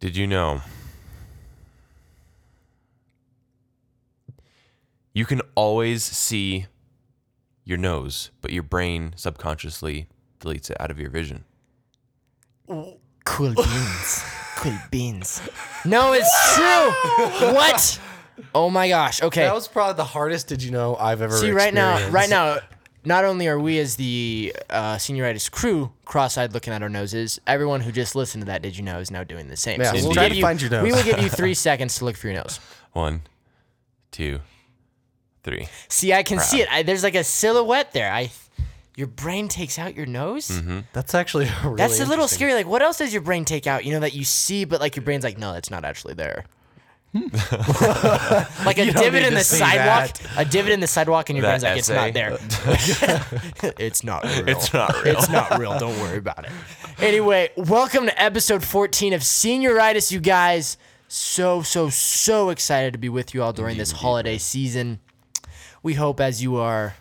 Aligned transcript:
Did 0.00 0.16
you 0.16 0.26
know 0.26 0.60
you 5.12 5.24
can 5.24 5.40
always 5.54 6.04
see 6.04 6.66
your 7.64 7.78
nose, 7.78 8.30
but 8.40 8.52
your 8.52 8.62
brain 8.62 9.14
subconsciously 9.16 10.08
deletes 10.40 10.70
it 10.70 10.76
out 10.80 10.90
of 10.90 10.98
your 10.98 11.10
vision? 11.10 11.44
Cool 12.68 13.54
beans. 13.54 14.24
cool 14.56 14.76
beans. 14.90 15.40
No, 15.84 16.12
it's 16.12 16.54
true. 16.54 17.54
what? 17.54 18.00
Oh 18.54 18.68
my 18.68 18.88
gosh. 18.88 19.22
Okay. 19.22 19.42
That 19.42 19.54
was 19.54 19.66
probably 19.66 19.94
the 19.94 20.04
hardest 20.04 20.46
did 20.48 20.62
you 20.62 20.70
know 20.70 20.96
I've 20.96 21.22
ever 21.22 21.36
See, 21.36 21.50
right 21.50 21.72
now, 21.72 21.92
experienced. 21.94 22.14
right 22.14 22.30
now, 22.30 22.58
not 23.06 23.24
only 23.24 23.46
are 23.46 23.58
we 23.58 23.78
as 23.78 23.96
the 23.96 24.54
uh, 24.68 24.96
senioritis 24.96 25.50
crew 25.50 25.92
cross-eyed 26.04 26.52
looking 26.52 26.72
at 26.72 26.82
our 26.82 26.88
noses, 26.88 27.40
everyone 27.46 27.80
who 27.80 27.92
just 27.92 28.14
listened 28.16 28.42
to 28.42 28.46
that 28.46 28.62
did 28.62 28.76
you 28.76 28.82
know 28.82 28.98
is 28.98 29.10
now 29.10 29.24
doing 29.24 29.48
the 29.48 29.56
same. 29.56 29.80
Yeah, 29.80 29.92
we'll 29.92 30.12
try 30.12 30.24
give 30.24 30.32
to 30.32 30.36
you- 30.36 30.42
find 30.42 30.60
your 30.60 30.70
nose. 30.70 30.82
We 30.82 30.92
will 30.92 31.02
give 31.04 31.20
you 31.20 31.28
three 31.28 31.54
seconds 31.68 31.96
to 31.98 32.04
look 32.04 32.16
for 32.16 32.26
your 32.26 32.36
nose. 32.36 32.58
One, 32.92 33.22
two, 34.10 34.40
three. 35.42 35.68
See, 35.88 36.12
I 36.12 36.22
can 36.22 36.40
see 36.40 36.60
it. 36.60 36.68
I, 36.70 36.82
there's 36.82 37.02
like 37.04 37.14
a 37.14 37.24
silhouette 37.24 37.92
there. 37.92 38.12
I, 38.12 38.30
your 38.96 39.06
brain 39.06 39.48
takes 39.48 39.78
out 39.78 39.94
your 39.94 40.06
nose. 40.06 40.48
Mm-hmm. 40.48 40.80
That's 40.92 41.14
actually 41.14 41.46
a 41.46 41.54
really 41.64 41.76
That's 41.76 42.00
a 42.00 42.06
little 42.06 42.28
scary. 42.28 42.54
Like, 42.54 42.66
what 42.66 42.82
else 42.82 42.98
does 42.98 43.12
your 43.12 43.22
brain 43.22 43.44
take 43.44 43.66
out? 43.66 43.84
You 43.84 43.92
know 43.92 44.00
that 44.00 44.14
you 44.14 44.24
see, 44.24 44.64
but 44.64 44.80
like 44.80 44.96
your 44.96 45.04
brain's 45.04 45.22
like, 45.24 45.38
no, 45.38 45.52
that's 45.52 45.70
not 45.70 45.84
actually 45.84 46.14
there. 46.14 46.44
Hmm. 47.16 48.64
like 48.66 48.78
a 48.78 48.84
You 48.86 48.92
don't 48.92 49.02
divot 49.02 49.12
need 49.22 49.26
in 49.26 49.30
to 49.32 49.38
the 49.38 49.44
see 49.44 49.56
sidewalk, 49.58 50.10
a 50.36 50.44
divot 50.44 50.72
in 50.72 50.80
the 50.80 50.86
sidewalk, 50.86 51.30
and 51.30 51.36
your 51.38 51.46
That 51.46 51.60
brain's 51.60 51.62
like, 51.62 51.78
it's 51.78 51.88
essay. 51.90 52.06
not 52.06 52.14
there. 52.14 53.72
it's 53.78 54.04
not 54.04 54.24
real. 54.44 54.48
It's 54.48 54.72
not 54.72 55.04
real. 55.04 55.14
It's 55.16 55.28
not 55.28 55.58
real. 55.58 55.78
Don't 55.78 55.98
worry 56.00 56.18
about 56.18 56.44
it. 56.44 56.50
Anyway, 56.98 57.50
welcome 57.56 58.06
to 58.06 58.22
episode 58.22 58.64
14 58.64 59.12
of 59.12 59.22
Senioritis, 59.22 60.10
you 60.12 60.20
guys. 60.20 60.76
So, 61.08 61.62
so, 61.62 61.88
so 61.88 62.50
excited 62.50 62.92
to 62.92 62.98
be 62.98 63.08
with 63.08 63.32
you 63.32 63.42
all 63.42 63.52
during 63.52 63.78
this 63.78 63.92
holiday 63.92 64.38
season. 64.38 64.98
We 65.82 65.94
hope 65.94 66.20
as 66.20 66.42
you 66.42 66.56
are 66.56 66.96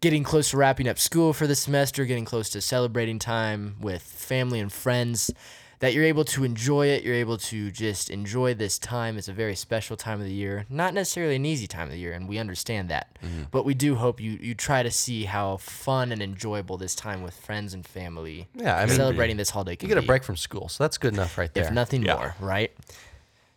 getting 0.00 0.22
close 0.22 0.50
to 0.50 0.56
wrapping 0.56 0.86
up 0.88 0.98
school 0.98 1.32
for 1.32 1.46
the 1.48 1.56
semester, 1.56 2.04
getting 2.04 2.24
close 2.24 2.48
to 2.50 2.60
celebrating 2.60 3.18
time 3.18 3.74
with 3.80 4.02
family 4.02 4.60
and 4.60 4.72
friends, 4.72 5.32
that 5.80 5.94
you're 5.94 6.04
able 6.04 6.24
to 6.24 6.44
enjoy 6.44 6.86
it. 6.88 7.04
You're 7.04 7.14
able 7.14 7.38
to 7.38 7.70
just 7.70 8.10
enjoy 8.10 8.54
this 8.54 8.78
time. 8.78 9.16
It's 9.16 9.28
a 9.28 9.32
very 9.32 9.54
special 9.54 9.96
time 9.96 10.20
of 10.20 10.26
the 10.26 10.32
year. 10.32 10.66
Not 10.68 10.92
necessarily 10.94 11.36
an 11.36 11.46
easy 11.46 11.66
time 11.66 11.84
of 11.86 11.92
the 11.92 11.98
year, 11.98 12.12
and 12.12 12.28
we 12.28 12.38
understand 12.38 12.88
that. 12.88 13.16
Mm-hmm. 13.24 13.44
But 13.50 13.64
we 13.64 13.74
do 13.74 13.94
hope 13.94 14.20
you, 14.20 14.32
you 14.40 14.54
try 14.54 14.82
to 14.82 14.90
see 14.90 15.24
how 15.24 15.56
fun 15.58 16.10
and 16.12 16.20
enjoyable 16.20 16.76
this 16.78 16.94
time 16.94 17.22
with 17.22 17.34
friends 17.34 17.74
and 17.74 17.86
family, 17.86 18.48
Yeah, 18.54 18.76
I 18.76 18.86
mean, 18.86 18.96
celebrating 18.96 19.36
this 19.36 19.50
holiday 19.50 19.72
You 19.72 19.76
can 19.76 19.88
get 19.88 19.98
a 19.98 20.02
break 20.02 20.24
from 20.24 20.36
school, 20.36 20.68
so 20.68 20.82
that's 20.84 20.98
good 20.98 21.14
enough 21.14 21.38
right 21.38 21.52
there. 21.54 21.64
if 21.66 21.72
nothing 21.72 22.02
Yeah. 22.02 22.14
more, 22.14 22.34
right? 22.40 22.72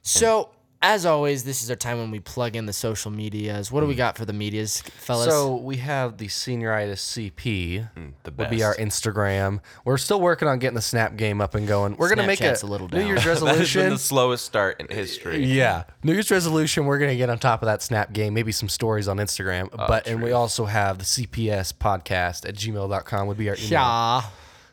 So, 0.03 0.49
as 0.83 1.05
always, 1.05 1.43
this 1.43 1.61
is 1.61 1.69
our 1.69 1.75
time 1.75 1.99
when 1.99 2.09
we 2.09 2.19
plug 2.19 2.55
in 2.55 2.65
the 2.65 2.73
social 2.73 3.11
medias. 3.11 3.71
What 3.71 3.81
do 3.81 3.87
we 3.87 3.93
mm. 3.93 3.97
got 3.97 4.17
for 4.17 4.25
the 4.25 4.33
medias, 4.33 4.81
fellas? 4.81 5.27
So 5.27 5.55
we 5.55 5.77
have 5.77 6.17
the 6.17 6.25
senioritis 6.25 7.31
CP. 7.31 7.87
Mm, 7.95 8.13
the 8.23 8.31
Would 8.31 8.49
be 8.49 8.63
our. 8.63 8.75
Instagram. 8.75 9.59
We're 9.85 9.97
still 9.97 10.19
working 10.19 10.47
on 10.47 10.57
getting 10.57 10.75
the 10.75 10.81
Snap 10.81 11.17
game 11.17 11.39
up 11.39 11.53
and 11.53 11.67
going. 11.67 11.95
We're 11.97 12.09
gonna 12.09 12.25
make 12.25 12.39
Snapchat's 12.39 12.63
a, 12.63 12.65
a 12.65 12.67
little 12.67 12.87
New 12.87 12.97
down. 12.97 13.07
Year's 13.07 13.23
That 13.25 13.25
has 13.25 13.39
been 13.41 13.47
resolution. 13.47 13.89
the 13.89 13.97
slowest 13.99 14.45
start 14.45 14.79
in 14.79 14.87
history. 14.87 15.43
Yeah, 15.45 15.83
New 16.03 16.13
Year's 16.13 16.31
resolution. 16.31 16.85
We're 16.85 16.97
gonna 16.97 17.15
get 17.15 17.29
on 17.29 17.37
top 17.37 17.61
of 17.61 17.67
that 17.67 17.83
Snap 17.83 18.11
game. 18.11 18.33
Maybe 18.33 18.51
some 18.51 18.69
stories 18.69 19.07
on 19.07 19.17
Instagram. 19.17 19.69
Oh, 19.73 19.85
but 19.87 20.07
and 20.07 20.23
we 20.23 20.31
also 20.31 20.65
have 20.65 20.97
the 20.97 21.05
CPS 21.05 21.73
podcast 21.73 22.47
at 22.47 22.55
gmail.com 22.55 23.27
would 23.27 23.37
be 23.37 23.49
our 23.49 23.55
email. 23.55 23.69
yeah. 23.69 24.21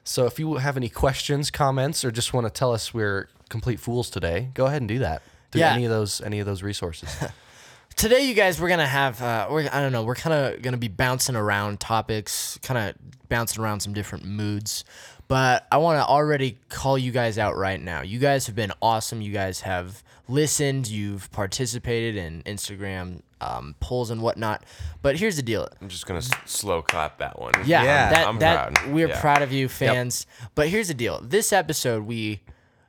So 0.05 0.25
if 0.25 0.39
you 0.39 0.55
have 0.55 0.79
any 0.79 0.89
questions, 0.89 1.51
comments, 1.51 2.03
or 2.03 2.11
just 2.11 2.33
want 2.33 2.47
to 2.47 2.51
tell 2.51 2.73
us 2.73 2.95
we're 2.95 3.29
complete 3.51 3.79
fools 3.79 4.09
today, 4.09 4.49
go 4.55 4.65
ahead 4.65 4.81
and 4.81 4.89
do 4.89 5.01
that. 5.01 5.23
Through 5.51 5.61
Yeah. 5.61 5.73
any 5.75 5.85
of 5.85 5.91
those 5.91 6.21
any 6.21 6.41
of 6.41 6.47
those 6.47 6.63
resources. 6.63 7.09
Today, 7.97 8.29
you 8.29 8.35
guys, 8.35 8.61
we're 8.61 8.69
gonna 8.69 8.87
have, 8.87 9.21
uh, 9.21 9.49
we're, 9.51 9.69
I 9.73 9.81
don't 9.81 9.91
know, 9.91 10.05
we're 10.05 10.15
kind 10.15 10.33
of 10.33 10.63
gonna 10.63 10.77
be 10.77 10.87
bouncing 10.87 11.35
around 11.35 11.81
topics, 11.81 12.57
kind 12.63 12.79
of 12.91 13.29
bouncing 13.29 13.61
around 13.63 13.81
some 13.81 13.93
different 13.93 14.25
moods. 14.25 14.85
But 15.27 15.67
I 15.73 15.79
want 15.79 15.99
to 15.99 16.07
already 16.07 16.59
call 16.69 16.97
you 16.97 17.11
guys 17.11 17.39
out 17.39 17.57
right 17.57 17.81
now. 17.81 18.03
You 18.03 18.19
guys 18.21 18.47
have 18.47 18.55
been 18.55 18.73
awesome. 18.81 19.21
You 19.21 19.33
guys 19.33 19.61
have 19.63 20.03
listened. 20.29 20.89
You've 20.89 21.31
participated 21.33 22.17
in 22.17 22.43
Instagram 22.45 23.23
um, 23.41 23.75
polls 23.81 24.11
and 24.11 24.23
whatnot. 24.23 24.65
But 25.03 25.17
here's 25.19 25.37
the 25.37 25.43
deal. 25.43 25.69
I'm 25.83 25.89
just 25.89 26.07
gonna 26.07 26.19
s- 26.19 26.31
slow 26.47 26.83
clap 26.83 27.19
that 27.19 27.39
one. 27.39 27.53
Yeah, 27.67 27.83
Yeah, 27.83 28.11
that, 28.11 28.29
I'm 28.29 28.39
that 28.39 28.73
proud. 28.75 28.93
we're 28.93 29.09
Yeah. 29.09 29.21
proud 29.21 29.43
of 29.43 29.51
you, 29.53 29.69
fans. 29.69 30.25
But 30.55 30.69
here's 30.69 30.87
the 30.89 30.95
deal: 30.95 31.21
this 31.23 31.53
episode, 31.53 32.05
we 32.05 32.41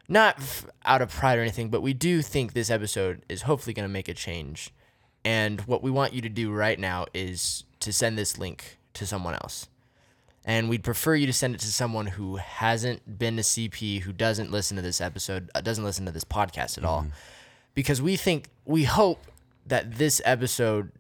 not 0.09 0.39
f- 0.39 0.65
out 0.83 1.01
of 1.01 1.09
pride 1.11 1.37
or 1.37 1.41
anything, 1.41 1.69
but 1.69 1.81
we 1.81 1.93
do 1.93 2.21
think 2.21 2.53
this 2.53 2.69
episode 2.69 3.23
is 3.29 3.43
hopefully 3.43 3.73
going 3.73 3.87
to 3.87 3.93
make 3.93 4.09
a 4.09 4.13
change. 4.13 4.73
And 5.23 5.61
what 5.61 5.83
we 5.83 5.91
want 5.91 6.13
you 6.13 6.21
to 6.21 6.29
do 6.29 6.51
right 6.51 6.79
now 6.79 7.05
is 7.13 7.63
to 7.81 7.93
send 7.93 8.17
this 8.17 8.37
link 8.37 8.79
to 8.95 9.05
someone 9.05 9.35
else. 9.35 9.69
And 10.43 10.67
we'd 10.67 10.83
prefer 10.83 11.13
you 11.13 11.27
to 11.27 11.33
send 11.33 11.53
it 11.53 11.61
to 11.61 11.67
someone 11.67 12.07
who 12.07 12.37
hasn't 12.37 13.19
been 13.19 13.35
to 13.35 13.43
CP, 13.43 14.01
who 14.01 14.11
doesn't 14.11 14.51
listen 14.51 14.77
to 14.77 14.81
this 14.81 14.99
episode, 14.99 15.51
uh, 15.53 15.61
doesn't 15.61 15.83
listen 15.83 16.05
to 16.07 16.11
this 16.11 16.23
podcast 16.23 16.77
at 16.77 16.83
all. 16.83 17.05
Because 17.75 18.01
we 18.01 18.15
think, 18.15 18.49
we 18.65 18.85
hope 18.85 19.23
that 19.67 19.97
this 19.97 20.21
episode 20.25 20.91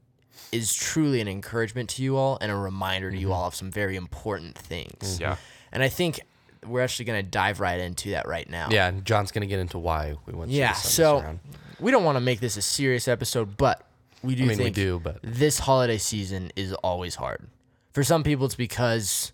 is 0.51 0.73
truly 0.73 1.19
an 1.19 1.27
encouragement 1.27 1.89
to 1.91 2.03
you 2.03 2.15
all 2.15 2.37
and 2.41 2.51
a 2.51 2.55
reminder 2.55 3.09
to 3.09 3.17
you 3.17 3.31
all 3.31 3.47
of 3.47 3.55
some 3.55 3.71
very 3.71 3.95
important 3.95 4.55
things. 4.55 5.19
Yeah. 5.19 5.37
And 5.71 5.81
I 5.81 5.89
think 5.89 6.19
we're 6.65 6.81
actually 6.81 7.05
going 7.05 7.23
to 7.23 7.29
dive 7.29 7.59
right 7.59 7.79
into 7.79 8.11
that 8.11 8.27
right 8.27 8.49
now. 8.49 8.67
yeah, 8.71 8.87
and 8.87 9.05
John's 9.05 9.31
gonna 9.31 9.45
get 9.45 9.59
into 9.59 9.79
why 9.79 10.15
we 10.25 10.33
went. 10.33 10.51
Yeah. 10.51 10.73
So 10.73 11.39
we 11.79 11.91
don't 11.91 12.03
want 12.03 12.17
to 12.17 12.21
make 12.21 12.39
this 12.39 12.57
a 12.57 12.61
serious 12.61 13.07
episode, 13.07 13.57
but 13.57 13.85
we 14.23 14.35
do 14.35 14.43
I 14.43 14.47
mean, 14.47 14.57
we 14.59 14.69
do, 14.69 14.99
but- 15.01 15.19
this 15.23 15.59
holiday 15.59 15.97
season 15.97 16.51
is 16.55 16.73
always 16.73 17.15
hard. 17.15 17.47
For 17.93 18.03
some 18.03 18.23
people, 18.23 18.45
it's 18.45 18.55
because 18.55 19.31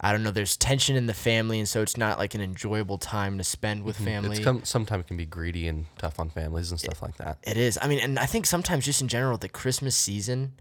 I 0.00 0.12
don't 0.12 0.22
know. 0.22 0.30
There's 0.30 0.56
tension 0.56 0.96
in 0.96 1.06
the 1.06 1.14
family, 1.14 1.58
and 1.58 1.68
so 1.68 1.80
it's 1.82 1.96
not 1.96 2.18
like 2.18 2.34
an 2.34 2.40
enjoyable 2.40 2.98
time 2.98 3.38
to 3.38 3.44
spend 3.44 3.84
with 3.84 3.96
family. 3.96 4.30
Mm-hmm. 4.30 4.32
it's 4.32 4.44
come, 4.44 4.64
sometimes 4.64 5.04
it 5.04 5.08
can 5.08 5.16
be 5.16 5.24
greedy 5.26 5.66
and 5.68 5.86
tough 5.98 6.20
on 6.20 6.30
families 6.30 6.70
and 6.70 6.80
stuff 6.80 7.00
like 7.02 7.16
that. 7.18 7.38
It 7.42 7.56
is. 7.56 7.78
I 7.80 7.88
mean, 7.88 8.00
and 8.00 8.18
I 8.18 8.26
think 8.26 8.46
sometimes 8.46 8.84
just 8.84 9.00
in 9.02 9.08
general, 9.08 9.38
the 9.38 9.48
Christmas 9.48 9.96
season 9.96 10.52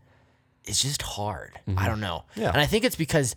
is 0.66 0.82
just 0.82 1.02
hard. 1.02 1.60
I 1.76 1.88
don't 1.88 2.00
know. 2.00 2.24
Mm-hmm. 2.32 2.42
Yeah. 2.42 2.50
And 2.50 2.58
I 2.62 2.66
think 2.66 2.86
it's 2.86 2.96
because 2.96 3.36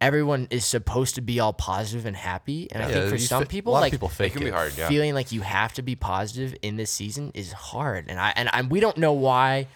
everyone 0.00 0.46
is 0.50 0.64
supposed 0.64 1.16
to 1.16 1.20
be 1.20 1.40
all 1.40 1.52
positive 1.52 2.06
and 2.06 2.16
happy. 2.16 2.68
And 2.70 2.82
I 2.82 2.86
Yeah, 2.88 2.94
think 2.94 3.08
for 3.08 3.14
you 3.16 3.20
some 3.20 3.42
fi- 3.44 3.48
people, 3.48 3.72
a 3.72 3.74
lot 3.74 3.80
like 3.80 3.92
of 3.92 3.98
people 3.98 4.08
It 4.08 4.12
fake 4.14 4.32
can 4.32 4.42
be 4.42 4.48
it. 4.48 4.54
hard. 4.54 4.72
Yeah. 4.76 4.88
feeling 4.88 5.14
like 5.14 5.32
you 5.32 5.40
have 5.40 5.72
to 5.74 5.82
be 5.82 5.96
positive 5.96 6.54
in 6.62 6.76
this 6.76 6.90
season 6.90 7.32
is 7.34 7.52
hard. 7.52 8.06
And 8.08 8.18
I 8.20 8.32
and 8.36 8.48
I, 8.52 8.62
we 8.62 8.80
don't 8.80 8.96
know 8.98 9.12
why 9.12 9.66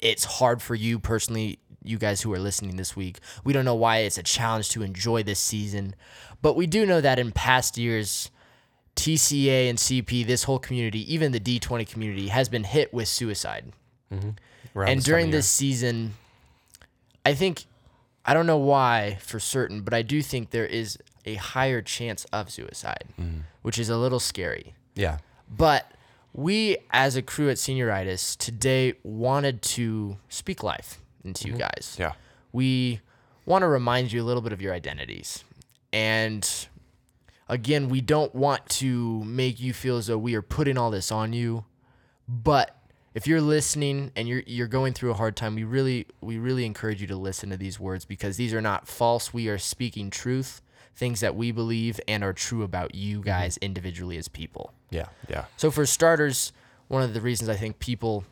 it's 0.00 0.24
hard 0.24 0.60
for 0.60 0.74
you 0.74 0.98
personally, 0.98 1.58
you 1.82 1.96
guys 1.98 2.20
who 2.20 2.32
are 2.34 2.38
listening 2.38 2.76
this 2.76 2.94
week. 2.94 3.18
We 3.42 3.52
don't 3.52 3.64
know 3.64 3.74
why 3.74 3.98
it's 3.98 4.18
a 4.18 4.22
challenge 4.22 4.68
to 4.70 4.82
enjoy 4.82 5.22
this 5.22 5.38
season, 5.38 5.94
but 6.42 6.56
we 6.56 6.66
do 6.66 6.84
know 6.84 7.00
that 7.00 7.18
in 7.18 7.32
past 7.32 7.78
years. 7.78 8.30
TCA 8.96 9.68
and 9.68 9.76
CP, 9.76 10.24
this 10.24 10.44
whole 10.44 10.60
community, 10.60 11.12
even 11.12 11.32
the 11.32 11.40
D20 11.40 11.84
community, 11.88 12.28
has 12.28 12.48
been 12.48 12.62
hit 12.62 12.94
with 12.94 13.08
suicide 13.08 13.72
mm-hmm. 14.12 14.30
around 14.78 14.88
and 14.88 14.98
this 14.98 15.04
time 15.04 15.10
during 15.10 15.26
of 15.26 15.32
this 15.32 15.48
season, 15.48 16.14
I 17.26 17.34
think 17.34 17.64
I 18.26 18.34
don't 18.34 18.46
know 18.46 18.58
why 18.58 19.18
for 19.20 19.38
certain, 19.38 19.82
but 19.82 19.92
I 19.94 20.02
do 20.02 20.22
think 20.22 20.50
there 20.50 20.66
is 20.66 20.98
a 21.26 21.34
higher 21.34 21.82
chance 21.82 22.24
of 22.32 22.50
suicide, 22.50 23.04
Mm-hmm. 23.20 23.40
which 23.62 23.78
is 23.78 23.88
a 23.88 23.96
little 23.96 24.20
scary. 24.20 24.74
yeah, 24.94 25.18
But 25.48 25.90
we, 26.32 26.78
as 26.90 27.16
a 27.16 27.22
crew 27.22 27.48
at 27.50 27.56
Senioritis, 27.58 28.36
today 28.36 28.94
wanted 29.02 29.62
to 29.62 30.16
speak 30.28 30.62
life 30.62 31.00
into 31.24 31.48
you 31.48 31.54
guys. 31.54 31.96
Yeah. 31.98 32.12
We 32.52 33.00
want 33.46 33.62
to 33.62 33.68
remind 33.68 34.12
you 34.12 34.22
a 34.22 34.24
little 34.24 34.42
bit 34.42 34.52
of 34.52 34.60
your 34.60 34.72
identities. 34.74 35.44
And 35.92 36.48
again, 37.48 37.88
we 37.88 38.00
don't 38.00 38.34
want 38.34 38.66
to 38.80 39.22
make 39.24 39.60
you 39.60 39.72
feel 39.72 39.96
as 39.96 40.06
though 40.08 40.18
we 40.18 40.34
are 40.34 40.42
putting 40.42 40.76
all 40.78 40.90
this 40.90 41.12
on 41.12 41.32
you. 41.32 41.64
But 42.28 42.76
if 43.14 43.28
you're 43.28 43.40
listening 43.40 44.10
and 44.16 44.28
you're 44.28 44.42
you're 44.46 44.66
going 44.66 44.92
through 44.92 45.12
a 45.12 45.14
hard 45.14 45.36
time, 45.36 45.54
we 45.54 45.64
really 45.64 46.06
we 46.20 46.36
really 46.36 46.66
encourage 46.66 47.00
you 47.00 47.06
to 47.06 47.16
listen 47.16 47.50
to 47.50 47.56
these 47.56 47.78
words 47.78 48.04
because 48.04 48.36
these 48.36 48.52
are 48.52 48.60
not 48.60 48.88
false. 48.88 49.32
We 49.32 49.48
are 49.48 49.58
speaking 49.58 50.10
truth, 50.10 50.60
things 50.96 51.20
that 51.20 51.36
we 51.36 51.52
believe 51.52 52.00
and 52.08 52.24
are 52.24 52.32
true 52.32 52.64
about 52.64 52.94
you 52.94 53.18
mm-hmm. 53.18 53.26
guys 53.26 53.56
individually 53.58 54.18
as 54.18 54.28
people. 54.28 54.74
yeah, 54.90 55.06
Yeah. 55.28 55.44
So 55.56 55.70
for 55.70 55.86
starters, 55.86 56.52
one 56.88 57.02
of 57.02 57.14
the 57.14 57.20
reasons 57.20 57.48
I 57.48 57.54
think 57.54 57.78
people 57.78 58.24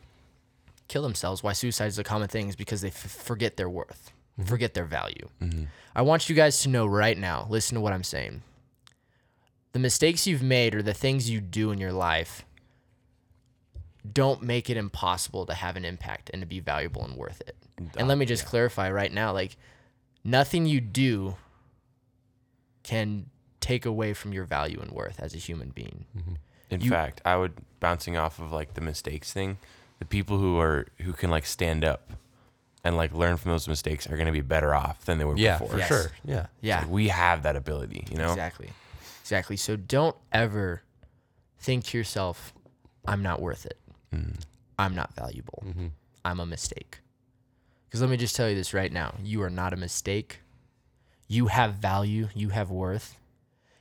kill 0.89 1.01
themselves, 1.01 1.41
why 1.41 1.53
suicide 1.53 1.87
is 1.87 1.97
a 1.97 2.03
common 2.03 2.27
thing, 2.27 2.49
is 2.49 2.57
because 2.57 2.81
they 2.81 2.89
f- 2.89 2.95
forget 2.95 3.55
their 3.55 3.69
worth, 3.69 4.11
mm-hmm. 4.37 4.49
forget 4.49 4.73
their 4.73 4.85
value. 4.85 5.29
Mm-hmm. 5.41 5.63
I 5.95 6.01
want 6.01 6.27
you 6.27 6.35
guys 6.35 6.61
to 6.61 6.69
know 6.69 6.85
right 6.85 7.17
now. 7.17 7.47
Listen 7.49 7.75
to 7.75 7.81
what 7.81 7.93
I'm 7.93 8.03
saying. 8.03 8.43
The 9.71 9.79
mistakes 9.79 10.27
you've 10.27 10.43
made 10.43 10.75
or 10.75 10.83
the 10.83 10.93
things 10.93 11.29
you 11.29 11.39
do 11.39 11.71
in 11.71 11.79
your 11.79 11.93
life 11.93 12.45
don't 14.11 14.41
make 14.41 14.69
it 14.69 14.75
impossible 14.77 15.45
to 15.45 15.53
have 15.53 15.75
an 15.77 15.85
impact 15.85 16.29
and 16.33 16.41
to 16.41 16.45
be 16.45 16.59
valuable 16.59 17.03
and 17.05 17.15
worth 17.15 17.41
it. 17.41 17.55
And 17.97 18.07
let 18.07 18.17
me 18.17 18.25
just 18.25 18.45
clarify 18.45 18.91
right 18.91 19.11
now 19.11 19.31
like 19.33 19.55
nothing 20.23 20.65
you 20.65 20.81
do 20.81 21.35
can 22.83 23.27
take 23.59 23.85
away 23.85 24.13
from 24.13 24.33
your 24.33 24.43
value 24.43 24.79
and 24.81 24.91
worth 24.91 25.19
as 25.21 25.33
a 25.33 25.37
human 25.37 25.69
being. 25.69 26.05
Mm-hmm. 26.17 26.33
In 26.69 26.81
You- 26.81 26.89
fact, 26.89 27.21
I 27.25 27.35
would 27.37 27.53
bouncing 27.79 28.17
off 28.17 28.39
of 28.39 28.51
like 28.51 28.73
the 28.73 28.81
mistakes 28.81 29.31
thing. 29.31 29.57
The 29.99 30.05
people 30.05 30.37
who 30.37 30.59
are 30.59 30.87
who 31.01 31.13
can 31.13 31.29
like 31.29 31.45
stand 31.45 31.85
up 31.85 32.11
and 32.83 32.97
like 32.97 33.13
learn 33.13 33.37
from 33.37 33.51
those 33.51 33.67
mistakes 33.67 34.05
are 34.07 34.15
going 34.17 34.25
to 34.25 34.33
be 34.33 34.41
better 34.41 34.73
off 34.75 35.05
than 35.05 35.17
they 35.17 35.23
were 35.23 35.37
Yeah, 35.37 35.59
before. 35.59 35.69
for 35.73 35.77
Yes. 35.77 35.87
sure. 35.87 36.11
Yeah. 36.25 36.47
Yeah. 36.61 36.79
Like, 36.79 36.89
we 36.89 37.07
have 37.07 37.43
that 37.43 37.55
ability, 37.55 38.05
you 38.11 38.17
know. 38.17 38.29
Exactly. 38.31 38.69
Exactly. 39.21 39.55
So 39.55 39.77
don't 39.77 40.17
ever 40.33 40.81
think 41.57 41.85
to 41.85 41.97
yourself, 41.97 42.53
I'm 43.07 43.21
not 43.23 43.41
worth 43.41 43.65
it. 43.65 43.77
I'm 44.77 44.95
not 44.95 45.13
valuable. 45.13 45.63
Mm-hmm. 45.65 45.87
I'm 46.25 46.39
a 46.39 46.45
mistake. 46.45 46.99
Because 47.87 48.01
let 48.01 48.09
me 48.09 48.17
just 48.17 48.35
tell 48.35 48.49
you 48.49 48.55
this 48.55 48.73
right 48.73 48.91
now 48.91 49.15
you 49.23 49.41
are 49.43 49.49
not 49.49 49.73
a 49.73 49.77
mistake. 49.77 50.39
You 51.27 51.47
have 51.47 51.75
value, 51.75 52.29
you 52.35 52.49
have 52.49 52.69
worth. 52.69 53.17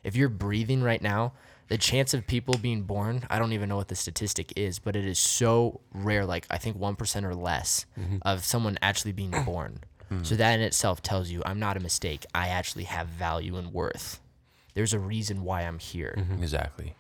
If 0.05 0.17
you're 0.17 0.29
breathing 0.29 0.83
right 0.83 1.01
now, 1.03 1.33
the 1.69 1.79
chance 1.79 2.13
of 2.13 2.27
people 2.27 2.59
being 2.59 2.83
born, 2.83 3.25
I 3.31 3.39
don't 3.39 3.53
even 3.53 3.69
know 3.69 3.77
what 3.77 3.89
the 3.89 3.95
statistic 3.95 4.53
is, 4.57 4.79
but 4.79 4.97
it 4.97 5.07
is 5.07 5.19
so 5.19 5.81
rare, 5.95 6.27
like 6.27 6.47
I 6.51 6.59
think 6.59 6.79
1% 6.79 7.25
or 7.25 7.35
less 7.35 7.87
mm-hmm. 7.99 8.19
of 8.23 8.45
someone 8.45 8.79
actually 8.83 9.13
being 9.13 9.31
born. 9.45 9.81
Mm. 10.11 10.27
So 10.27 10.35
that 10.35 10.55
in 10.55 10.61
itself 10.61 11.03
tells 11.03 11.31
you 11.31 11.43
I'm 11.47 11.59
not 11.59 11.77
a 11.77 11.81
mistake. 11.81 12.27
I 12.35 12.49
actually 12.49 12.85
have 12.85 13.07
value 13.09 13.57
and 13.57 13.73
worth. 13.73 14.21
There's 14.75 14.93
a 14.93 14.99
reason 14.99 15.45
why 15.45 15.63
I'm 15.63 15.79
here. 15.79 16.15
Mm-hmm. 16.19 16.43
Exactly. 16.43 16.95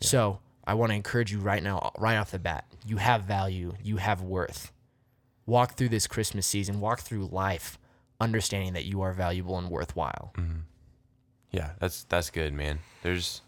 So 0.00 0.40
I 0.70 0.74
want 0.74 0.90
to 0.92 0.94
encourage 0.94 1.32
you 1.32 1.40
right 1.40 1.60
now, 1.60 1.90
right 1.98 2.14
off 2.14 2.30
the 2.30 2.38
bat. 2.38 2.64
You 2.86 2.98
have 2.98 3.24
value, 3.24 3.74
you 3.82 3.96
have 3.96 4.22
worth. 4.22 4.70
Walk 5.44 5.74
through 5.74 5.88
this 5.88 6.06
Christmas 6.06 6.46
season, 6.46 6.78
walk 6.78 7.00
through 7.00 7.26
life, 7.26 7.76
understanding 8.20 8.74
that 8.74 8.84
you 8.84 9.00
are 9.02 9.12
valuable 9.12 9.58
and 9.58 9.68
worthwhile. 9.68 10.32
Yeah, 11.50 11.70
that's 11.80 12.04
that's 12.04 12.30
good, 12.30 12.54
man. 12.54 12.78
There's 13.02 13.42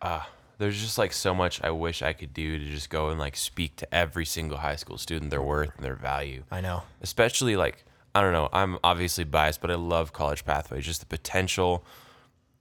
uh 0.00 0.20
there's 0.58 0.80
just 0.80 0.96
like 0.96 1.12
so 1.12 1.34
much 1.34 1.60
I 1.64 1.70
wish 1.70 2.02
I 2.02 2.12
could 2.12 2.34
do 2.34 2.56
to 2.56 2.64
just 2.66 2.88
go 2.88 3.08
and 3.08 3.18
like 3.18 3.34
speak 3.36 3.74
to 3.74 3.92
every 3.92 4.24
single 4.24 4.58
high 4.58 4.76
school 4.76 4.96
student 4.96 5.32
their 5.32 5.42
worth 5.42 5.74
and 5.74 5.84
their 5.84 5.96
value. 5.96 6.44
I 6.52 6.60
know. 6.60 6.84
Especially 7.00 7.56
like 7.56 7.84
I 8.14 8.20
don't 8.20 8.32
know, 8.32 8.48
I'm 8.52 8.78
obviously 8.84 9.24
biased, 9.24 9.60
but 9.60 9.72
I 9.72 9.74
love 9.74 10.12
college 10.12 10.44
pathways, 10.44 10.86
just 10.86 11.00
the 11.00 11.06
potential 11.06 11.84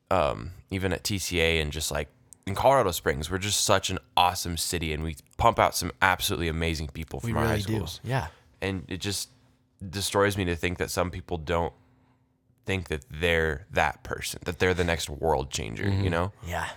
um 0.10 0.54
even 0.72 0.92
at 0.94 1.04
TCA 1.04 1.62
and 1.62 1.72
just 1.72 1.92
like 1.92 2.10
in 2.48 2.56
Colorado 2.56 2.92
Springs, 2.92 3.30
we're 3.30 3.38
just 3.38 3.64
such 3.64 3.90
an 3.90 4.00
awesome 4.16 4.58
city 4.58 4.94
and 4.94 5.04
we 5.04 5.18
pump 5.38 5.60
out 5.60 5.76
some 5.76 5.92
absolutely 6.02 6.48
amazing 6.48 6.88
people 6.88 7.20
from 7.20 7.34
We 7.34 7.38
our 7.38 7.44
high 7.46 7.52
really 7.52 7.64
do. 7.64 7.74
schools. 7.76 8.02
Yeah. 8.04 8.28
And 8.62 8.86
it 8.88 9.02
just 9.02 9.30
destroys 9.88 10.38
me 10.38 10.46
to 10.46 10.56
think 10.56 10.78
that 10.80 10.90
some 10.90 11.12
people 11.12 11.38
don't 11.38 11.74
think 12.66 12.88
that 12.88 13.06
they're 13.12 13.66
that 13.72 14.04
person, 14.04 14.40
that 14.46 14.60
they're 14.60 14.74
the 14.74 14.84
next 14.84 15.10
world 15.10 15.52
changer, 15.52 15.88
you 15.90 16.10
know? 16.10 16.32
Yeah. 16.48 16.68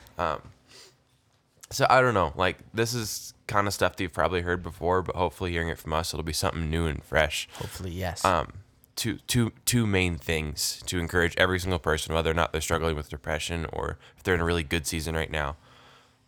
So 1.70 1.86
I 1.88 2.00
don't 2.00 2.14
know. 2.14 2.32
Like 2.36 2.58
this 2.74 2.92
is 2.94 3.32
kind 3.46 3.66
of 3.68 3.72
stuff 3.72 3.96
that 3.96 4.02
you've 4.02 4.12
probably 4.12 4.40
heard 4.42 4.62
before, 4.62 5.02
but 5.02 5.14
hopefully 5.14 5.52
hearing 5.52 5.68
it 5.68 5.78
from 5.78 5.92
us, 5.92 6.12
it'll 6.12 6.24
be 6.24 6.32
something 6.32 6.68
new 6.68 6.86
and 6.86 7.02
fresh. 7.02 7.48
Hopefully, 7.54 7.92
yes. 7.92 8.24
Um, 8.24 8.52
two, 9.00 9.16
two, 9.26 9.50
two 9.64 9.86
main 9.86 10.18
things 10.18 10.82
to 10.84 10.98
encourage 10.98 11.34
every 11.38 11.58
single 11.58 11.78
person, 11.78 12.14
whether 12.14 12.30
or 12.30 12.34
not 12.34 12.52
they're 12.52 12.60
struggling 12.60 12.94
with 12.96 13.08
depression 13.08 13.66
or 13.72 13.98
if 14.16 14.22
they're 14.22 14.34
in 14.34 14.40
a 14.40 14.44
really 14.44 14.62
good 14.62 14.86
season 14.86 15.14
right 15.14 15.30
now. 15.30 15.56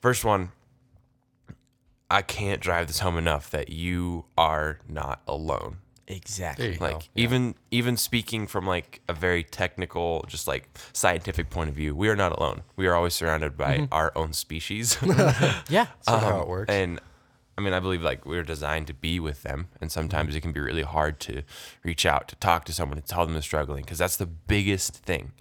First 0.01 0.25
one, 0.25 0.53
I 2.11 2.23
can't 2.23 2.61
drive 2.63 2.87
this 2.87 3.01
home 3.01 3.19
enough 3.19 3.51
that 3.51 3.69
you 3.69 4.25
are 4.39 4.79
not 4.89 5.21
alone. 5.29 5.79
exactly. 6.09 6.77
Like 6.79 6.99
go. 7.01 7.05
even 7.15 7.55
even 7.71 7.97
speaking 7.99 8.47
from 8.47 8.67
like 8.67 9.03
a 9.09 9.13
very 9.15 9.45
technical, 9.45 10.25
just 10.27 10.49
like 10.49 10.69
scientific 10.95 11.51
point 11.51 11.69
of 11.71 11.77
view, 11.77 11.95
we 11.95 12.09
are 12.09 12.17
not 12.17 12.33
alone. 12.39 12.63
We 12.77 12.87
are 12.87 12.95
always 12.95 13.13
surrounded 13.15 13.57
by 13.57 13.87
our 13.93 14.13
own 14.17 14.33
species. 14.33 14.97
Yeah. 15.03 15.87
That's 16.07 16.09
how 16.09 16.37
Um, 16.37 16.43
it 16.43 16.49
works. 16.49 16.73
And 16.73 17.01
I 17.57 17.61
mean, 17.61 17.75
I 17.75 17.81
believe 17.81 18.03
like 18.03 18.25
we're 18.25 18.43
designed 18.43 18.87
to 18.87 18.95
be 18.95 19.21
with 19.21 19.43
them, 19.43 19.69
and 19.81 19.93
sometimes 19.93 20.31
mm-hmm. 20.31 20.39
it 20.39 20.41
can 20.41 20.53
be 20.53 20.61
really 20.61 20.83
hard 20.83 21.21
to 21.21 21.43
reach 21.85 22.07
out 22.07 22.29
to 22.29 22.37
talk 22.37 22.65
to 22.65 22.73
someone 22.73 23.01
to 23.01 23.07
tell 23.07 23.25
them 23.25 23.35
they're 23.35 23.43
struggling 23.43 23.83
because 23.85 23.99
that's 23.99 24.17
the 24.17 24.27
biggest 24.27 24.97
thing. 24.97 25.33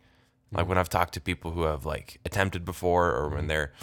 Like 0.52 0.64
mm-hmm. 0.64 0.70
when 0.70 0.78
I've 0.78 0.90
talked 0.90 1.14
to 1.14 1.22
people 1.22 1.52
who 1.52 1.64
have 1.64 1.86
like 1.86 2.20
attempted 2.26 2.66
before, 2.66 3.12
or 3.12 3.30
when 3.30 3.40
mm-hmm. 3.40 3.48
they're 3.48 3.74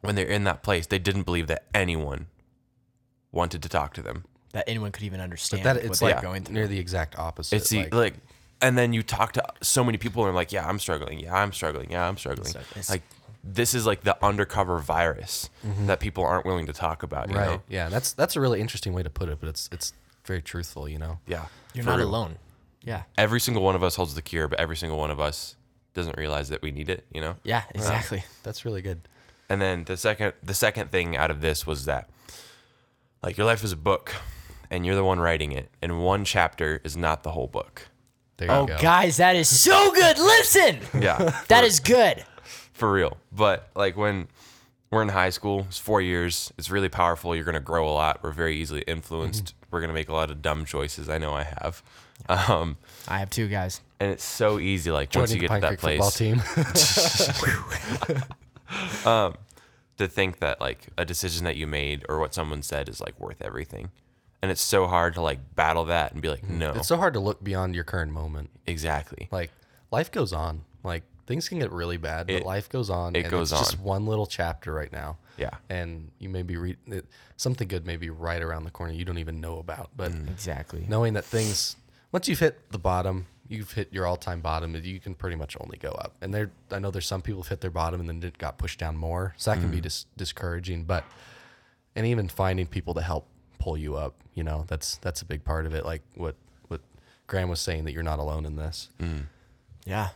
when 0.00 0.14
they're 0.14 0.26
in 0.26 0.44
that 0.44 0.62
place, 0.62 0.86
they 0.86 0.98
didn't 0.98 1.24
believe 1.24 1.48
that 1.48 1.64
anyone 1.74 2.26
wanted 3.32 3.62
to 3.62 3.68
talk 3.68 3.92
to 3.94 4.02
them. 4.02 4.24
that 4.52 4.64
anyone 4.66 4.90
could 4.90 5.02
even 5.02 5.20
understand 5.20 5.64
that 5.64 5.76
what 5.76 5.84
it's 5.84 6.00
they're 6.00 6.14
like 6.14 6.22
going 6.22 6.42
through. 6.44 6.54
near 6.54 6.66
the 6.66 6.78
exact 6.78 7.18
opposite. 7.18 7.56
It's 7.56 7.68
the 7.68 7.80
like, 7.80 7.94
like, 7.94 8.14
and 8.62 8.78
then 8.78 8.92
you 8.92 9.02
talk 9.02 9.32
to 9.32 9.44
so 9.60 9.84
many 9.84 9.98
people 9.98 10.22
and 10.22 10.28
they're 10.28 10.34
like, 10.34 10.52
yeah, 10.52 10.66
I'm 10.66 10.78
struggling. 10.78 11.20
Yeah, 11.20 11.36
I'm 11.36 11.52
struggling. 11.52 11.90
Yeah, 11.90 12.08
I'm 12.08 12.16
struggling. 12.16 12.48
It's- 12.48 12.70
it's- 12.70 12.90
like 12.90 13.02
this 13.44 13.74
is 13.74 13.86
like 13.86 14.02
the 14.02 14.22
undercover 14.24 14.78
virus 14.78 15.48
mm-hmm. 15.66 15.86
that 15.86 16.00
people 16.00 16.24
aren't 16.24 16.44
willing 16.44 16.66
to 16.66 16.72
talk 16.72 17.02
about. 17.02 17.30
You 17.30 17.36
right. 17.36 17.50
Know? 17.50 17.62
Yeah. 17.68 17.88
That's 17.88 18.12
that's 18.12 18.36
a 18.36 18.40
really 18.40 18.60
interesting 18.60 18.92
way 18.92 19.02
to 19.02 19.10
put 19.10 19.28
it, 19.28 19.38
but 19.40 19.48
it's 19.48 19.68
it's 19.72 19.92
very 20.24 20.42
truthful. 20.42 20.88
You 20.88 20.98
know. 20.98 21.18
Yeah. 21.26 21.46
You're 21.74 21.84
for 21.84 21.90
not 21.90 21.98
real. 21.98 22.08
alone. 22.08 22.36
Yeah. 22.82 23.02
Every 23.16 23.40
single 23.40 23.62
one 23.62 23.74
of 23.74 23.82
us 23.82 23.96
holds 23.96 24.14
the 24.14 24.22
cure, 24.22 24.48
but 24.48 24.58
every 24.58 24.76
single 24.76 24.98
one 24.98 25.10
of 25.10 25.20
us 25.20 25.56
doesn't 25.94 26.16
realize 26.16 26.48
that 26.48 26.62
we 26.62 26.70
need 26.70 26.88
it. 26.88 27.04
You 27.12 27.20
know. 27.20 27.36
Yeah, 27.42 27.58
uh, 27.66 27.72
exactly. 27.74 28.24
That's 28.42 28.64
really 28.64 28.82
good. 28.82 29.00
And 29.48 29.60
then 29.60 29.84
the 29.84 29.96
second 29.96 30.34
the 30.42 30.54
second 30.54 30.90
thing 30.90 31.16
out 31.16 31.30
of 31.30 31.40
this 31.40 31.66
was 31.66 31.86
that 31.86 32.08
like 33.22 33.36
your 33.36 33.46
life 33.46 33.64
is 33.64 33.72
a 33.72 33.76
book 33.76 34.14
and 34.70 34.84
you're 34.84 34.94
the 34.94 35.04
one 35.04 35.18
writing 35.18 35.52
it 35.52 35.70
and 35.82 36.02
one 36.04 36.24
chapter 36.24 36.80
is 36.84 36.96
not 36.96 37.22
the 37.22 37.30
whole 37.30 37.46
book. 37.46 37.88
There 38.36 38.48
you 38.48 38.54
Oh, 38.54 38.66
go. 38.66 38.78
guys, 38.78 39.16
that 39.16 39.34
is 39.36 39.48
so 39.48 39.92
good. 39.92 40.18
Listen, 40.18 40.78
Yeah. 40.98 41.42
that 41.48 41.64
is 41.64 41.80
good. 41.80 42.24
For 42.78 42.92
real. 42.92 43.16
But 43.32 43.68
like 43.74 43.96
when 43.96 44.28
we're 44.90 45.02
in 45.02 45.08
high 45.10 45.30
school, 45.30 45.66
it's 45.68 45.78
4 45.78 46.00
years. 46.00 46.52
It's 46.56 46.70
really 46.70 46.88
powerful. 46.88 47.34
You're 47.34 47.44
going 47.44 47.54
to 47.54 47.60
grow 47.60 47.86
a 47.88 47.92
lot. 47.92 48.22
We're 48.22 48.32
very 48.32 48.56
easily 48.56 48.82
influenced. 48.82 49.44
Mm-hmm. 49.44 49.66
We're 49.70 49.80
going 49.80 49.88
to 49.88 49.94
make 49.94 50.08
a 50.08 50.14
lot 50.14 50.30
of 50.30 50.40
dumb 50.40 50.64
choices. 50.64 51.08
I 51.08 51.18
know 51.18 51.34
I 51.34 51.42
have. 51.42 51.82
Um 52.28 52.76
I 53.06 53.18
have 53.20 53.30
two 53.30 53.46
guys. 53.48 53.80
and 54.00 54.10
it's 54.10 54.24
so 54.24 54.58
easy 54.58 54.90
like 54.90 55.14
once 55.14 55.32
you 55.32 55.38
get 55.38 55.50
Pine 55.50 55.60
to 55.60 55.68
that 55.68 55.78
Creek 55.78 56.02
football 56.02 56.10
place 56.10 56.16
team. 56.16 56.42
to 59.98 60.08
think 60.08 60.38
that 60.38 60.60
like 60.60 60.88
a 60.96 61.04
decision 61.04 61.44
that 61.44 61.56
you 61.56 61.66
made 61.66 62.04
or 62.08 62.18
what 62.18 62.32
someone 62.34 62.62
said 62.62 62.88
is 62.88 63.00
like 63.00 63.18
worth 63.20 63.42
everything. 63.42 63.90
And 64.40 64.50
it's 64.50 64.60
so 64.60 64.86
hard 64.86 65.14
to 65.14 65.20
like 65.20 65.54
battle 65.56 65.84
that 65.86 66.12
and 66.12 66.22
be 66.22 66.28
like, 66.28 66.48
no, 66.48 66.72
it's 66.72 66.88
so 66.88 66.96
hard 66.96 67.14
to 67.14 67.20
look 67.20 67.42
beyond 67.42 67.74
your 67.74 67.84
current 67.84 68.12
moment. 68.12 68.50
exactly. 68.66 69.28
Like 69.30 69.50
life 69.90 70.10
goes 70.12 70.32
on. 70.32 70.62
Like 70.84 71.02
things 71.28 71.48
can 71.48 71.58
get 71.60 71.70
really 71.70 71.96
bad, 71.98 72.26
but 72.26 72.36
It- 72.36 72.44
life 72.46 72.68
goes 72.68 72.90
on. 72.90 73.14
it 73.14 73.20
and 73.22 73.30
goes 73.30 73.52
it's 73.52 73.60
just 73.60 73.78
one 73.78 74.06
little 74.06 74.26
chapter 74.26 74.72
right 74.72 74.90
now. 74.90 75.18
Yeah. 75.36 75.50
And 75.68 76.10
you 76.18 76.28
may 76.28 76.42
be 76.42 76.56
re- 76.56 76.76
it, 76.86 77.06
something 77.36 77.68
good 77.68 77.86
may 77.86 77.96
be 77.96 78.10
right 78.10 78.42
around 78.42 78.64
the 78.64 78.70
corner 78.72 78.92
you 78.92 79.04
don't 79.04 79.18
even 79.18 79.40
know 79.40 79.58
about. 79.58 79.90
But 79.96 80.10
Mm. 80.12 80.28
Exactly. 80.30 80.84
knowing 80.88 81.12
that 81.14 81.24
things 81.24 81.76
once 82.10 82.26
you've 82.26 82.40
hit 82.40 82.72
the 82.72 82.78
bottom, 82.78 83.26
you've 83.46 83.72
hit 83.72 83.92
your 83.92 84.06
all-time 84.06 84.40
bottom. 84.40 84.74
You 84.74 84.98
can 84.98 85.14
pretty 85.14 85.36
much 85.36 85.56
only 85.60 85.76
go 85.78 85.90
up. 85.90 86.16
And 86.22 86.32
there, 86.34 86.50
I 86.70 86.78
know 86.78 86.90
there's 86.90 87.06
some 87.06 87.20
people 87.22 87.42
who've 87.42 87.48
hit 87.48 87.60
their 87.60 87.70
bottom 87.70 88.00
and 88.00 88.08
then 88.08 88.22
it 88.26 88.38
got 88.38 88.56
pushed 88.58 88.80
down 88.80 88.96
more. 88.96 89.34
So 89.36 89.50
that 89.52 89.60
can 89.60 89.68
Mm. 89.68 89.72
be 89.72 89.80
dis- 89.82 90.06
discouraging. 90.16 90.84
But 90.84 91.04
and 91.94 92.06
even 92.06 92.28
finding 92.28 92.66
people 92.66 92.94
to 92.94 93.02
help 93.02 93.26
pull 93.58 93.76
you 93.76 93.96
up, 93.96 94.14
you 94.34 94.42
know, 94.44 94.64
that's 94.68 94.96
that's 94.98 95.20
a 95.20 95.24
big 95.26 95.44
part 95.44 95.66
of 95.66 95.74
it. 95.74 95.84
Like 95.84 96.02
what 96.14 96.36
what 96.68 96.80
Graham 97.26 97.48
was 97.50 97.60
saying 97.60 97.84
that 97.84 97.92
you're 97.92 98.02
not 98.02 98.18
alone 98.18 98.46
in 98.46 98.56
this. 98.56 98.88
Yeah. 99.84 100.08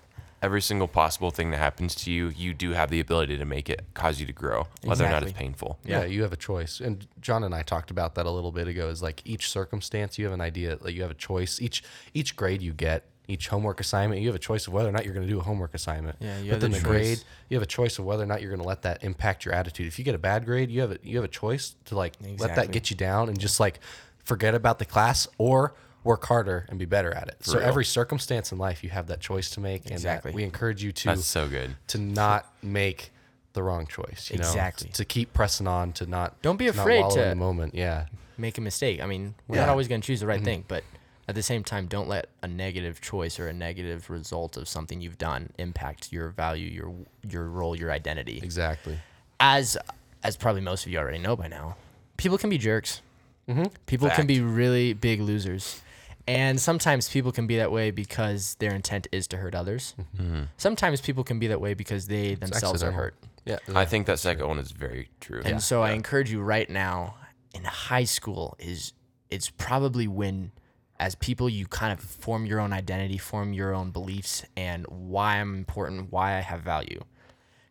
Every 0.42 0.61
single 0.61 0.88
possible 0.88 1.30
thing 1.30 1.52
that 1.52 1.58
happens 1.58 1.94
to 1.94 2.11
you, 2.11 2.28
you 2.28 2.52
do 2.52 2.72
have 2.72 2.90
the 2.90 2.99
ability 2.99 3.38
to 3.38 3.44
make 3.44 3.70
it 3.70 3.84
cause 3.94 4.18
you 4.18 4.26
to 4.26 4.32
grow, 4.32 4.66
whether 4.82 5.06
or 5.06 5.08
not 5.08 5.22
it's 5.22 5.32
painful. 5.32 5.78
Yeah. 5.84 6.04
you 6.04 6.22
have 6.22 6.32
a 6.32 6.37
choice. 6.37 6.80
And 6.80 7.06
John 7.20 7.44
and 7.44 7.54
I 7.54 7.62
talked 7.62 7.92
about 7.92 8.16
that 8.16 8.26
a 8.26 8.30
little 8.30 8.50
bit 8.50 8.66
ago. 8.66 8.88
Is 8.88 9.02
like 9.02 9.22
each 9.25 9.49
circumstance 9.49 10.18
you 10.18 10.25
have 10.25 10.34
an 10.34 10.40
idea, 10.40 10.78
like 10.80 10.94
you 10.94 11.02
have 11.02 11.12
a 11.12 11.14
choice. 11.14 11.61
Each 11.61 11.84
each 12.12 12.34
grade 12.34 12.61
you 12.61 12.72
get, 12.72 13.04
each 13.28 13.49
homework 13.49 13.78
assignment, 13.78 14.20
you 14.20 14.26
have 14.26 14.34
a 14.34 14.40
choice 14.40 14.66
of 14.66 14.72
whether 14.72 14.88
or 14.88 14.92
not 14.92 15.04
you're 15.04 15.14
going 15.14 15.26
to 15.26 15.32
do 15.32 15.38
a 15.38 15.44
homework 15.44 15.75
assignment. 15.75 16.16
Yeah, 16.18 16.38
you 16.38 16.44
but 16.46 16.54
have 16.54 16.61
then 16.61 16.70
the 16.72 16.78
the 16.78 16.82
choice. 16.82 16.90
grade, 16.90 17.25
you 17.49 17.56
have 17.56 17.62
a 17.62 17.66
choice 17.66 17.99
of 18.00 18.04
whether 18.04 18.25
or 18.25 18.26
not 18.26 18.40
you're 18.42 18.50
going 18.50 18.61
to 18.62 18.66
let 18.66 18.82
that 18.82 19.04
impact 19.04 19.44
your 19.44 19.54
attitude. 19.54 19.87
If 19.87 19.99
you 19.99 20.04
get 20.04 20.14
a 20.16 20.18
bad 20.18 20.44
grade, 20.44 20.70
you 20.70 20.80
have 20.80 20.90
a 20.90 20.99
you 21.04 21.16
have 21.18 21.25
a 21.25 21.28
choice 21.28 21.76
to 21.84 21.94
like 21.94 22.14
let 22.38 22.56
that 22.56 22.72
get 22.72 22.90
you 22.90 22.96
down 22.96 23.28
and 23.28 23.38
just 23.38 23.61
like 23.61 23.78
forget 24.25 24.54
about 24.54 24.80
the 24.80 24.84
class 24.84 25.28
or 25.38 25.75
work 26.04 26.25
harder 26.26 26.66
and 26.68 26.78
be 26.78 26.85
better 26.85 27.12
at 27.14 27.28
it. 27.28 27.37
so 27.40 27.59
real. 27.59 27.66
every 27.68 27.85
circumstance 27.85 28.50
in 28.52 28.59
life 28.59 28.82
you 28.82 28.90
have 28.90 29.06
that 29.06 29.21
choice 29.21 29.50
to 29.50 29.61
make 29.61 29.82
and 29.85 29.92
Exactly. 29.92 30.32
we 30.32 30.42
encourage 30.42 30.82
you 30.82 30.90
to 30.92 31.04
That's 31.09 31.25
so 31.26 31.49
good. 31.49 31.76
to 31.88 31.99
not 31.99 32.52
make 32.62 33.12
the 33.52 33.62
wrong 33.62 33.87
choice. 33.87 34.30
You 34.32 34.38
Exactly. 34.38 34.88
know, 34.88 34.92
to 34.94 35.04
keep 35.04 35.32
pressing 35.32 35.66
on, 35.68 35.92
to 35.94 36.06
not 36.06 36.40
Don't 36.42 36.56
be 36.56 36.64
to 36.64 36.71
afraid 36.71 37.09
to- 37.11 37.23
in 37.23 37.28
the 37.30 37.37
moment. 37.37 37.75
Yeah, 37.75 38.06
Make 38.38 38.56
a 38.59 38.62
mistake. 38.62 39.00
I 39.00 39.06
mean, 39.06 39.35
we're 39.47 39.56
Yeah. 39.56 39.66
not 39.66 39.71
always 39.71 39.88
going 39.88 40.00
to 40.00 40.06
choose 40.06 40.21
the 40.21 40.26
right 40.26 40.38
mm-hmm. 40.38 40.44
thing, 40.44 40.64
but 40.66 40.82
at 41.28 41.35
the 41.35 41.42
same 41.42 41.62
time, 41.62 41.87
don't 41.87 42.09
let 42.09 42.28
a 42.42 42.49
negative 42.49 43.00
choice 43.00 43.38
or 43.38 43.47
a 43.47 43.52
negative 43.52 44.09
result 44.11 44.56
of 44.56 44.66
something 44.68 45.00
you've 45.00 45.18
done 45.18 45.50
impact 45.59 46.12
your 46.12 46.30
value, 46.30 46.66
your 46.68 46.92
your 47.28 47.47
role, 47.49 47.76
your 47.76 47.92
identity. 47.92 48.40
exactly. 48.42 48.99
As 49.38 49.76
as 50.25 50.37
probably 50.37 50.62
most 50.62 50.85
of 50.87 50.90
you 50.92 50.99
already 50.99 51.18
know 51.18 51.37
by 51.37 51.47
now, 51.47 51.76
people 52.16 52.38
can 52.38 52.50
be 52.50 52.59
jerks. 52.59 53.02
Mm-hmm. 53.49 53.64
People 53.87 54.09
can 54.11 54.26
be 54.26 54.40
really 54.40 54.92
big 54.94 55.21
losers. 55.21 55.82
And 56.26 56.61
sometimes 56.61 57.09
people 57.09 57.33
can 57.33 57.47
be 57.47 57.57
that 57.59 57.73
way 57.73 57.91
because 57.91 58.55
their 58.57 58.75
intent 58.75 59.09
is 59.12 59.26
to 59.29 59.37
hurt 59.38 59.55
others. 59.55 59.95
Mm-hmm. 60.17 60.43
Sometimes 60.57 61.00
people 61.00 61.25
can 61.25 61.38
be 61.38 61.49
that 61.49 61.61
way 61.61 61.75
because 61.75 62.07
they 62.07 62.35
themselves 62.35 62.83
are 62.83 62.93
hurt. 62.93 63.17
Yeah. 63.45 63.59
I 63.75 63.85
think 63.85 64.07
that 64.07 64.19
second 64.21 64.47
one 64.47 64.59
is 64.59 64.71
very 64.71 65.09
true. 65.21 65.43
And 65.45 65.61
so 65.62 65.83
I 65.83 65.93
encourage 65.93 66.31
you 66.31 66.41
right 66.41 66.71
now 66.71 67.17
in 67.55 67.64
high 67.64 68.05
school 68.05 68.57
is 68.59 68.93
it's 69.31 69.50
probably 69.50 70.07
when 70.07 70.52
as 71.00 71.17
people 71.17 71.49
you 71.49 71.67
kind 71.67 71.93
of 71.93 71.99
form 72.00 72.47
your 72.47 72.61
own 72.61 72.73
identity, 72.73 73.19
form 73.19 73.52
your 73.52 73.75
own 73.75 73.91
beliefs 73.91 74.45
and 74.57 74.87
why 74.87 75.38
I'm 75.41 75.57
important, 75.57 76.12
why 76.12 76.37
I 76.37 76.41
have 76.41 76.61
value. 76.61 77.02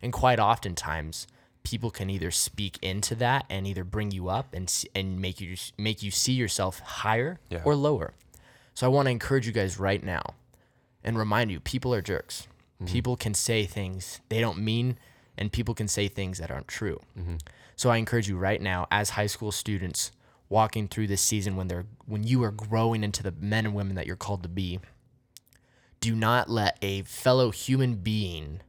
And 0.02 0.12
quite 0.12 0.38
oftentimes 0.38 1.26
people 1.62 1.90
can 1.90 2.10
either 2.10 2.30
speak 2.30 2.78
into 2.82 3.14
that 3.14 3.46
and 3.48 3.66
either 3.66 3.84
bring 3.84 4.10
you 4.10 4.28
up 4.28 4.52
and 4.52 4.70
and 4.94 5.20
make 5.20 5.40
you 5.40 5.56
make 5.78 6.02
you 6.02 6.10
see 6.10 6.32
yourself 6.32 6.80
higher 6.80 7.40
Yeah. 7.48 7.62
or 7.64 7.74
lower. 7.74 8.12
So 8.74 8.86
I 8.86 8.88
want 8.88 9.06
to 9.06 9.10
encourage 9.10 9.46
you 9.46 9.52
guys 9.52 9.78
right 9.78 10.02
now 10.02 10.22
and 11.04 11.18
remind 11.18 11.50
you 11.50 11.60
people 11.60 11.94
are 11.94 12.02
jerks. 12.02 12.48
Mm-hmm. 12.76 12.92
People 12.92 13.16
can 13.16 13.34
say 13.34 13.64
things 13.64 14.20
they 14.28 14.40
don't 14.40 14.58
mean 14.58 14.98
and 15.36 15.52
people 15.52 15.74
can 15.74 15.88
say 15.88 16.08
things 16.08 16.38
that 16.38 16.50
aren't 16.50 16.68
true. 16.68 17.00
Mm-hmm. 17.18 17.36
So 17.76 17.90
I 17.90 17.96
encourage 17.96 18.28
you 18.28 18.36
right 18.36 18.60
now 18.60 18.86
as 18.90 19.10
high 19.10 19.26
school 19.26 19.52
students 19.52 20.12
walking 20.48 20.86
through 20.86 21.06
this 21.06 21.22
season 21.22 21.56
when 21.56 21.68
they're 21.68 21.86
when 22.06 22.24
you 22.24 22.42
are 22.44 22.50
growing 22.50 23.02
into 23.02 23.22
the 23.22 23.32
men 23.32 23.64
and 23.64 23.74
women 23.74 23.96
that 23.96 24.06
you're 24.06 24.16
called 24.16 24.42
to 24.42 24.48
be, 24.48 24.80
do 26.00 26.14
not 26.14 26.50
let 26.50 26.76
a 26.82 27.02
fellow 27.02 27.50
human 27.50 27.94
being 27.94 28.60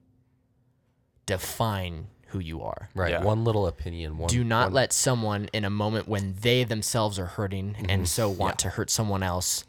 define 1.26 2.08
who 2.28 2.40
you 2.40 2.64
are. 2.64 2.90
right. 2.96 3.12
Yeah. 3.12 3.24
One 3.24 3.44
little 3.44 3.68
opinion. 3.68 4.18
One. 4.18 4.28
Do 4.28 4.44
not 4.44 4.68
one- 4.68 4.74
let 4.74 4.94
someone 4.94 5.50
in 5.54 5.66
a 5.66 5.70
moment 5.70 6.08
when 6.08 6.36
they 6.42 6.64
themselves 6.64 7.20
are 7.20 7.28
hurting 7.28 7.76
and 7.78 7.90
mm-hmm. 7.90 8.06
so 8.06 8.30
want 8.30 8.58
to 8.60 8.70
hurt 8.70 8.90
someone 8.90 9.22
else, 9.22 9.66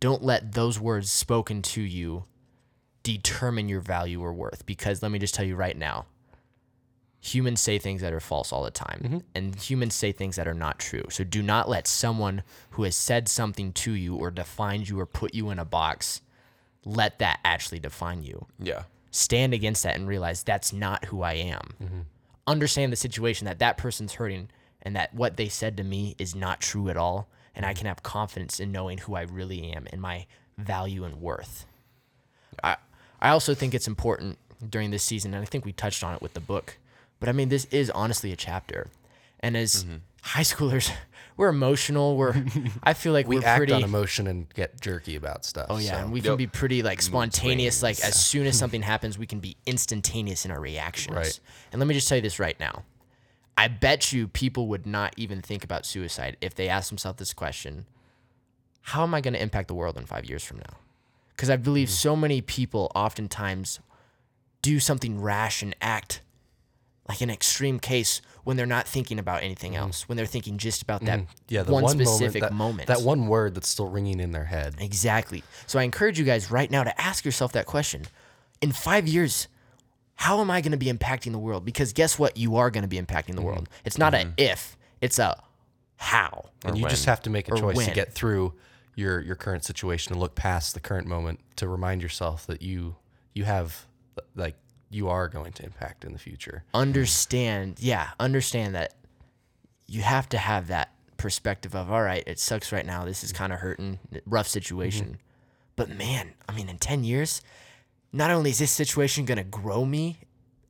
don't 0.00 0.22
let 0.22 0.52
those 0.52 0.80
words 0.80 1.10
spoken 1.10 1.62
to 1.62 1.82
you 1.82 2.24
determine 3.02 3.68
your 3.68 3.80
value 3.80 4.20
or 4.22 4.32
worth. 4.32 4.66
Because 4.66 5.02
let 5.02 5.12
me 5.12 5.18
just 5.18 5.34
tell 5.34 5.44
you 5.44 5.56
right 5.56 5.76
now, 5.76 6.06
humans 7.20 7.60
say 7.60 7.78
things 7.78 8.00
that 8.00 8.12
are 8.12 8.20
false 8.20 8.52
all 8.52 8.64
the 8.64 8.70
time, 8.70 9.00
mm-hmm. 9.04 9.18
and 9.34 9.54
humans 9.54 9.94
say 9.94 10.10
things 10.10 10.36
that 10.36 10.48
are 10.48 10.54
not 10.54 10.78
true. 10.78 11.04
So 11.10 11.22
do 11.22 11.42
not 11.42 11.68
let 11.68 11.86
someone 11.86 12.42
who 12.70 12.82
has 12.84 12.96
said 12.96 13.28
something 13.28 13.72
to 13.74 13.92
you 13.92 14.16
or 14.16 14.30
defined 14.30 14.88
you 14.88 14.98
or 14.98 15.06
put 15.06 15.34
you 15.34 15.50
in 15.50 15.58
a 15.58 15.64
box 15.64 16.22
let 16.84 17.18
that 17.18 17.40
actually 17.44 17.78
define 17.78 18.22
you 18.22 18.46
yeah. 18.58 18.84
stand 19.10 19.52
against 19.52 19.82
that 19.82 19.96
and 19.96 20.08
realize 20.08 20.42
that's 20.42 20.72
not 20.72 21.04
who 21.06 21.22
I 21.22 21.34
am. 21.34 21.74
Mm-hmm. 21.82 22.00
Understand 22.46 22.92
the 22.92 22.96
situation 22.96 23.44
that 23.44 23.58
that 23.58 23.76
person's 23.76 24.14
hurting 24.14 24.48
and 24.82 24.96
that 24.96 25.14
what 25.14 25.36
they 25.36 25.48
said 25.48 25.76
to 25.76 25.84
me 25.84 26.16
is 26.18 26.34
not 26.34 26.60
true 26.60 26.88
at 26.88 26.96
all. 26.96 27.28
And 27.54 27.66
I 27.66 27.74
can 27.74 27.86
have 27.86 28.02
confidence 28.02 28.60
in 28.60 28.72
knowing 28.72 28.98
who 28.98 29.14
I 29.14 29.22
really 29.22 29.72
am 29.72 29.86
and 29.92 30.00
my 30.00 30.26
value 30.56 31.04
and 31.04 31.20
worth. 31.20 31.66
I, 32.62 32.76
I 33.20 33.30
also 33.30 33.54
think 33.54 33.74
it's 33.74 33.88
important 33.88 34.38
during 34.68 34.90
this 34.90 35.02
season, 35.02 35.34
and 35.34 35.42
I 35.42 35.46
think 35.46 35.64
we 35.64 35.72
touched 35.72 36.04
on 36.04 36.14
it 36.14 36.22
with 36.22 36.34
the 36.34 36.40
book, 36.40 36.78
but 37.18 37.28
I 37.28 37.32
mean, 37.32 37.48
this 37.48 37.66
is 37.66 37.90
honestly 37.90 38.32
a 38.32 38.36
chapter. 38.36 38.88
And 39.40 39.56
as 39.56 39.84
mm-hmm. 39.84 39.96
high 40.22 40.42
schoolers, 40.42 40.90
we're 41.36 41.48
emotional. 41.48 42.16
We're, 42.16 42.34
I 42.82 42.92
feel 42.94 43.12
like 43.12 43.26
We 43.26 43.38
we're 43.38 43.46
act 43.46 43.58
pretty. 43.58 43.72
on 43.72 43.82
emotion 43.82 44.26
and 44.26 44.52
get 44.52 44.80
jerky 44.80 45.16
about 45.16 45.44
stuff. 45.44 45.66
Oh 45.70 45.78
yeah, 45.78 45.92
so. 45.92 45.96
and 45.98 46.12
we 46.12 46.20
can 46.20 46.32
Yep. 46.32 46.38
be 46.38 46.46
pretty 46.46 46.82
like 46.82 47.00
spontaneous. 47.00 47.82
Like 47.82 48.00
as 48.00 48.14
soon 48.14 48.46
as 48.46 48.58
something 48.58 48.82
happens, 48.82 49.18
we 49.18 49.26
can 49.26 49.40
be 49.40 49.56
instantaneous 49.66 50.44
in 50.44 50.50
our 50.50 50.60
reactions. 50.60 51.16
Right. 51.16 51.40
And 51.72 51.80
let 51.80 51.86
me 51.86 51.94
just 51.94 52.08
tell 52.08 52.16
you 52.16 52.22
this 52.22 52.38
right 52.38 52.58
now. 52.60 52.84
I 53.60 53.68
bet 53.68 54.10
you 54.12 54.26
people 54.26 54.68
would 54.68 54.86
not 54.86 55.12
even 55.18 55.42
think 55.42 55.64
about 55.64 55.84
suicide 55.84 56.36
if 56.40 56.54
they 56.54 56.68
asked 56.68 56.88
themselves 56.88 57.18
this 57.18 57.34
question: 57.34 57.84
How 58.82 59.02
am 59.02 59.14
I 59.14 59.20
going 59.20 59.34
to 59.34 59.42
impact 59.42 59.68
the 59.68 59.74
world 59.74 59.96
in 59.98 60.06
five 60.06 60.24
years 60.24 60.42
from 60.42 60.58
now? 60.58 60.78
Because 61.36 61.50
I 61.50 61.56
believe 61.56 61.88
Mm-hmm. 61.88 62.08
so 62.08 62.16
many 62.16 62.40
people 62.40 62.90
oftentimes 62.94 63.80
do 64.62 64.80
something 64.80 65.20
rash 65.20 65.62
and 65.62 65.74
act 65.80 66.22
like 67.08 67.20
an 67.22 67.30
extreme 67.30 67.78
case 67.80 68.22
when 68.44 68.56
they're 68.56 68.66
not 68.66 68.86
thinking 68.86 69.18
about 69.18 69.42
anything 69.42 69.74
else. 69.74 70.08
When 70.08 70.16
they're 70.16 70.26
thinking 70.26 70.56
just 70.58 70.80
about 70.82 71.04
that 71.04 71.18
Mm-hmm. 71.20 71.32
yeah, 71.48 71.62
one, 71.62 71.82
one, 71.82 71.94
specific 71.98 72.42
moment, 72.42 72.50
that, 72.50 72.52
moment. 72.54 72.86
That 72.88 73.00
one 73.02 73.26
word 73.26 73.54
that's 73.54 73.68
still 73.68 73.88
ringing 73.88 74.20
in 74.20 74.30
their 74.32 74.44
head. 74.44 74.76
Exactly. 74.78 75.42
So 75.66 75.78
I 75.78 75.82
encourage 75.82 76.18
you 76.18 76.24
guys 76.24 76.50
right 76.50 76.70
now 76.70 76.84
to 76.84 76.98
ask 77.00 77.24
yourself 77.24 77.52
that 77.52 77.66
question. 77.66 78.02
In 78.62 78.72
five 78.72 79.06
years, 79.08 79.48
how 80.20 80.42
am 80.42 80.50
I 80.50 80.60
going 80.60 80.72
to 80.72 80.78
be 80.78 80.92
impacting 80.92 81.32
the 81.32 81.38
world? 81.38 81.64
Because 81.64 81.94
guess 81.94 82.18
what? 82.18 82.36
You 82.36 82.56
are 82.56 82.70
going 82.70 82.82
to 82.82 82.88
be 82.88 82.98
impacting 82.98 83.28
the 83.28 83.32
mm-hmm. 83.36 83.44
world. 83.44 83.68
It's 83.86 83.96
not 83.96 84.12
a 84.12 84.18
mm-hmm. 84.18 84.32
if, 84.36 84.76
it's 85.00 85.18
a 85.18 85.42
how. 85.96 86.50
and 86.62 86.76
you 86.76 86.86
just 86.90 87.06
have 87.06 87.22
to 87.22 87.30
make 87.30 87.48
a 87.48 87.56
choice 87.56 87.74
when. 87.74 87.88
to 87.88 87.94
get 87.94 88.12
through 88.12 88.52
your 88.94 89.20
your 89.22 89.34
current 89.34 89.64
situation 89.64 90.12
and 90.12 90.20
look 90.20 90.34
past 90.34 90.74
the 90.74 90.80
current 90.80 91.06
moment 91.06 91.40
to 91.56 91.66
remind 91.66 92.02
yourself 92.02 92.46
that 92.48 92.60
you 92.60 92.96
you 93.32 93.44
have 93.44 93.86
like 94.34 94.56
you 94.90 95.08
are 95.08 95.26
going 95.26 95.52
to 95.52 95.64
impact 95.64 96.04
in 96.04 96.12
the 96.12 96.18
future. 96.18 96.64
Understand, 96.74 97.78
yeah, 97.80 98.10
understand 98.20 98.74
that 98.74 98.92
you 99.86 100.02
have 100.02 100.28
to 100.28 100.38
have 100.38 100.66
that 100.66 100.92
perspective 101.16 101.74
of, 101.74 101.90
all 101.90 102.02
right, 102.02 102.24
it 102.26 102.38
sucks 102.38 102.72
right 102.72 102.84
now. 102.84 103.06
This 103.06 103.24
is 103.24 103.32
mm. 103.32 103.36
kind 103.36 103.54
of 103.54 103.60
hurting, 103.60 104.00
rough 104.26 104.48
situation. 104.48 105.06
Mm-hmm. 105.06 105.14
But 105.76 105.96
man, 105.96 106.34
I 106.46 106.52
mean, 106.52 106.68
in 106.68 106.76
10 106.76 107.04
years, 107.04 107.40
not 108.12 108.30
only 108.30 108.50
is 108.50 108.58
this 108.58 108.70
situation 108.72 109.24
going 109.24 109.38
to 109.38 109.44
grow 109.44 109.84
me 109.84 110.18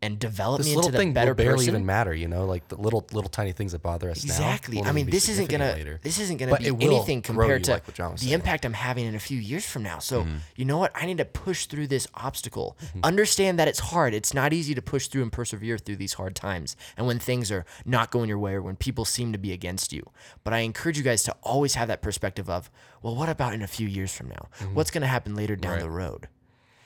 and 0.03 0.19
develop 0.19 0.57
This 0.63 0.69
me 0.69 0.73
into 0.73 0.91
the 0.91 1.11
better 1.11 1.35
barely 1.35 1.59
person, 1.59 1.75
even 1.75 1.85
matter, 1.85 2.15
you 2.15 2.27
know, 2.27 2.47
like 2.47 2.67
the 2.69 2.77
little 2.77 3.07
little 3.13 3.29
tiny 3.29 3.53
things 3.53 3.73
that 3.73 3.83
bother 3.83 4.09
us 4.11 4.25
now. 4.25 4.33
Exactly. 4.33 4.83
I 4.83 4.93
mean, 4.93 5.11
this 5.11 5.29
isn't 5.29 5.51
gonna 5.51 5.73
later. 5.75 6.01
this 6.03 6.19
isn't 6.19 6.39
gonna 6.39 6.53
But 6.53 6.61
be 6.61 6.69
anything 6.69 7.21
compared 7.21 7.65
to 7.65 7.73
like 7.73 7.87
what 7.87 7.97
John 7.97 8.13
was 8.13 8.23
the 8.23 8.29
saying. 8.29 8.35
impact 8.41 8.65
I'm 8.65 8.73
having 8.73 9.05
in 9.05 9.15
a 9.15 9.19
few 9.19 9.37
years 9.39 9.67
from 9.67 9.83
now. 9.83 9.99
So 9.99 10.23
Mm-hmm. 10.23 10.37
you 10.57 10.65
know 10.65 10.79
what? 10.79 10.91
I 10.95 11.05
need 11.05 11.19
to 11.19 11.27
push 11.27 11.67
through 11.67 11.89
this 11.89 12.09
obstacle. 12.15 12.79
Understand 13.05 13.59
that 13.59 13.69
it's 13.69 13.81
hard. 13.81 14.15
It's 14.15 14.33
not 14.33 14.55
easy 14.55 14.75
to 14.75 14.81
push 14.81 15.07
through 15.09 15.21
and 15.21 15.31
persevere 15.31 15.77
through 15.77 15.97
these 15.97 16.15
hard 16.15 16.35
times, 16.35 16.77
and 16.97 17.07
when 17.07 17.19
things 17.19 17.53
are 17.53 17.67
not 17.85 18.11
going 18.11 18.31
your 18.31 18.39
way 18.39 18.55
or 18.55 18.63
when 18.63 18.77
people 18.77 19.05
seem 19.05 19.33
to 19.33 19.39
be 19.39 19.53
against 19.53 19.93
you. 19.93 20.03
But 20.45 20.55
I 20.55 20.61
encourage 20.61 20.97
you 20.97 21.05
guys 21.05 21.23
to 21.25 21.37
always 21.43 21.75
have 21.75 21.89
that 21.89 22.01
perspective 22.01 22.49
of, 22.49 22.71
well, 23.03 23.15
what 23.15 23.29
about 23.29 23.53
in 23.53 23.61
a 23.61 23.67
few 23.67 23.87
years 23.87 24.15
from 24.15 24.29
now? 24.31 24.49
Mm-hmm. 24.61 24.75
What's 24.77 24.91
gonna 24.91 25.09
happen 25.09 25.35
later 25.35 25.57
down 25.57 25.79
the 25.81 25.91
road? 25.91 26.29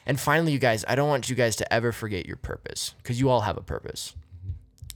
And 0.07 0.21
finally, 0.21 0.53
you 0.53 0.59
guys, 0.59 0.85
I 0.87 0.95
don't 0.95 1.09
want 1.09 1.31
you 1.31 1.37
guys 1.37 1.57
to 1.57 1.73
ever 1.73 1.93
forget 1.93 2.27
your 2.27 2.37
purpose 2.37 2.95
because 2.99 3.21
you 3.21 3.31
all 3.31 3.43
have 3.43 3.57
a 3.57 3.63
purpose. 3.63 4.15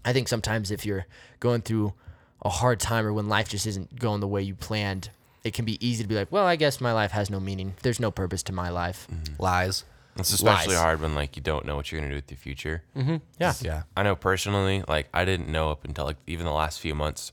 I 0.05 0.13
think 0.13 0.29
sometimes 0.29 0.71
if 0.71 0.85
you're 0.87 1.07
going 1.41 1.63
through 1.63 1.95
a 2.43 2.49
hard 2.49 2.81
time 2.81 3.07
or 3.07 3.13
when 3.13 3.29
life 3.29 3.49
just 3.49 3.67
isn't 3.67 3.99
going 3.99 4.21
the 4.21 4.29
way 4.29 4.43
you 4.43 4.55
planned, 4.55 5.11
it 5.45 5.55
can 5.55 5.65
be 5.65 5.85
easy 5.87 6.03
to 6.03 6.09
be 6.09 6.15
like, 6.15 6.31
well, 6.31 6.47
I 6.47 6.57
guess 6.57 6.81
my 6.81 6.93
life 6.93 7.13
has 7.13 7.31
no 7.31 7.41
meaning. 7.41 7.75
There's 7.83 8.01
no 8.01 8.11
purpose 8.11 8.43
to 8.45 8.53
my 8.53 8.71
life. 8.71 9.09
Lies. 9.39 9.85
It's 10.17 10.33
especially 10.33 10.75
Lies. 10.75 10.83
hard 10.83 11.01
when 11.01 11.15
like 11.15 11.37
you 11.37 11.43
don't 11.43 11.65
know 11.65 11.77
what 11.77 11.91
you're 11.91 12.01
gonna 12.01 12.11
do 12.11 12.17
with 12.17 12.31
your 12.31 12.39
future. 12.39 12.83
Mm-hmm. 12.97 13.17
Yeah. 13.41 13.55
Yeah. 13.61 13.83
I 13.97 14.03
know 14.03 14.17
personally, 14.17 14.83
like 14.89 15.09
I 15.15 15.25
didn't 15.25 15.49
know 15.49 15.71
up 15.71 15.85
until 15.85 16.05
like 16.05 16.17
even 16.27 16.45
the 16.45 16.53
last 16.53 16.81
few 16.81 16.95
months 16.95 17.33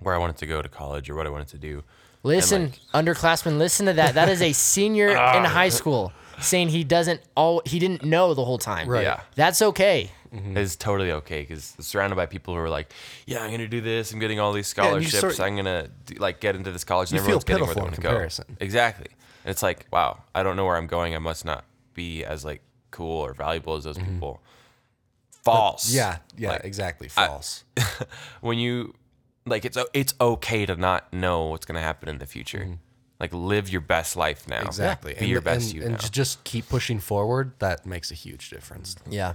where 0.00 0.14
I 0.14 0.18
wanted 0.18 0.38
to 0.38 0.46
go 0.46 0.62
to 0.62 0.68
college 0.68 1.10
or 1.10 1.14
what 1.14 1.26
I 1.26 1.30
wanted 1.30 1.48
to 1.48 1.58
do. 1.58 1.84
Listen, 2.22 2.72
like- 2.92 3.04
underclassmen, 3.04 3.58
listen 3.58 3.86
to 3.86 3.92
that. 3.94 4.14
That 4.14 4.28
is 4.28 4.42
a 4.42 4.52
senior 4.70 5.08
in 5.10 5.44
high 5.44 5.68
school 5.70 6.12
saying 6.40 6.68
he 6.68 6.84
doesn't 6.84 7.20
all 7.34 7.62
he 7.66 7.78
didn't 7.78 8.04
know 8.04 8.34
the 8.34 8.44
whole 8.44 8.58
time. 8.58 8.88
Right. 8.88 9.02
Yeah. 9.02 9.20
That's 9.34 9.62
okay. 9.62 10.10
It's 10.32 10.76
totally 10.76 11.10
okay 11.10 11.40
because 11.40 11.74
surrounded 11.80 12.14
by 12.14 12.26
people 12.26 12.54
who 12.54 12.60
are 12.60 12.68
like, 12.70 12.92
"Yeah, 13.26 13.42
I'm 13.42 13.50
gonna 13.50 13.66
do 13.66 13.80
this. 13.80 14.12
I'm 14.12 14.20
getting 14.20 14.38
all 14.38 14.52
these 14.52 14.72
and 14.78 15.02
you 15.02 15.08
scholarships. 15.08 15.40
I'm 15.40 15.56
gonna 15.56 15.88
do, 16.06 16.14
like 16.20 16.38
get 16.38 16.54
into 16.54 16.70
this 16.70 16.84
college." 16.84 17.10
And 17.10 17.18
You 17.18 17.26
feel 17.26 17.38
everyone's 17.38 17.44
getting 17.44 17.66
where 17.66 17.74
they 17.74 17.74
pitiful 17.74 17.82
in 17.82 17.84
want 17.86 17.94
to 17.96 18.00
go. 18.00 18.08
comparison. 18.10 18.56
Exactly. 18.60 19.06
And 19.44 19.50
it's 19.50 19.62
like, 19.62 19.86
wow, 19.90 20.22
I 20.32 20.44
don't 20.44 20.54
know 20.54 20.66
where 20.66 20.76
I'm 20.76 20.86
going. 20.86 21.16
I 21.16 21.18
must 21.18 21.44
not 21.44 21.64
be 21.94 22.24
as 22.24 22.44
like 22.44 22.62
cool 22.92 23.20
or 23.22 23.34
valuable 23.34 23.74
as 23.74 23.82
those 23.82 23.98
people. 23.98 24.40
False. 25.42 25.86
Mm-hmm. 25.88 25.96
Yeah. 25.96 26.18
Yeah. 26.36 26.50
Like, 26.50 26.64
exactly. 26.64 27.08
False. 27.08 27.64
when 28.40 28.58
you 28.58 28.94
like 29.46 29.64
it's 29.64 29.78
it's 29.92 30.14
okay 30.20 30.66
to 30.66 30.76
not 30.76 31.12
know 31.12 31.46
what's 31.46 31.66
gonna 31.66 31.80
happen 31.80 32.08
in 32.08 32.18
the 32.18 32.26
future. 32.26 32.78
Like 33.18 33.34
live 33.34 33.68
your 33.68 33.82
best 33.82 34.16
life 34.16 34.48
now. 34.48 34.58
Mm-hmm. 34.58 34.66
exactly. 34.66 35.14
Be 35.14 35.26
your 35.26 35.42
best 35.42 35.66
and, 35.66 35.74
you 35.74 35.82
and 35.82 35.92
now. 35.92 36.08
just 36.08 36.42
keep 36.44 36.68
pushing 36.68 36.98
forward. 37.00 37.52
That 37.58 37.84
makes 37.84 38.10
a 38.10 38.14
huge 38.14 38.48
difference. 38.48 38.96
Yeah. 39.08 39.34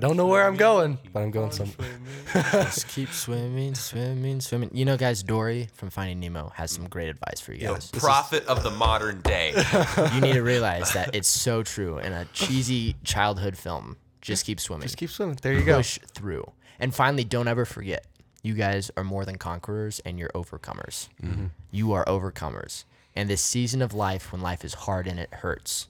Don't 0.00 0.16
know 0.16 0.26
where 0.26 0.46
I'm 0.46 0.56
going, 0.56 0.98
but 1.12 1.20
I'm 1.20 1.30
going 1.30 1.50
some. 1.50 1.70
Just 2.32 2.88
keep 2.88 3.10
swimming, 3.10 3.74
swimming, 3.74 4.40
swimming. 4.40 4.70
You 4.72 4.86
know, 4.86 4.96
guys, 4.96 5.22
Dory 5.22 5.68
from 5.74 5.90
Finding 5.90 6.20
Nemo 6.20 6.50
has 6.56 6.70
some 6.70 6.88
great 6.88 7.10
advice 7.10 7.38
for 7.38 7.52
you 7.52 7.68
guys. 7.68 7.90
Prophet 7.90 8.46
of 8.46 8.62
the 8.62 8.70
modern 8.70 9.20
day. 9.20 9.52
you 10.14 10.22
need 10.22 10.32
to 10.32 10.42
realize 10.42 10.94
that 10.94 11.14
it's 11.14 11.28
so 11.28 11.62
true 11.62 11.98
in 11.98 12.14
a 12.14 12.24
cheesy 12.32 12.96
childhood 13.04 13.58
film. 13.58 13.98
Just 14.22 14.46
keep 14.46 14.58
swimming. 14.58 14.84
Just 14.84 14.96
keep 14.96 15.10
swimming. 15.10 15.38
There 15.42 15.52
you 15.52 15.64
go. 15.64 15.76
push 15.76 15.98
through. 16.14 16.50
And 16.80 16.94
finally, 16.94 17.24
don't 17.24 17.46
ever 17.46 17.66
forget, 17.66 18.06
you 18.44 18.54
guys 18.54 18.90
are 18.96 19.02
more 19.02 19.24
than 19.24 19.38
conquerors 19.38 20.00
and 20.04 20.18
you're 20.18 20.28
overcomers. 20.28 21.08
Mm-hmm. 21.20 21.46
You 21.72 21.92
are 21.92 22.04
overcomers. 22.04 22.84
And 23.16 23.28
this 23.28 23.40
season 23.40 23.80
of 23.80 23.94
life, 23.94 24.30
when 24.30 24.42
life 24.42 24.64
is 24.64 24.74
hard 24.74 25.06
and 25.06 25.18
it 25.18 25.32
hurts, 25.32 25.88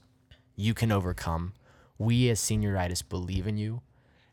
you 0.55 0.73
can 0.73 0.93
overcome. 0.93 1.53
We 1.99 2.31
as 2.31 2.41
senioritis 2.41 3.07
believe 3.07 3.49
in 3.49 3.59
you. 3.59 3.83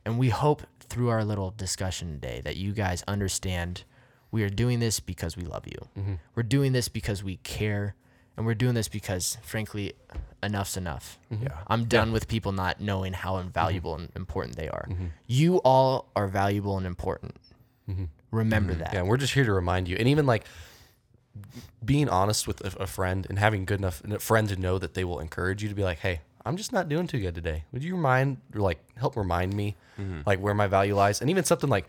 And 0.05 0.19
we 0.19 0.29
hope 0.29 0.61
through 0.79 1.09
our 1.09 1.25
little 1.25 1.51
discussion 1.51 2.11
today 2.11 2.41
that 2.43 2.57
you 2.57 2.73
guys 2.73 3.03
understand 3.07 3.85
we 4.29 4.43
are 4.43 4.49
doing 4.49 4.79
this 4.79 4.99
because 4.99 5.35
we 5.35 5.43
love 5.43 5.65
you. 5.65 5.87
Mm-hmm. 5.97 6.13
We're 6.35 6.43
doing 6.43 6.73
this 6.73 6.89
because 6.89 7.23
we 7.23 7.37
care 7.37 7.95
and 8.37 8.45
we're 8.45 8.53
doing 8.53 8.75
this 8.75 8.87
because, 8.87 9.37
frankly, 9.41 9.93
enough's 10.43 10.77
enough. 10.77 11.17
Mm-hmm. 11.33 11.43
Yeah. 11.43 11.57
I'm 11.67 11.85
done 11.85 12.11
with 12.11 12.27
people 12.27 12.51
not 12.51 12.79
knowing 12.79 13.13
how 13.13 13.37
invaluable 13.37 13.95
and 13.95 14.09
important 14.15 14.57
they 14.57 14.69
are. 14.69 14.87
You 15.27 15.57
all 15.57 16.11
are 16.15 16.27
valuable 16.27 16.77
and 16.77 16.85
important. 16.85 17.35
Mm-hmm. 17.91 18.03
Remember 18.31 18.73
mm-hmm. 18.73 18.81
that. 18.83 18.93
Yeah, 18.93 19.01
we're 19.03 19.17
just 19.17 19.33
here 19.33 19.45
to 19.45 19.53
remind 19.53 19.87
you. 19.87 19.97
And 19.97 20.07
even 20.07 20.25
like 20.25 20.45
being 21.83 22.09
honest 22.09 22.47
with 22.47 22.61
a, 22.61 22.83
a 22.83 22.87
friend 22.87 23.25
and 23.29 23.39
having 23.39 23.65
good 23.65 23.79
enough 23.79 24.03
a 24.03 24.19
friend 24.19 24.47
to 24.49 24.55
know 24.55 24.77
that 24.77 24.93
they 24.93 25.03
will 25.03 25.19
encourage 25.19 25.63
you 25.63 25.69
to 25.69 25.75
be 25.75 25.83
like, 25.83 25.99
hey, 25.99 26.21
I'm 26.45 26.57
just 26.57 26.73
not 26.73 26.89
doing 26.89 27.07
too 27.07 27.19
good 27.19 27.35
today. 27.35 27.65
Would 27.71 27.83
you 27.83 27.95
remind 27.95 28.37
or 28.55 28.61
like 28.61 28.79
help 28.97 29.15
remind 29.15 29.53
me 29.53 29.75
mm-hmm. 29.99 30.21
like 30.25 30.39
where 30.39 30.53
my 30.53 30.67
value 30.67 30.95
lies? 30.95 31.21
And 31.21 31.29
even 31.29 31.43
something 31.43 31.69
like 31.69 31.87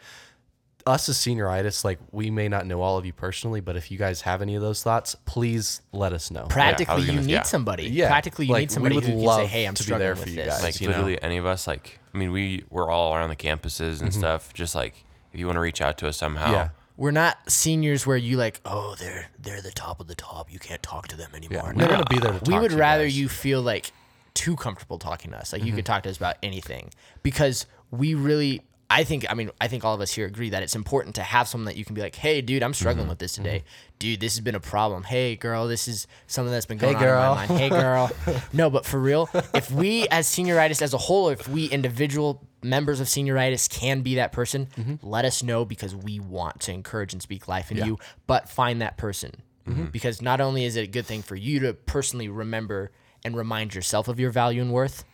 us 0.87 1.09
as 1.09 1.17
senioritis, 1.17 1.85
like 1.85 1.99
we 2.11 2.31
may 2.31 2.49
not 2.49 2.67
know 2.67 2.83
all 2.83 2.99
of 2.99 3.07
you 3.07 3.13
personally, 3.13 3.61
but 3.61 3.77
if 3.77 3.91
you 3.91 3.99
guys 3.99 4.23
have 4.23 4.43
any 4.43 4.55
of 4.55 4.63
those 4.63 4.83
thoughts, 4.83 5.15
please 5.25 5.81
let 5.93 6.13
us 6.13 6.31
know. 6.31 6.47
Practically, 6.49 6.97
was 6.97 7.07
you 7.07 7.13
gonna- 7.13 7.27
need 7.27 7.33
yeah. 7.33 7.43
somebody. 7.43 7.85
Yeah, 7.85 8.09
Practically, 8.09 8.47
you 8.47 8.53
like, 8.53 8.61
need 8.63 8.71
we 8.71 8.75
somebody 8.75 8.95
would 8.97 9.05
who 9.05 9.11
can 9.11 9.21
say, 9.21 9.27
love 9.27 9.49
"Hey, 9.49 9.67
I'm 9.67 9.75
to 9.75 9.83
be 9.83 9.85
struggling 9.85 10.01
there 10.01 10.15
with 10.15 10.23
for 10.25 10.29
you 10.29 10.37
this." 10.37 10.55
guys. 10.55 10.63
like 10.63 10.81
you 10.81 10.89
know? 10.89 10.95
literally 10.95 11.23
any 11.23 11.37
of 11.37 11.47
us 11.47 11.67
like 11.67 12.01
i 12.13 12.19
mean 12.19 12.33
we 12.33 12.65
we're 12.69 12.91
all 12.91 13.15
around 13.15 13.31
the 13.31 13.37
campuses 13.37 14.03
and 14.03 14.13
stuff 14.13 14.53
just 14.53 14.75
like 14.75 15.05
if 15.33 15.41
you 15.41 15.47
want 15.47 15.57
to 15.57 15.61
reach 15.61 15.81
out 15.81 15.99
to 15.99 16.09
us 16.09 16.17
somehow 16.17 16.53
Yeah. 16.53 16.69
We're 16.97 17.11
not 17.11 17.39
seniors 17.51 18.07
where 18.07 18.19
you 18.19 18.37
like, 18.37 18.61
oh, 18.67 18.95
they're 18.99 19.29
they're 19.41 19.63
the 19.63 19.71
top 19.73 19.99
of 19.99 20.07
the 20.09 20.15
top. 20.15 20.53
You 20.53 20.59
can't 20.59 20.83
talk 20.83 21.09
to 21.09 21.17
them 21.17 21.31
anymore. 21.35 21.73
Yeah, 21.75 21.83
we're 21.85 21.89
gonna 21.91 22.05
be 22.09 22.19
there 22.19 22.33
to 22.33 22.39
we 22.45 22.53
talk 22.53 22.63
would 22.63 22.69
to 22.69 22.75
you 22.75 22.81
rather 22.81 23.05
guys. 23.05 23.19
you 23.19 23.29
feel 23.29 23.63
like 23.63 23.93
too 24.35 24.57
comfortable 24.57 24.99
talking 24.99 25.31
to 25.33 25.39
us. 25.39 25.53
Like 25.53 25.61
Mm-hmm. 25.63 25.69
you 25.69 25.75
could 25.75 25.87
talk 25.87 26.03
to 26.05 26.11
us 26.11 26.17
about 26.19 26.37
anything 26.43 26.91
because 27.23 27.67
we 27.91 28.15
really. 28.15 28.63
I 28.93 29.05
think. 29.05 29.25
I 29.31 29.35
mean, 29.35 29.51
I 29.61 29.69
think 29.69 29.85
all 29.85 29.95
of 29.95 30.01
us 30.01 30.11
here 30.13 30.27
agree 30.27 30.51
that 30.51 30.63
it's 30.63 30.75
important 30.77 31.15
to 31.17 31.23
have 31.23 31.49
someone 31.49 31.67
that 31.67 31.77
you 31.77 31.85
can 31.85 31.95
be 31.95 32.01
like, 32.03 32.15
"Hey, 32.15 32.41
dude, 32.43 32.63
I'm 32.63 32.71
Mm-hmm. 32.73 32.75
struggling 32.75 33.09
with 33.09 33.19
this 33.19 33.33
today. 33.35 33.65
Dude, 33.99 34.21
this 34.21 34.35
has 34.35 34.41
been 34.41 34.55
a 34.55 34.61
problem. 34.61 35.03
Hey, 35.05 35.37
girl, 35.37 35.69
this 35.69 35.87
is 35.89 36.07
something 36.27 36.53
that's 36.53 36.67
been 36.67 36.79
going 36.79 36.97
Hey, 36.99 37.07
on 37.07 37.11
in 37.11 37.17
my 37.17 37.47
mind. 37.47 37.51
Hey, 37.61 37.69
girl. 37.71 38.11
no, 38.53 38.69
but 38.71 38.85
for 38.85 38.99
real, 39.01 39.29
if 39.55 39.71
we 39.71 40.09
as 40.09 40.27
senioritis 40.27 40.83
as 40.83 40.93
a 40.95 40.99
whole, 40.99 41.29
if 41.29 41.47
we 41.49 41.67
individual 41.67 42.47
members 42.63 43.01
of 43.01 43.07
senioritis 43.07 43.69
can 43.71 44.03
be 44.03 44.17
that 44.17 44.33
person, 44.33 44.69
Mm-hmm. 44.77 44.95
let 45.07 45.25
us 45.25 45.43
know 45.43 45.65
because 45.65 45.95
we 45.95 46.19
want 46.21 46.61
to 46.61 46.73
encourage 46.73 47.13
and 47.13 47.23
speak 47.23 47.47
life 47.49 47.71
in 47.71 47.79
you. 47.79 47.99
But 48.27 48.49
find 48.49 48.81
that 48.83 48.97
person 48.97 49.43
Mm-hmm. 49.69 49.85
because 49.87 50.21
not 50.21 50.41
only 50.41 50.65
is 50.65 50.75
it 50.75 50.83
a 50.83 50.87
good 50.89 51.07
thing 51.07 51.23
for 51.23 51.37
you 51.37 51.61
to 51.61 51.73
personally 51.73 52.29
remember 52.29 52.91
and 53.25 53.37
remind 53.37 53.77
yourself 53.77 54.09
of 54.09 54.19
your 54.19 54.31
value 54.33 54.61
and 54.61 54.73
worth, 54.73 55.05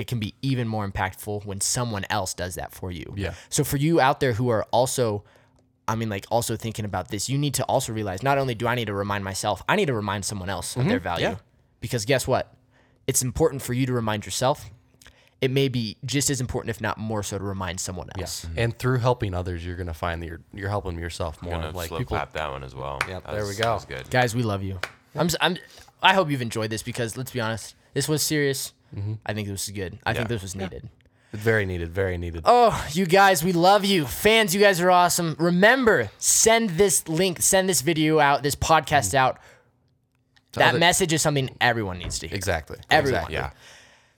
it 0.00 0.06
can 0.06 0.18
be 0.18 0.34
even 0.40 0.66
more 0.66 0.88
impactful 0.90 1.44
when 1.44 1.60
someone 1.60 2.06
else 2.08 2.32
does 2.32 2.54
that 2.54 2.72
for 2.72 2.90
you. 2.90 3.12
Yeah. 3.16 3.34
So 3.50 3.64
for 3.64 3.76
you 3.76 4.00
out 4.00 4.18
there 4.20 4.32
who 4.32 4.48
are 4.48 4.64
also 4.72 5.24
I 5.86 5.94
mean 5.94 6.08
like 6.08 6.24
also 6.30 6.56
thinking 6.56 6.86
about 6.86 7.08
this, 7.08 7.28
you 7.28 7.36
need 7.36 7.54
to 7.54 7.64
also 7.64 7.92
realize 7.92 8.22
not 8.22 8.38
only 8.38 8.54
do 8.54 8.66
I 8.66 8.74
need 8.74 8.86
to 8.86 8.94
remind 8.94 9.24
myself, 9.24 9.62
I 9.68 9.76
need 9.76 9.86
to 9.86 9.94
remind 9.94 10.24
someone 10.24 10.48
else 10.48 10.74
of 10.76 10.86
their 10.86 10.98
mm-hmm. 10.98 11.04
value. 11.04 11.26
Yeah. 11.26 11.36
Because 11.80 12.04
guess 12.06 12.26
what? 12.26 12.54
It's 13.06 13.22
important 13.22 13.60
for 13.60 13.74
you 13.74 13.86
to 13.86 13.92
remind 13.92 14.24
yourself. 14.24 14.70
It 15.40 15.50
may 15.50 15.68
be 15.68 15.96
just 16.04 16.28
as 16.28 16.40
important, 16.40 16.70
if 16.70 16.82
not 16.82 16.98
more 16.98 17.22
so, 17.22 17.38
to 17.38 17.44
remind 17.44 17.80
someone 17.80 18.08
else. 18.18 18.46
Yeah. 18.54 18.64
And 18.64 18.78
through 18.78 18.98
helping 18.98 19.34
others, 19.34 19.64
you're 19.64 19.76
gonna 19.76 19.94
find 19.94 20.22
that 20.22 20.26
you're 20.26 20.40
you're 20.54 20.68
helping 20.68 20.98
yourself 20.98 21.42
more. 21.42 21.54
gonna 21.54 21.70
Like 21.70 21.88
slow 21.88 21.98
people, 21.98 22.16
clap 22.16 22.32
that 22.32 22.50
one 22.50 22.62
as 22.62 22.74
well 22.74 22.98
Yep, 23.08 23.24
That 23.24 23.32
there 23.32 23.46
we 23.46 23.54
go. 23.54 23.78
that 23.78 23.88
good 23.88 24.10
Guys, 24.10 24.34
we 24.34 24.42
love 24.42 24.62
you. 24.62 24.78
I'm, 25.14 25.26
s- 25.26 25.36
I'm 25.40 25.56
I 26.02 26.14
hope 26.14 26.30
you've 26.30 26.42
enjoyed 26.42 26.70
this 26.70 26.82
because 26.82 27.16
let's 27.16 27.32
be 27.32 27.40
honest, 27.40 27.74
this 27.94 28.08
was 28.08 28.22
serious. 28.22 28.72
Mm-hmm. 28.94 29.14
I 29.24 29.34
think 29.34 29.48
this 29.48 29.66
was 29.66 29.74
good. 29.74 29.98
I 30.04 30.12
think 30.14 30.28
this 30.28 30.42
was 30.42 30.54
needed. 30.54 30.88
very 31.32 31.64
needed, 31.64 31.90
very 31.90 32.18
needed. 32.18 32.42
Oh, 32.44 32.86
you 32.92 33.06
guys, 33.06 33.44
we 33.44 33.52
love 33.52 33.84
you. 33.84 34.04
Fans, 34.06 34.54
you 34.54 34.60
guys 34.60 34.80
are 34.80 34.90
awesome. 34.90 35.36
Remember, 35.38 36.10
send 36.18 36.70
this 36.70 37.06
link, 37.08 37.40
send 37.40 37.68
this 37.68 37.82
video 37.82 38.18
out, 38.18 38.42
this 38.42 38.56
podcast 38.56 39.14
out. 39.14 39.38
That 40.54 40.70
other- 40.70 40.78
message 40.78 41.12
is 41.12 41.22
something 41.22 41.50
everyone 41.60 41.98
needs 41.98 42.18
to 42.20 42.26
hear. 42.26 42.34
Exactly. 42.36 42.78
Everyone. 42.90 43.20
Exactly. 43.20 43.34
yeah 43.36 43.50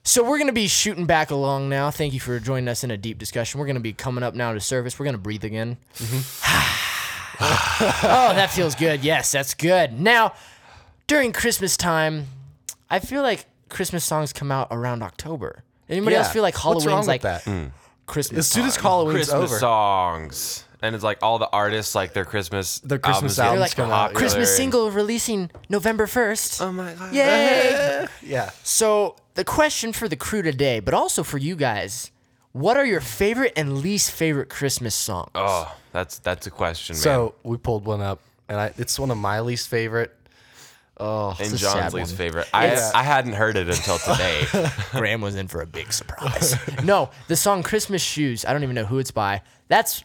So 0.03 0.23
we're 0.23 0.37
going 0.39 0.47
to 0.47 0.53
be 0.53 0.67
shooting 0.67 1.05
back 1.05 1.29
along 1.29 1.69
now. 1.69 1.91
Thank 1.91 2.13
you 2.13 2.19
for 2.19 2.39
joining 2.39 2.67
us 2.67 2.83
in 2.83 2.89
a 2.89 2.97
deep 2.97 3.19
discussion. 3.19 3.59
We're 3.59 3.67
going 3.67 3.75
to 3.75 3.81
be 3.81 3.93
coming 3.93 4.23
up 4.23 4.33
now 4.33 4.51
to 4.53 4.59
service. 4.59 4.97
We're 4.97 5.05
going 5.05 5.13
to 5.15 5.21
breathe 5.21 5.43
again. 5.43 5.77
Mm-hmm. 5.97 6.17
oh, 8.05 8.33
that 8.35 8.49
feels 8.51 8.73
good. 8.73 9.03
Yes, 9.03 9.31
that's 9.31 9.53
good. 9.53 9.99
Now, 9.99 10.33
during 11.05 11.31
Christmas 11.33 11.77
time, 11.77 12.25
I 12.89 12.99
feel 12.99 13.21
like 13.21 13.45
Christmas 13.73 14.03
songs 14.05 14.31
come 14.33 14.51
out 14.51 14.67
around 14.71 15.03
October. 15.03 15.63
Anybody 15.89 16.15
else 16.15 16.31
feel 16.31 16.41
like 16.43 16.53
What's 16.55 16.83
Halloween's 16.85 17.01
with 17.01 17.07
like 17.07 17.21
that? 17.21 17.43
Hmm. 17.43 17.65
Christmas? 18.05 18.39
As 18.39 18.47
soon 18.47 18.65
as 18.65 18.75
time? 18.75 18.83
Halloween's 18.83 19.15
christmas 19.29 19.51
over, 19.51 19.59
songs 19.59 20.65
and 20.81 20.93
it's 20.93 21.03
like 21.03 21.17
all 21.21 21.39
the 21.39 21.49
artists 21.51 21.95
like 21.95 22.11
their 22.13 22.25
christmas 22.25 22.79
Their 22.79 22.99
Christmas 22.99 23.37
get 23.37 23.45
albums 23.45 23.59
They're 23.75 23.85
like, 23.85 23.89
come 23.89 23.91
out, 23.91 24.11
yeah. 24.11 24.17
Christmas 24.17 24.49
popular 24.49 24.57
single 24.57 24.91
releasing 24.91 25.49
November 25.69 26.05
1st. 26.05 26.61
oh 26.61 26.71
my 26.71 26.93
god 26.93 27.13
Yay! 27.13 28.05
yeah. 28.21 28.49
So, 28.63 29.15
the 29.35 29.45
question 29.45 29.93
for 29.93 30.07
the 30.09 30.17
crew 30.17 30.41
today, 30.41 30.79
but 30.81 30.93
also 30.93 31.23
for 31.23 31.37
you 31.37 31.55
guys, 31.55 32.11
what 32.51 32.75
are 32.77 32.85
your 32.85 33.01
favorite 33.01 33.53
and 33.55 33.79
least 33.79 34.11
favorite 34.11 34.49
Christmas 34.49 34.93
songs? 34.93 35.31
oh 35.35 35.73
that's 35.93 36.19
that's 36.19 36.45
a 36.45 36.51
question 36.51 36.95
man 36.95 37.01
So 37.01 37.35
we 37.43 37.57
pulled 37.57 37.85
one 37.85 38.01
up, 38.01 38.19
and 38.49 38.59
I, 38.59 38.73
it's 38.77 38.99
one 38.99 39.09
of 39.11 39.17
my 39.17 39.39
least 39.39 39.69
favorite. 39.69 40.13
Oh, 40.97 41.35
and 41.39 41.57
John's 41.57 41.93
least 41.93 42.15
favorite. 42.15 42.47
I, 42.53 42.67
It's- 42.67 42.91
I 42.93 43.01
hadn't 43.03 43.33
heard 43.33 43.57
it 43.57 43.67
until 43.67 43.97
today. 43.97 44.45
Graham 44.91 45.21
was 45.21 45.35
in 45.35 45.47
for 45.47 45.61
a 45.61 45.65
big 45.65 45.91
surprise. 45.91 46.55
no, 46.83 47.09
the 47.27 47.35
song 47.35 47.63
Christmas 47.63 48.01
Shoes, 48.01 48.45
I 48.45 48.53
don't 48.53 48.63
even 48.63 48.75
know 48.75 48.85
who 48.85 48.99
it's 48.99 49.11
by. 49.11 49.41
That's, 49.69 50.03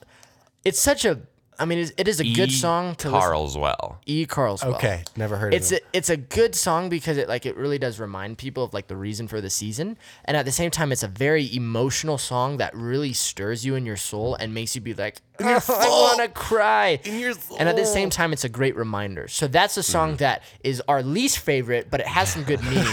it's 0.65 0.81
such 0.81 1.05
a, 1.05 1.21
I 1.61 1.65
mean, 1.65 1.79
it- 1.81 1.93
it 1.97 2.07
is 2.07 2.21
a 2.21 2.25
good 2.25 2.51
E. 2.51 2.53
song 2.53 2.95
to 2.97 3.11
listen. 3.11 3.31
Carlswell. 3.33 3.97
E. 4.07 4.27
Carlswell. 4.27 4.75
okay. 4.77 5.03
Never 5.17 5.37
heard 5.37 5.53
It's 5.55 5.73
of 5.73 5.79
it. 5.79 5.83
a, 5.93 5.97
it's 5.97 6.09
a 6.09 6.17
good 6.17 6.55
song 6.55 6.89
because 6.89 7.17
it 7.17 7.29
like 7.29 7.47
it 7.47 7.57
really 7.57 7.79
does 7.79 7.99
remind 7.99 8.39
people 8.39 8.63
of 8.63 8.73
like 8.73 8.87
the 8.87 8.97
reason 8.97 9.27
for 9.27 9.41
the 9.41 9.51
season, 9.51 9.99
and 10.25 10.37
at 10.37 10.45
the 10.45 10.53
same 10.53 10.71
time, 10.71 10.93
it's 10.93 11.03
a 11.03 11.09
very 11.09 11.53
emotional 11.55 12.17
song 12.17 12.59
that 12.59 12.75
really 12.77 13.13
stirs 13.13 13.65
you 13.67 13.75
in 13.75 13.85
your 13.85 13.97
soul 13.97 14.37
and 14.37 14.55
makes 14.55 14.75
you 14.77 14.81
be 14.81 14.95
like, 14.95 15.17
I 15.41 15.55
want 15.69 16.21
to 16.21 16.29
cry. 16.29 17.01
In 17.05 17.19
your 17.19 17.35
And 17.59 17.69
at 17.69 17.75
the 17.77 17.87
same 17.87 18.09
time, 18.11 18.33
it's 18.33 18.45
a 18.45 18.49
great 18.49 18.77
reminder. 18.77 19.27
So 19.29 19.49
that's 19.49 19.77
a 19.77 19.83
song 19.83 20.15
Mm. 20.15 20.19
that 20.19 20.43
is 20.63 20.81
our 20.87 21.03
least 21.03 21.39
favorite, 21.41 21.89
but 21.91 21.99
it 22.01 22.07
has 22.07 22.29
some 22.33 22.45
good 22.45 22.63
meaning. 22.71 22.85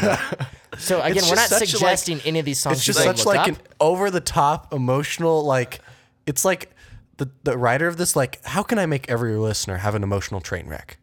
so 0.80 1.02
again, 1.02 1.24
we're 1.30 1.36
not 1.36 1.50
just 1.50 1.50
such 1.50 1.74
a, 1.74 1.78
like- 1.86 1.98
suggesting 2.00 2.20
any 2.26 2.40
of 2.40 2.46
these 2.46 2.60
songs. 2.60 2.78
It's 2.78 2.86
just 2.86 3.00
go 3.00 3.06
such 3.06 3.18
look 3.26 3.36
like 3.36 3.40
up. 3.42 3.48
an 3.50 3.58
over 3.80 4.10
the 4.10 4.22
top 4.22 4.74
emotional 4.74 5.44
like. 5.46 5.82
It's 6.28 6.44
like 6.44 6.72
the 7.18 7.30
the 7.44 7.58
writer 7.58 7.88
of 7.88 7.98
this 7.98 8.16
like 8.16 8.44
how 8.46 8.64
can 8.64 8.80
I 8.80 8.86
make 8.86 9.10
every 9.10 9.36
listener 9.36 9.78
have 9.78 9.96
an 9.96 10.04
emotional 10.04 10.42
train 10.42 10.68
wreck? 10.68 10.98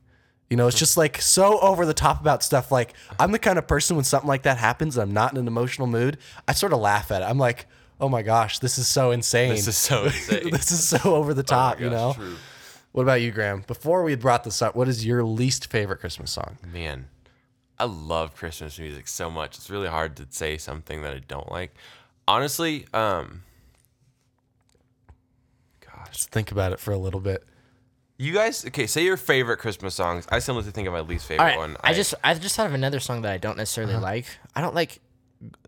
You 0.50 0.56
know, 0.56 0.66
it's 0.66 0.78
just 0.78 0.96
like 0.98 1.20
so 1.20 1.58
over 1.60 1.86
the 1.86 1.94
top 1.94 2.20
about 2.20 2.42
stuff. 2.42 2.70
Like 2.70 2.92
I'm 3.18 3.32
the 3.32 3.38
kind 3.38 3.58
of 3.58 3.66
person 3.66 3.96
when 3.96 4.04
something 4.04 4.28
like 4.28 4.42
that 4.42 4.58
happens, 4.58 4.98
I'm 4.98 5.12
not 5.12 5.32
in 5.32 5.38
an 5.38 5.46
emotional 5.48 5.86
mood. 5.86 6.18
I 6.46 6.52
sort 6.52 6.72
of 6.72 6.80
laugh 6.80 7.10
at 7.10 7.22
it. 7.22 7.24
I'm 7.24 7.38
like, 7.38 7.66
oh 8.00 8.08
my 8.08 8.22
gosh, 8.22 8.58
this 8.58 8.76
is 8.76 8.86
so 8.86 9.12
insane. 9.12 9.50
This 9.50 9.68
is 9.68 9.78
so 9.78 10.04
insane. 10.06 10.50
this 10.50 10.70
is 10.70 10.86
so 10.86 11.14
over 11.14 11.32
the 11.32 11.42
top. 11.42 11.80
you 11.80 11.88
know. 11.88 12.12
true. 12.14 12.36
What 12.92 13.04
about 13.04 13.22
you, 13.22 13.30
Graham? 13.30 13.64
Before 13.66 14.02
we 14.02 14.10
had 14.10 14.20
brought 14.20 14.44
this 14.44 14.60
up, 14.60 14.76
what 14.76 14.86
is 14.86 15.06
your 15.06 15.24
least 15.24 15.70
favorite 15.70 16.00
Christmas 16.00 16.30
song? 16.30 16.58
Man, 16.70 17.08
I 17.78 17.84
love 17.84 18.36
Christmas 18.36 18.78
music 18.78 19.08
so 19.08 19.30
much. 19.30 19.56
It's 19.56 19.70
really 19.70 19.88
hard 19.88 20.16
to 20.18 20.26
say 20.28 20.58
something 20.58 21.00
that 21.00 21.14
I 21.14 21.20
don't 21.20 21.50
like. 21.50 21.74
Honestly, 22.28 22.86
um, 22.92 23.44
Just 26.10 26.30
think 26.30 26.50
about 26.52 26.72
it 26.72 26.80
for 26.80 26.92
a 26.92 26.98
little 26.98 27.20
bit. 27.20 27.44
you 28.18 28.32
guys, 28.32 28.64
okay, 28.66 28.86
say 28.86 29.04
your 29.04 29.16
favorite 29.16 29.58
Christmas 29.58 29.94
songs. 29.94 30.26
I 30.30 30.38
still 30.38 30.54
have 30.56 30.64
to 30.64 30.70
think 30.70 30.86
of 30.88 30.94
my 30.94 31.00
least 31.00 31.26
favorite 31.26 31.42
All 31.42 31.48
right, 31.50 31.58
one. 31.58 31.76
I, 31.82 31.92
just 31.94 32.14
I 32.24 32.34
just 32.34 32.56
thought 32.56 32.66
of 32.66 32.74
another 32.74 33.00
song 33.00 33.22
that 33.22 33.32
I 33.32 33.38
don't 33.38 33.56
necessarily 33.56 33.94
Uh-huh. 33.94 34.02
like. 34.02 34.26
I 34.54 34.60
don't 34.60 34.74
like 34.74 35.00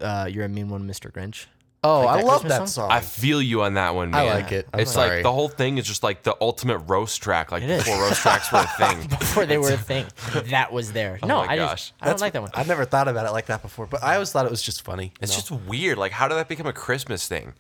uh, 0.01 0.29
"You're 0.31 0.45
a 0.45 0.49
Mean 0.49 0.69
One, 0.69 0.87
Mr. 0.89 1.11
Grinch." 1.13 1.47
Oh, 1.87 2.01
Like 2.01 2.09
I 2.09 2.17
that 2.19 2.25
love 2.27 2.41
Christmas 2.41 2.51
that 2.59 2.69
song? 2.71 2.89
song. 2.89 2.91
I 2.93 3.01
feel 3.01 3.43
you 3.43 3.61
on 3.63 3.75
that 3.75 3.95
one, 3.95 4.15
I 4.15 4.25
man. 4.25 4.35
like 4.43 4.53
it. 4.53 4.67
I'm 4.73 4.81
it's 4.81 4.93
sorry. 4.93 5.17
like 5.17 5.23
the 5.23 5.33
whole 5.33 5.49
thing 5.51 5.77
is 5.77 5.87
just 5.87 6.03
like 6.03 6.23
the 6.23 6.35
ultimate 6.41 6.79
roast 6.79 7.21
track, 7.23 7.53
like 7.53 7.63
is. 7.63 7.85
before 7.85 8.01
roast 8.01 8.23
tracks 8.23 8.51
were 8.51 8.61
a 8.61 8.67
thing. 8.79 9.07
before 9.09 9.45
they 9.45 9.59
were 9.59 9.73
a 9.73 9.77
thing. 9.77 10.07
That 10.47 10.73
was 10.73 10.93
there. 10.93 11.19
no, 11.23 11.45
my 11.45 11.53
I 11.53 11.57
gosh. 11.57 11.91
just 11.91 11.93
I 12.01 12.07
don't 12.07 12.21
like 12.23 12.33
that 12.33 12.41
one. 12.41 12.53
I've 12.55 12.69
never 12.69 12.87
thought 12.87 13.07
about 13.09 13.27
it 13.27 13.33
like 13.33 13.47
that 13.47 13.61
before, 13.61 13.87
but 13.87 14.03
I 14.03 14.15
always 14.15 14.33
thought 14.33 14.47
it 14.47 14.51
was 14.51 14.63
just 14.63 14.81
funny. 14.83 15.07
you 15.07 15.11
It's 15.21 15.33
know? 15.33 15.57
just 15.57 15.67
weird. 15.69 15.99
Like, 15.99 16.13
how 16.13 16.27
did 16.27 16.37
that 16.37 16.49
become 16.49 16.67
a 16.67 16.73
Christmas 16.73 17.29
thing? 17.29 17.53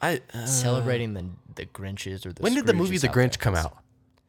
I. 0.00 0.20
uh, 0.34 0.46
Celebrating 0.46 1.14
the 1.14 1.24
the 1.54 1.66
Grinches 1.66 2.24
or 2.24 2.32
the 2.32 2.42
when 2.42 2.54
did 2.54 2.66
the 2.66 2.72
movie 2.74 2.96
Scrooges 2.96 3.00
The 3.02 3.08
out 3.08 3.14
Grinch 3.14 3.30
there. 3.32 3.38
come 3.38 3.54
out? 3.56 3.76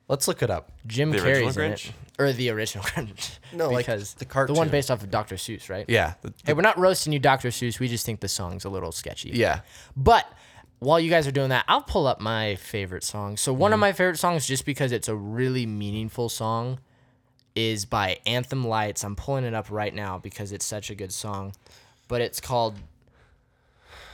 Let's 0.08 0.27
look 0.27 0.41
it 0.41 0.49
up. 0.49 0.71
Jim 0.88 1.12
The 1.12 1.17
original 1.23 1.49
Carrey's 1.49 1.58
in 1.58 1.71
Grinch? 1.71 1.89
it, 1.89 1.93
or 2.17 2.34
the 2.34 2.49
original 2.49 2.84
Grinch? 2.88 3.38
No, 3.53 3.69
like 3.69 3.86
because 3.86 4.15
the 4.15 4.25
the 4.25 4.34
one 4.34 4.47
cartoon. 4.47 4.69
based 4.69 4.89
off 4.89 5.03
of 5.03 5.12
Dr. 5.12 5.36
Seuss, 5.36 5.69
right? 5.69 5.86
Yeah. 5.88 6.13
the- 6.23 6.34
Hey, 6.43 6.53
we're 6.53 6.62
not 6.63 6.79
roasting 6.79 7.13
you, 7.13 7.19
Dr. 7.19 7.49
Seuss. 7.49 7.79
We 7.79 7.88
just 7.88 8.05
think 8.05 8.19
the 8.19 8.27
song's 8.27 8.65
a 8.65 8.69
little 8.69 8.91
sketchy. 8.91 9.29
yeah. 9.29 9.62
But 9.95 10.25
while 10.79 10.99
you 10.99 11.10
guys 11.12 11.27
are 11.27 11.32
doing 11.32 11.49
that, 11.49 11.65
I'll 11.67 11.84
pull 11.84 12.08
up 12.08 12.19
my 12.19 12.55
favorite 12.55 13.03
song. 13.03 13.38
So 13.38 13.53
one 13.53 13.69
Mm-hmm. 13.69 13.73
of 13.75 13.79
my 13.82 13.91
favorite 13.91 14.17
songs, 14.17 14.47
just 14.47 14.65
because 14.65 14.91
it's 14.91 15.08
a 15.08 15.15
really 15.15 15.67
meaningful 15.67 16.29
song, 16.29 16.79
is 17.55 17.86
by 17.86 18.17
Anthem 18.25 18.65
Lights. 18.65 19.03
I'm 19.03 19.15
pulling 19.15 19.43
it 19.43 19.53
up 19.53 19.67
right 19.69 19.93
now 19.93 20.17
because 20.17 20.51
it's 20.51 20.65
such 20.65 20.89
a 20.89 20.95
good 20.95 21.12
song. 21.13 21.53
But 22.08 22.21
it's 22.21 22.41
called. 22.41 22.75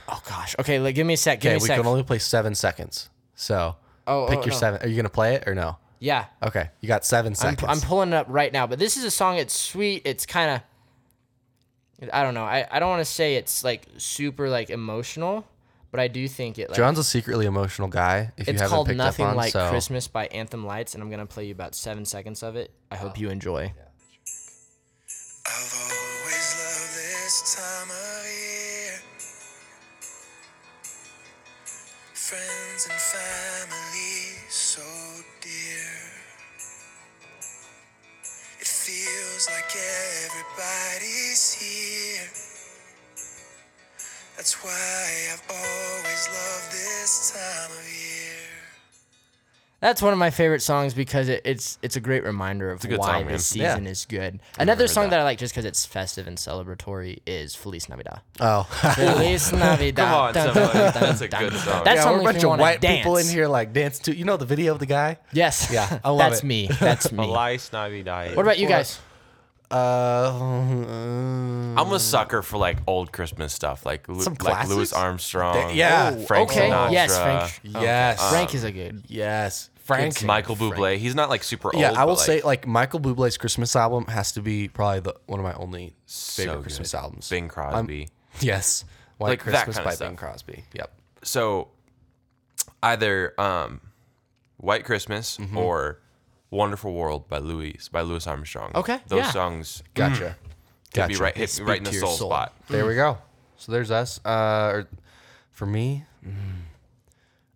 Oh 0.08 0.20
gosh. 0.28 0.54
Okay, 0.58 0.78
like, 0.78 0.94
give 0.94 1.06
me 1.06 1.14
a 1.14 1.16
sec. 1.16 1.40
Give 1.40 1.50
Okay, 1.50 1.56
me 1.56 1.60
a 1.60 1.62
we 1.62 1.66
sec. 1.68 1.76
can 1.78 1.86
only 1.86 2.02
play 2.02 2.18
seven 2.18 2.54
seconds. 2.54 3.08
So 3.34 3.76
oh, 4.06 4.24
oh, 4.24 4.26
pick 4.28 4.38
oh, 4.38 4.42
your 4.42 4.52
no. 4.52 4.58
seven. 4.58 4.82
Are 4.82 4.88
you 4.88 4.96
gonna 4.96 5.08
play 5.08 5.34
it 5.34 5.44
or 5.46 5.54
no? 5.54 5.78
Yeah. 5.98 6.26
Okay, 6.42 6.70
you 6.80 6.88
got 6.88 7.04
seven 7.04 7.30
I'm, 7.32 7.34
seconds. 7.34 7.64
I'm 7.68 7.80
pulling 7.80 8.10
it 8.10 8.14
up 8.14 8.26
right 8.28 8.52
now, 8.52 8.66
but 8.66 8.78
this 8.78 8.96
is 8.96 9.04
a 9.04 9.10
song. 9.10 9.38
It's 9.38 9.58
sweet. 9.58 10.02
It's 10.04 10.26
kind 10.26 10.62
of, 12.00 12.10
I 12.12 12.22
don't 12.22 12.34
know. 12.34 12.44
I, 12.44 12.66
I 12.70 12.78
don't 12.78 12.90
want 12.90 13.00
to 13.00 13.10
say 13.10 13.36
it's 13.36 13.64
like 13.64 13.86
super 13.96 14.48
like 14.48 14.70
emotional, 14.70 15.46
but 15.90 16.00
I 16.00 16.08
do 16.08 16.28
think 16.28 16.58
it 16.58 16.68
like 16.68 16.76
John's 16.76 16.98
a 16.98 17.04
secretly 17.04 17.46
emotional 17.46 17.88
guy. 17.88 18.32
If 18.36 18.46
you 18.46 18.52
it's 18.52 18.60
haven't 18.60 18.74
called 18.74 18.86
picked 18.88 18.98
Nothing 18.98 19.24
up 19.24 19.30
on, 19.30 19.36
Like 19.36 19.52
so. 19.52 19.70
Christmas 19.70 20.06
by 20.06 20.26
Anthem 20.26 20.66
Lights, 20.66 20.94
and 20.94 21.02
I'm 21.02 21.10
gonna 21.10 21.26
play 21.26 21.46
you 21.46 21.52
about 21.52 21.74
seven 21.74 22.04
seconds 22.04 22.42
of 22.42 22.56
it. 22.56 22.70
I 22.90 22.96
hope 22.96 23.18
you 23.18 23.30
enjoy. 23.30 23.72
I've 25.46 26.05
Friends 32.76 32.90
and 32.92 33.00
family 33.00 34.50
so 34.50 34.82
dear. 35.40 35.96
It 38.60 38.66
feels 38.66 39.48
like 39.48 39.72
everybody's 40.28 41.54
here. 41.54 42.28
That's 44.36 44.62
why 44.62 45.08
I've 45.32 45.42
always 45.48 46.28
loved 46.28 46.72
this 46.72 47.32
time 47.32 47.72
of 47.78 47.88
year. 47.88 48.45
That's 49.86 50.02
one 50.02 50.12
of 50.12 50.18
my 50.18 50.30
favorite 50.30 50.62
songs 50.62 50.94
because 50.94 51.28
it, 51.28 51.42
it's 51.44 51.78
it's 51.80 51.94
a 51.94 52.00
great 52.00 52.24
reminder 52.24 52.72
of 52.72 52.80
good 52.80 52.98
why 52.98 53.06
song, 53.18 53.24
man. 53.26 53.32
this 53.34 53.54
Yeah. 53.54 53.70
season 53.74 53.86
is 53.86 54.04
good. 54.04 54.40
Another 54.58 54.88
song 54.88 55.04
that. 55.04 55.10
that. 55.10 55.20
I 55.20 55.22
like 55.22 55.38
just 55.38 55.54
because 55.54 55.64
it's 55.64 55.86
festive 55.86 56.26
and 56.26 56.36
celebratory 56.36 57.20
is 57.24 57.54
Feliz 57.54 57.88
Navidad. 57.88 58.20
Oh, 58.40 58.64
Feliz 58.96 59.52
Navidad. 59.64 59.94
Come 59.96 60.12
on, 60.12 60.34
somebody. 60.34 60.72
dun, 60.78 60.92
dun, 60.92 61.02
That's 61.02 61.20
a 61.20 61.28
good 61.28 61.52
song. 61.52 61.84
That's 61.84 62.04
yeah, 62.04 62.10
we're 62.10 62.20
a 62.20 62.24
bunch 62.24 62.42
of 62.42 62.48
wanna 62.48 62.62
white 62.62 62.80
people 62.80 63.16
in 63.16 63.26
here 63.28 63.46
like 63.46 63.72
dance 63.72 64.00
to. 64.00 64.16
You 64.16 64.24
know 64.24 64.36
the 64.36 64.44
video 64.44 64.72
of 64.72 64.80
the 64.80 64.86
guy? 64.86 65.18
Yes. 65.32 65.68
Yeah, 65.70 66.00
I 66.02 66.10
love 66.10 66.18
That's 66.30 66.42
it. 66.42 66.46
me. 66.46 66.66
That's 66.80 67.12
me. 67.12 67.22
Elias 67.22 67.72
Navidad. 67.72 68.34
What 68.34 68.42
about 68.44 68.58
you 68.58 68.66
guys? 68.66 68.98
Uh, 69.70 70.32
I'm 71.76 71.92
a 71.92 71.98
sucker 71.98 72.42
for 72.42 72.56
like 72.56 72.78
old 72.86 73.12
Christmas 73.12 73.52
stuff, 73.52 73.84
like 73.86 74.08
Lu- 74.08 74.20
Some 74.22 74.34
like 74.40 74.68
Louis 74.68 74.90
classics? 74.90 74.92
Armstrong. 74.92 75.74
yeah, 75.74 76.14
Oh, 76.16 76.20
Frank 76.24 76.50
okay. 76.50 76.70
Sinatra. 76.70 76.92
Yes, 76.92 77.18
Frank. 77.18 77.60
yes, 77.82 78.30
Frank 78.30 78.54
is 78.54 78.64
a 78.64 78.72
good. 78.72 79.02
yes, 79.08 79.70
Frank. 79.86 80.14
singer. 80.18 80.26
Michael 80.26 80.56
Frank. 80.56 80.74
Bublé. 80.74 80.96
He's 80.98 81.14
not 81.14 81.30
like 81.30 81.42
super 81.44 81.68
old. 81.74 81.80
Yeah, 81.80 81.92
I 81.92 82.04
will 82.04 82.14
but, 82.14 82.18
like, 82.18 82.26
say 82.26 82.42
like 82.42 82.66
Michael 82.66 83.00
Bublé's 83.00 83.36
Christmas 83.38 83.74
album 83.76 84.06
has 84.06 84.32
to 84.32 84.42
be 84.42 84.68
probably 84.68 85.00
the 85.00 85.14
one 85.26 85.38
of 85.40 85.44
my 85.44 85.54
only 85.54 85.94
favorite 86.06 86.54
good. 86.56 86.62
Christmas 86.62 86.94
albums. 86.94 87.28
Bing 87.30 87.48
Crosby. 87.48 88.08
Yes, 88.40 88.84
White 89.18 89.28
Like 89.30 89.44
that 89.44 89.64
Christmas 89.64 89.76
kinda 89.76 89.88
by 89.88 89.94
stuff. 89.94 90.08
Bing 90.08 90.16
Crosby. 90.16 90.64
Yep. 90.74 90.92
so 91.22 91.68
either 92.82 93.38
um, 93.40 93.80
White 94.58 94.84
Christmas 94.84 95.36
Mm-hmm. 95.38 95.56
or 95.56 96.00
Wonderful 96.50 96.92
World 96.92 97.28
by 97.28 97.38
Louis 97.38 97.88
by 97.90 98.02
Louis 98.02 98.26
Armstrong. 98.26 98.72
Okay, 98.74 98.98
those 99.08 99.18
yeah. 99.20 99.30
songs 99.30 99.82
Gotcha. 99.94 100.36
could 100.94 101.08
be 101.08 101.14
Gotcha. 101.14 101.22
right, 101.22 101.36
hit 101.36 101.60
right 101.64 101.78
in 101.78 101.84
the 101.84 101.90
your 101.92 102.00
soul, 102.02 102.16
soul. 102.16 102.30
spot. 102.30 102.54
There 102.68 102.86
we 102.86 102.94
go. 102.94 103.18
So 103.56 103.72
there's 103.72 103.90
us. 103.90 104.20
Uh, 104.24 104.84
for 105.50 105.66
me, 105.66 106.04
mm, 106.24 106.32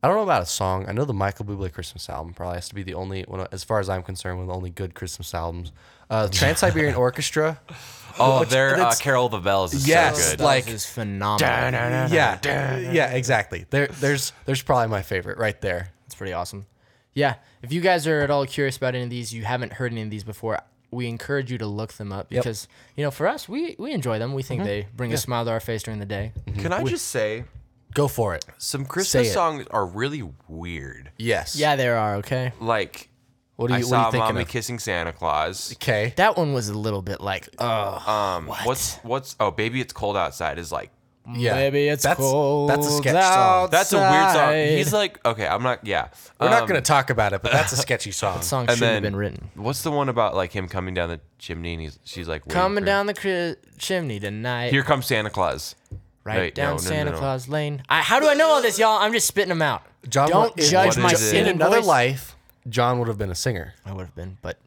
I 0.03 0.09
don't 0.09 0.17
know 0.17 0.23
about 0.23 0.43
a 0.43 0.47
song. 0.47 0.87
I 0.89 0.93
know 0.93 1.05
the 1.05 1.13
Michael 1.13 1.45
Bublé 1.45 1.71
Christmas 1.73 2.09
album 2.09 2.33
probably 2.33 2.55
has 2.57 2.69
to 2.71 2.75
be 2.75 2.83
the 2.83 2.95
only 2.95 3.23
one, 3.23 3.47
as 3.53 3.65
far 3.65 3.81
as 3.81 3.89
I'm 3.91 4.03
concerned, 4.03 4.39
one 4.39 4.45
of 4.45 4.49
the 4.49 4.55
only 4.55 4.71
good 4.71 4.95
Christmas 4.95 5.35
albums. 5.35 5.73
Uh, 6.09 6.27
Trans 6.33 6.59
Siberian 6.61 6.95
Orchestra. 6.95 7.61
Oh, 8.19 8.41
Which- 8.41 8.49
their 8.49 8.81
uh, 8.81 8.95
Carol 8.99 9.27
of 9.27 9.33
the 9.33 9.39
Bells 9.41 9.75
is 9.75 9.87
Yes, 9.87 10.23
so 10.25 10.31
good. 10.33 10.41
like- 10.41 10.65
Like 10.67 10.75
is 10.75 10.87
phenomenal. 10.87 12.11
Yeah, 12.11 12.39
yeah, 12.79 13.11
exactly. 13.13 13.67
There, 13.71 13.89
there's, 13.89 14.33
there's 14.47 14.63
probably 14.63 14.89
my 14.89 15.03
favorite 15.03 15.37
right 15.39 15.61
there. 15.61 15.91
It's 16.07 16.15
pretty 16.15 16.33
awesome. 16.33 16.67
Yeah. 17.15 17.35
If 17.63 17.73
you 17.73 17.81
guys 17.83 18.07
are 18.07 18.21
at 18.21 18.31
all 18.31 18.47
curious 18.47 18.77
about 18.79 18.95
any 18.95 19.05
of 19.05 19.11
these, 19.11 19.35
you 19.35 19.45
haven't 19.45 19.75
heard 19.75 19.93
any 19.93 20.01
of 20.03 20.11
these 20.11 20.25
before, 20.25 20.61
we 20.91 21.09
encourage 21.09 21.53
you 21.53 21.59
to 21.59 21.67
look 21.67 21.93
them 21.93 22.11
up 22.11 22.33
Yep. 22.33 22.43
because, 22.43 22.69
you 22.97 23.05
know, 23.05 23.11
for 23.11 23.29
us, 23.29 23.49
we, 23.49 23.77
we 23.79 23.93
enjoy 23.93 24.19
them. 24.19 24.33
We 24.33 24.43
think 24.43 24.65
they 24.65 24.87
bring 24.97 25.13
a 25.13 25.17
smile 25.19 25.45
to 25.45 25.51
our 25.51 25.61
face 25.61 25.83
during 25.83 26.01
the 26.01 26.07
day. 26.07 26.33
Can 26.59 26.73
I 26.73 26.83
just 26.85 27.09
say 27.09 27.45
Go 27.95 28.09
for 28.09 28.35
it. 28.35 28.45
some 28.59 28.85
Christmas 28.85 29.29
it. 29.29 29.33
songs 29.33 29.67
are 29.71 29.85
really 29.87 30.23
weird. 30.49 31.11
Yes. 31.19 31.57
Yeah, 31.57 31.77
there 31.77 31.97
are, 31.97 32.17
okay? 32.17 32.53
Like 32.61 33.09
What 33.57 33.71
are 33.71 33.75
I 33.75 33.79
you, 33.79 33.85
what 33.85 33.89
saw 33.91 33.97
are 33.97 34.07
you 34.07 34.11
thinking 34.13 34.27
Mommy 34.35 34.43
of? 34.43 34.49
kissing 34.49 34.79
Santa 34.79 35.13
Claus. 35.13 35.73
Okay. 35.75 36.13
That 36.17 36.37
one 36.37 36.53
was 36.53 36.69
a 36.69 36.79
little 36.79 37.03
bit 37.03 37.21
like, 37.21 37.49
oh, 37.59 38.11
Um, 38.11 38.47
what's 38.47 38.97
what's 38.99 39.37
oh 39.41 39.51
baby 39.51 39.81
it's 39.81 39.93
cold 39.93 40.17
outside 40.17 40.59
is 40.59 40.71
like 40.73 40.91
Yeah. 41.35 41.55
maybe 41.55 41.89
it's 41.89 42.03
that's, 42.05 42.19
cold. 42.21 42.71
That's 42.71 42.87
a 42.87 42.91
sketch 42.93 43.23
song. 43.35 43.69
that's 43.71 43.93
a 43.93 43.99
weird 43.99 44.31
song. 44.33 44.55
He's 44.79 44.93
like 44.93 45.25
okay 45.27 45.47
I'm 45.47 45.63
not 45.63 45.87
yeah. 45.87 46.09
We're 46.41 46.49
not 46.49 46.63
Um, 46.63 46.69
going 46.69 46.81
to 46.81 46.87
talk 46.87 47.11
about 47.11 47.33
it, 47.33 47.43
but 47.43 47.53
that's 47.53 47.73
a 47.73 47.77
sketchy 47.87 48.13
song. 48.13 48.41
song 48.43 48.67
and 48.69 48.79
shouldn't 48.79 48.95
have 48.95 49.03
been 49.03 49.17
written. 49.17 49.51
What's 49.55 49.83
the 49.83 49.91
one 49.91 50.09
about 50.09 50.35
like 50.35 50.53
him 50.53 50.69
coming 50.69 50.95
down 50.95 51.09
the 51.11 51.21
chimney 51.39 51.73
and 51.75 51.83
he's 51.83 51.99
she's 52.05 52.29
like 52.29 52.47
waiting 52.47 52.61
Coming 52.61 52.83
for- 52.83 52.87
down 52.87 53.07
the 53.07 53.15
cri- 53.15 53.57
chimney 53.79 54.19
tonight. 54.21 54.71
Here 54.71 54.83
comes 54.85 55.07
Santa 55.07 55.29
Claus. 55.31 55.75
Right 56.25 56.39
Wait, 56.39 56.55
down 56.55 56.65
no, 56.65 56.71
no, 56.77 56.83
no, 56.83 56.89
Santa 56.89 57.11
no. 57.13 57.19
Claus 57.19 57.49
Lane. 57.49 57.83
I, 57.89 58.01
how 58.03 58.21
do 58.21 58.29
I 58.29 58.35
know 58.35 58.49
all 58.49 58.63
this, 58.63 58.79
y'all? 58.79 58.99
I'm 59.01 59.13
just 59.13 59.27
spitting 59.27 59.49
them 59.51 59.63
out. 59.63 59.83
John 60.09 60.29
Don't 60.31 60.57
would- 60.57 60.65
judge 60.65 60.97
my 60.97 61.11
is 61.13 61.23
it? 61.23 61.31
singing 61.31 61.47
in 61.47 61.57
another 61.57 61.77
voice. 61.79 61.87
life, 61.87 62.37
John 62.69 62.99
would 62.99 63.09
have 63.09 63.19
been 63.19 63.31
a 63.31 63.35
singer, 63.35 63.75
I 63.85 63.93
would 63.93 64.07
have 64.07 64.15
been, 64.15 64.39
but 64.43 64.59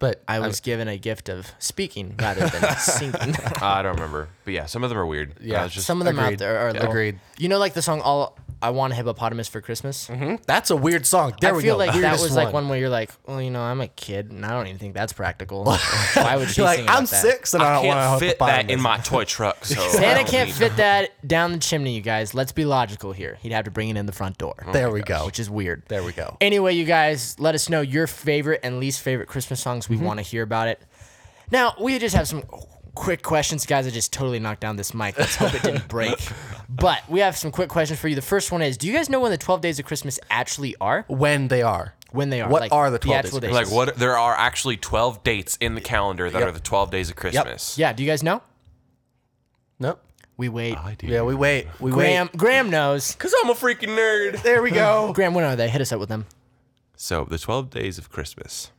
but 0.00 0.22
I 0.28 0.38
was 0.38 0.60
given 0.60 0.86
a 0.86 0.96
gift 0.96 1.28
of 1.28 1.50
speaking 1.58 2.14
rather 2.20 2.46
than 2.46 2.76
singing. 2.78 3.14
Uh, 3.16 3.50
I 3.62 3.82
don't 3.82 3.94
remember, 3.96 4.28
but 4.44 4.54
yeah, 4.54 4.66
some 4.66 4.84
of 4.84 4.90
them 4.90 4.98
are 4.98 5.06
weird. 5.06 5.34
Yeah. 5.40 5.60
I 5.60 5.64
was 5.64 5.72
just, 5.72 5.86
Some 5.88 6.00
of 6.00 6.04
them 6.04 6.18
out 6.20 6.26
Agreed. 6.26 6.38
there 6.38 6.58
are 6.58 6.72
little, 6.72 6.88
Agreed. 6.88 7.18
You 7.36 7.48
know, 7.48 7.58
like 7.58 7.74
the 7.74 7.82
song 7.82 8.00
"All 8.02 8.38
I 8.60 8.70
Want 8.70 8.92
a 8.92 8.96
Hippopotamus 8.96 9.48
for 9.48 9.60
Christmas." 9.60 10.10
that's 10.46 10.70
a 10.70 10.76
weird 10.76 11.06
song. 11.06 11.34
There 11.40 11.52
I 11.52 11.56
we 11.56 11.62
feel 11.62 11.74
go. 11.74 11.78
like 11.78 11.90
that 11.92 11.96
Weirdest 12.00 12.22
was 12.24 12.34
like 12.36 12.52
one 12.52 12.68
where 12.68 12.78
you're 12.78 12.88
like, 12.88 13.10
well, 13.26 13.40
you 13.40 13.50
know, 13.50 13.60
I'm 13.62 13.80
a 13.80 13.88
kid 13.88 14.30
and 14.30 14.44
I 14.44 14.50
don't 14.50 14.66
even 14.66 14.78
think 14.78 14.94
that's 14.94 15.12
practical. 15.12 15.64
Why 16.14 16.36
would 16.36 16.48
she 16.50 16.60
You're 16.60 16.66
like, 16.66 16.76
sing 16.78 16.84
about 16.86 16.96
I'm 16.98 17.04
that? 17.04 17.08
six 17.22 17.54
and 17.54 17.62
I, 17.62 17.66
I 17.70 17.74
don't 17.76 17.86
want 17.86 17.98
can't 18.00 18.20
to 18.20 18.26
fit 18.26 18.38
that 18.40 18.70
in 18.70 18.80
my 18.80 18.98
toy 18.98 19.24
truck. 19.24 19.64
So 19.64 19.80
Santa 19.90 20.24
can't 20.28 20.48
need- 20.48 20.54
fit 20.56 20.76
that 20.76 21.10
down 21.26 21.52
the 21.52 21.58
chimney, 21.58 21.94
you 21.94 22.00
guys. 22.02 22.34
Let's 22.34 22.52
be 22.52 22.64
logical 22.64 23.12
here. 23.12 23.38
He'd 23.40 23.52
have 23.52 23.64
to 23.66 23.70
bring 23.70 23.88
it 23.90 23.96
in 23.96 24.06
the 24.06 24.12
front 24.12 24.38
door, 24.38 24.54
There 24.72 24.90
we 24.90 25.02
go. 25.02 25.24
which 25.26 25.38
is 25.38 25.48
weird. 25.48 25.84
There 25.88 26.02
we 26.02 26.12
go. 26.12 26.36
Anyway, 26.40 26.74
you 26.74 26.84
guys, 26.84 27.38
let 27.38 27.54
us 27.54 27.68
know 27.68 27.80
your 27.80 28.06
favorite 28.06 28.60
and 28.62 28.80
least 28.80 29.00
favorite 29.02 29.28
Christmas 29.28 29.60
songs. 29.60 29.88
We 29.88 29.96
Mm-hmm. 29.96 30.04
want 30.04 30.18
to 30.18 30.22
hear 30.22 30.42
about 30.42 30.68
it. 30.68 30.80
Now, 31.50 31.74
we 31.80 31.98
just 31.98 32.14
have 32.14 32.28
some 32.28 32.42
quick 32.98 33.22
questions. 33.22 33.64
Guys, 33.64 33.86
I 33.86 33.90
just 33.90 34.12
totally 34.12 34.38
knocked 34.38 34.60
down 34.60 34.76
this 34.76 34.92
mic. 34.92 35.18
Let's 35.18 35.36
hope 35.36 35.54
it 35.54 35.62
didn't 35.62 35.88
break. 35.98 36.18
But 36.68 37.08
we 37.08 37.20
have 37.20 37.36
some 37.36 37.50
quick 37.50 37.68
questions 37.68 37.98
for 37.98 38.08
you. 38.08 38.14
The 38.14 38.22
first 38.22 38.52
one 38.52 38.60
is 38.62 38.76
Do 38.76 38.86
you 38.86 38.92
guys 38.92 39.08
know 39.08 39.20
when 39.20 39.30
the 39.30 39.38
12 39.38 39.60
days 39.60 39.78
of 39.78 39.86
Christmas 39.86 40.18
actually 40.30 40.74
are? 40.80 41.04
When 41.08 41.48
they 41.48 41.62
are. 41.62 41.94
When 42.10 42.30
they 42.30 42.40
are? 42.40 42.48
What 42.48 42.72
are 42.72 42.90
the 42.90 42.98
12 42.98 43.22
days 43.22 43.32
days? 43.40 43.52
Like 43.52 43.70
what? 43.70 43.96
There 43.96 44.16
are 44.16 44.34
actually 44.34 44.76
12 44.76 45.22
dates 45.24 45.56
in 45.60 45.74
the 45.74 45.80
calendar 45.80 46.28
that 46.30 46.38
Yep. 46.38 46.48
are 46.48 46.52
the 46.52 46.60
12 46.60 46.90
days 46.90 47.10
of 47.10 47.16
Christmas. 47.16 47.78
Yeah, 47.78 47.92
do 47.92 48.02
you 48.02 48.08
guys 48.08 48.22
know? 48.22 48.42
Nope. 49.78 50.02
We 50.36 50.48
wait. 50.48 50.76
do. 50.98 51.06
Yeah, 51.06 51.22
we 51.22 51.34
wait. 51.34 51.66
We 51.80 51.90
Graham, 51.90 52.28
wait. 52.32 52.36
Graham 52.38 52.70
knows. 52.70 53.14
Cause 53.16 53.34
I'm 53.42 53.50
a 53.50 53.54
freaking 53.54 53.96
nerd. 53.96 54.42
There 54.42 54.62
we 54.62 54.70
go. 54.70 55.12
Graham, 55.14 55.34
when 55.34 55.44
are 55.44 55.56
they? 55.56 55.68
Hit 55.68 55.80
us 55.80 55.92
up 55.92 56.00
with 56.00 56.08
them. 56.08 56.26
So 56.96 57.24
the 57.24 57.38
12 57.38 57.70
days 57.70 57.98
of 57.98 58.10
Christmas, 58.10 58.70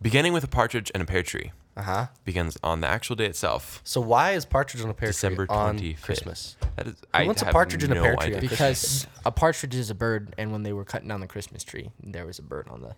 beginning 0.00 0.32
with 0.32 0.44
a 0.44 0.48
partridge 0.48 0.90
and 0.94 1.02
a 1.02 1.06
pear 1.06 1.22
tree, 1.22 1.52
Uh 1.74 1.82
huh. 1.82 2.06
begins 2.24 2.58
on 2.62 2.80
the 2.80 2.86
actual 2.86 3.16
day 3.16 3.24
itself. 3.26 3.80
So 3.84 4.00
why 4.00 4.32
is 4.32 4.44
Partridge 4.44 4.82
on 4.82 4.90
a 4.90 4.94
Pear 4.94 5.08
December 5.08 5.46
Tree 5.46 5.56
on 5.56 5.78
25th. 5.78 6.02
Christmas? 6.02 6.56
That 6.76 6.88
is, 6.88 6.96
I 7.14 7.24
wants 7.24 7.40
a 7.42 7.46
have 7.46 7.52
partridge 7.52 7.82
and 7.84 7.92
a 7.92 7.94
no 7.96 8.02
pear 8.02 8.16
tree 8.16 8.26
idea. 8.36 8.40
Because 8.40 9.06
a 9.24 9.30
partridge 9.30 9.74
is 9.74 9.88
a 9.88 9.94
bird, 9.94 10.34
and 10.36 10.52
when 10.52 10.62
they 10.64 10.72
were 10.74 10.84
cutting 10.84 11.08
down 11.08 11.20
the 11.20 11.26
Christmas 11.26 11.64
tree, 11.64 11.90
there 12.02 12.26
was 12.26 12.38
a 12.38 12.42
bird 12.42 12.68
on 12.68 12.82
the 12.82 12.94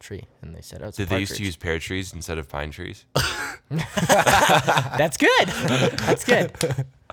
tree, 0.00 0.24
and 0.42 0.54
they 0.54 0.60
said, 0.60 0.82
"Oh, 0.82 0.88
it's 0.88 0.98
a 0.98 1.02
Did 1.02 1.08
they 1.08 1.20
used 1.20 1.32
to 1.32 1.34
partridge." 1.36 1.46
use 1.46 1.56
pear 1.56 1.78
trees 1.78 2.12
instead 2.12 2.36
of 2.38 2.48
pine 2.48 2.70
trees? 2.70 3.04
That's 3.70 5.16
good. 5.16 5.48
That's 5.48 6.24
good. 6.24 6.52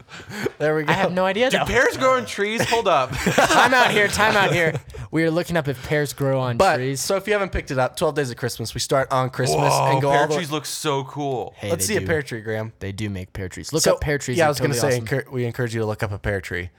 There 0.57 0.75
we 0.75 0.83
go. 0.83 0.91
I 0.91 0.95
have 0.95 1.13
no 1.13 1.23
idea. 1.25 1.51
Though. 1.51 1.65
Pears 1.65 1.97
grow 1.97 2.15
on 2.15 2.25
trees? 2.25 2.67
Hold 2.69 2.87
up. 2.87 3.11
time 3.15 3.73
out 3.75 3.91
here. 3.91 4.07
Time 4.07 4.35
out 4.35 4.51
here. 4.51 4.73
We 5.11 5.23
are 5.23 5.29
looking 5.29 5.55
up 5.55 5.67
if 5.67 5.81
pears 5.87 6.13
grow 6.13 6.39
on 6.39 6.57
but 6.57 6.77
trees. 6.77 6.99
so 6.99 7.15
if 7.15 7.27
you 7.27 7.33
haven't 7.33 7.51
picked 7.51 7.69
it 7.69 7.77
up, 7.77 7.95
12 7.95 8.15
Days 8.15 8.31
of 8.31 8.37
Christmas, 8.37 8.73
we 8.73 8.79
start 8.79 9.11
on 9.11 9.29
Christmas 9.29 9.59
Whoa, 9.71 9.91
and 9.91 10.01
go 10.01 10.09
pear 10.09 10.21
all 10.21 10.27
the 10.27 10.35
trees 10.35 10.49
look 10.49 10.65
so 10.65 11.03
cool. 11.03 11.53
hey, 11.57 11.69
Let's 11.69 11.85
see 11.85 11.97
do. 11.99 12.03
a 12.03 12.07
pear 12.07 12.23
tree, 12.23 12.41
Graham. 12.41 12.73
They 12.79 12.91
do 12.91 13.09
make 13.09 13.33
pear 13.33 13.49
trees. 13.49 13.71
Look 13.71 13.83
So- 13.83 13.93
up 13.93 14.01
pear 14.01 14.17
trees. 14.17 14.37
Yeah, 14.37 14.45
I 14.45 14.45
They're 14.45 14.49
was 14.49 14.59
gonna 14.59 14.73
totally 14.73 14.91
say 14.93 14.97
awesome. 15.01 15.19
encour- 15.27 15.31
we 15.31 15.45
encourage 15.45 15.75
you 15.75 15.81
to 15.81 15.85
look 15.85 16.01
up 16.01 16.11
a 16.11 16.17
pear 16.17 16.41
tree. 16.41 16.71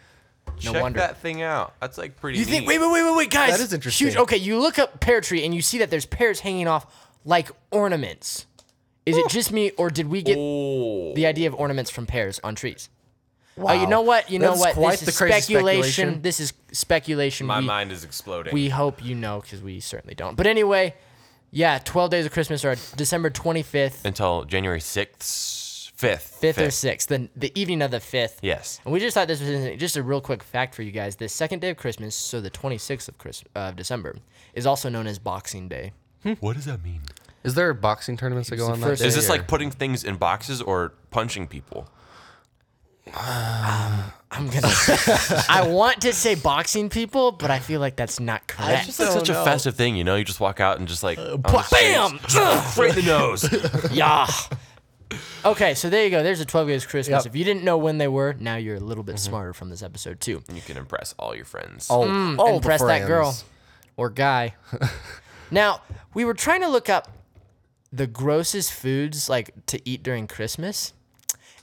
No 0.65 0.73
Check 0.73 0.83
wonder. 0.83 0.99
that 0.99 1.19
thing 1.19 1.43
out. 1.43 1.75
That's 1.81 1.99
like 1.99 2.17
pretty 2.17 2.39
You 2.39 2.45
think? 2.45 2.63
neat. 2.63 2.69
Wait, 2.69 2.79
wait, 2.81 2.91
wait, 2.91 3.05
wait, 3.05 3.17
wait, 3.17 3.31
guys. 3.31 3.51
That 3.53 3.61
is 3.61 3.73
interesting. 3.73 4.09
Huge. 4.09 4.17
Okay, 4.17 4.39
you 4.39 4.59
look 4.59 4.79
up 4.79 4.99
pear 4.99 5.21
tree 5.21 5.45
and 5.45 5.55
you 5.55 5.63
see 5.63 5.79
that 5.79 5.91
there's 5.91 6.07
pears 6.07 6.41
hanging 6.41 6.67
off 6.67 6.87
like 7.25 7.51
ornaments. 7.71 8.47
Is 9.07 9.17
it 9.17 9.29
just 9.29 9.53
me, 9.53 9.71
or 9.73 9.89
did 9.89 10.09
we 10.09 10.21
get 10.23 10.37
Oh. 10.39 11.15
the 11.15 11.27
idea 11.27 11.47
of 11.49 11.55
ornaments 11.55 11.91
from 11.91 12.07
pears 12.07 12.41
on 12.43 12.55
trees? 12.57 12.89
Wow. 13.59 13.73
Oh, 13.73 13.81
you 13.81 13.87
know 13.87 14.01
what? 14.03 14.31
You 14.31 14.39
know 14.39 14.55
what? 14.55 14.75
Quite 14.75 14.93
this 14.93 15.01
the 15.01 15.09
is 15.09 15.19
crazy 15.19 15.41
speculation. 15.41 15.93
speculation. 15.93 16.23
This 16.23 16.41
is 16.41 16.53
speculation. 16.73 17.47
My 17.47 17.61
we, 17.61 17.67
mind 17.67 17.93
is 17.93 18.05
exploding. 18.05 18.53
we 18.55 18.69
hope 18.69 19.05
you 19.05 19.15
know 19.15 19.41
because 19.41 19.63
we 19.63 19.81
certainly 19.81 20.15
don't. 20.15 20.37
But 20.37 20.47
anyway, 20.47 20.95
yeah, 21.51 21.79
12 21.85 22.11
days 22.11 22.27
of 22.27 22.33
Christmas 22.33 22.65
are 22.65 22.77
December 22.97 23.31
25th. 23.31 24.05
Until 24.05 24.45
January 24.45 24.81
6th, 24.81 25.67
Fifth. 25.95 26.39
fifth 26.41 26.59
or 26.61 26.71
sixth, 26.71 27.09
the 27.09 27.29
the 27.35 27.51
evening 27.61 27.83
of 27.83 27.91
the 27.91 27.99
fifth. 27.99 28.39
Yes. 28.41 28.81
And 28.85 28.93
we 28.95 29.01
just 29.01 29.15
thought 29.15 29.27
this 29.27 29.41
was 29.41 29.77
just 29.81 29.97
a 29.97 30.03
real 30.05 30.21
quick 30.21 30.45
fact 30.45 30.77
for 30.77 30.83
you 30.83 30.93
guys. 30.93 31.17
The 31.17 31.29
second 31.29 31.59
day 31.59 31.71
of 31.71 31.77
Christmas, 31.77 32.15
so 32.15 32.41
the 32.41 32.53
26th 32.53 33.09
of 33.09 33.19
Chris, 33.19 33.43
uh, 33.57 33.71
of 33.71 33.77
December, 33.77 34.15
is 34.55 34.65
also 34.65 34.89
known 34.89 35.09
as 35.09 35.19
Boxing 35.19 35.67
Day. 35.69 35.91
What 36.39 36.55
does 36.55 36.67
that 36.67 36.85
mean? 36.85 37.01
Is 37.43 37.55
there 37.55 37.73
boxing 37.75 38.17
tournaments 38.17 38.49
that 38.51 38.57
go 38.59 38.67
on 38.67 38.79
that 38.81 38.87
first- 38.87 39.03
day? 39.03 39.09
Is 39.09 39.17
this 39.17 39.29
or- 39.29 39.33
like 39.33 39.49
putting 39.49 39.73
things 39.73 40.05
in 40.05 40.17
boxes 40.17 40.63
or 40.63 40.93
punching 41.11 41.49
people? 41.49 41.89
Um, 43.15 44.13
I'm 44.31 44.49
gonna. 44.49 44.69
I 45.49 45.67
want 45.67 46.03
to 46.03 46.13
say 46.13 46.35
boxing 46.35 46.91
people, 46.91 47.33
but 47.33 47.51
I 47.51 47.59
feel 47.59 47.81
like 47.81 47.97
that's 47.97 48.21
not 48.21 48.47
correct. 48.47 48.89
It's 48.89 48.99
just 48.99 49.13
such 49.13 49.29
a 49.31 49.41
oh, 49.41 49.45
festive 49.45 49.75
thing, 49.75 49.97
you 49.97 50.05
know. 50.05 50.17
You 50.17 50.25
just 50.25 50.41
walk 50.41 50.61
out 50.61 50.79
and 50.79 50.87
just 50.87 51.03
like 51.03 51.19
uh, 51.19 51.33
on 51.33 51.43
the 51.43 51.69
Bam! 51.71 52.19
streets, 52.29 52.79
right 52.79 52.91
in 52.91 53.05
the 53.05 53.11
nose. 53.11 53.91
yeah. 53.93 54.27
Okay, 55.45 55.75
so 55.75 55.89
there 55.89 56.05
you 56.05 56.11
go. 56.11 56.23
There's 56.23 56.41
a 56.41 56.45
12 56.45 56.69
days 56.69 56.85
Christmas. 56.85 57.25
Yep. 57.25 57.33
If 57.33 57.37
you 57.37 57.45
didn't 57.45 57.65
know 57.65 57.79
when 57.79 57.97
they 57.97 58.09
were, 58.09 58.35
now 58.39 58.57
you're 58.57 58.77
a 58.77 58.81
little 58.81 59.05
bit 59.05 59.17
mm-hmm. 59.17 59.31
smarter 59.31 59.55
from 59.55 59.71
this 59.71 59.83
episode 59.83 60.21
too. 60.21 60.43
You 60.53 60.61
can 60.61 60.77
impress 60.77 61.15
all 61.19 61.35
your 61.35 61.47
friends. 61.47 61.87
oh, 61.89 62.05
Mm, 62.05 62.39
all 62.39 62.49
the 62.49 62.55
impress 62.57 62.83
that 62.83 63.07
girl 63.07 63.33
friends. 63.33 63.45
or 63.97 64.11
guy. 64.11 64.55
now, 65.51 65.81
we 66.13 66.27
were 66.27 66.35
trying 66.35 66.61
to 66.61 66.69
look 66.69 66.91
up 66.91 67.09
the 67.91 68.07
grossest 68.07 68.73
foods 68.73 69.31
like 69.31 69.51
to 69.67 69.81
eat 69.89 70.03
during 70.03 70.27
Christmas. 70.27 70.93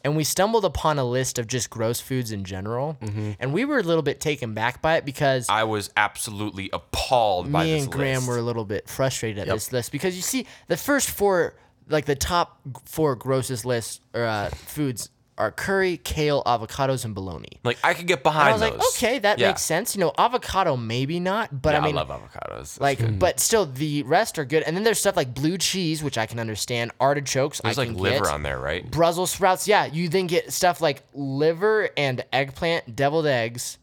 And 0.05 0.15
we 0.15 0.23
stumbled 0.23 0.65
upon 0.65 0.99
a 0.99 1.03
list 1.03 1.39
of 1.39 1.47
just 1.47 1.71
gross 1.71 1.99
foods 1.99 2.31
in 2.31 2.43
general. 2.43 2.95
Mm-hmm. 3.01 3.31
And 3.39 3.51
we 3.51 3.65
were 3.65 3.79
a 3.79 3.83
little 3.83 4.03
bit 4.03 4.19
taken 4.21 4.53
back 4.53 4.79
by 4.79 4.97
it 4.97 5.03
because 5.03 5.49
I 5.49 5.63
was 5.63 5.89
absolutely 5.97 6.69
appalled 6.71 7.51
by 7.51 7.63
me 7.63 7.73
this 7.73 7.83
and 7.85 7.91
Graham 7.91 8.17
list. 8.17 8.27
were 8.27 8.37
a 8.37 8.43
little 8.43 8.65
bit 8.65 8.87
frustrated 8.87 9.39
at 9.39 9.47
this 9.51 9.71
list 9.71 9.91
because 9.91 10.15
you 10.15 10.21
see 10.21 10.45
the 10.67 10.77
first 10.77 11.09
four, 11.09 11.55
like 11.89 12.05
the 12.05 12.15
top 12.15 12.59
four 12.85 13.15
grossest 13.15 13.65
list 13.65 14.03
or 14.13 14.25
uh, 14.25 14.49
foods 14.49 15.09
are 15.37 15.51
curry, 15.51 15.97
kale, 15.97 16.41
avocados, 16.45 17.03
and 17.03 17.13
bologna. 17.13 17.59
like 17.65 17.77
I 17.83 17.93
could 17.93 18.07
get 18.07 18.19
And 18.19 18.23
behind 18.23 18.49
I 18.49 18.51
was 18.53 18.61
like, 18.61 18.73
those. 18.73 18.95
okay, 18.95 19.19
that 19.19 19.37
Yeah. 19.37 19.47
makes 19.49 19.61
sense. 19.63 19.93
You 19.93 19.99
know, 19.99 20.13
avocado 20.17 20.77
maybe 20.77 21.19
not, 21.19 21.61
but 21.61 21.73
Yeah, 21.73 21.81
I 21.81 21.85
mean, 21.85 21.97
I 21.97 22.03
love 22.03 22.09
avocados. 22.21 22.79
like, 22.79 23.19
but 23.19 23.41
still, 23.41 23.65
the 23.65 24.03
rest 24.03 24.39
are 24.39 24.45
good. 24.45 24.63
And 24.63 24.77
then 24.77 24.83
there's 24.83 24.99
stuff 24.99 25.17
like 25.17 25.33
blue 25.33 25.57
cheese, 25.57 26.01
which 26.01 26.17
I 26.17 26.25
can 26.25 26.39
understand. 26.39 26.91
Artichokes, 27.01 27.59
there's 27.61 27.77
I 27.77 27.81
like 27.81 27.89
can 27.89 27.97
liver 27.97 28.23
get. 28.25 28.33
on 28.33 28.43
there, 28.43 28.59
right? 28.59 28.89
Brussels 28.89 29.31
sprouts, 29.31 29.67
yeah. 29.67 29.85
You 29.85 30.07
then 30.07 30.27
get 30.27 30.53
stuff 30.53 30.79
like 30.79 31.03
liver 31.13 31.89
and 31.97 32.23
eggplant, 32.31 32.95
deviled 32.95 33.27
eggs. 33.27 33.77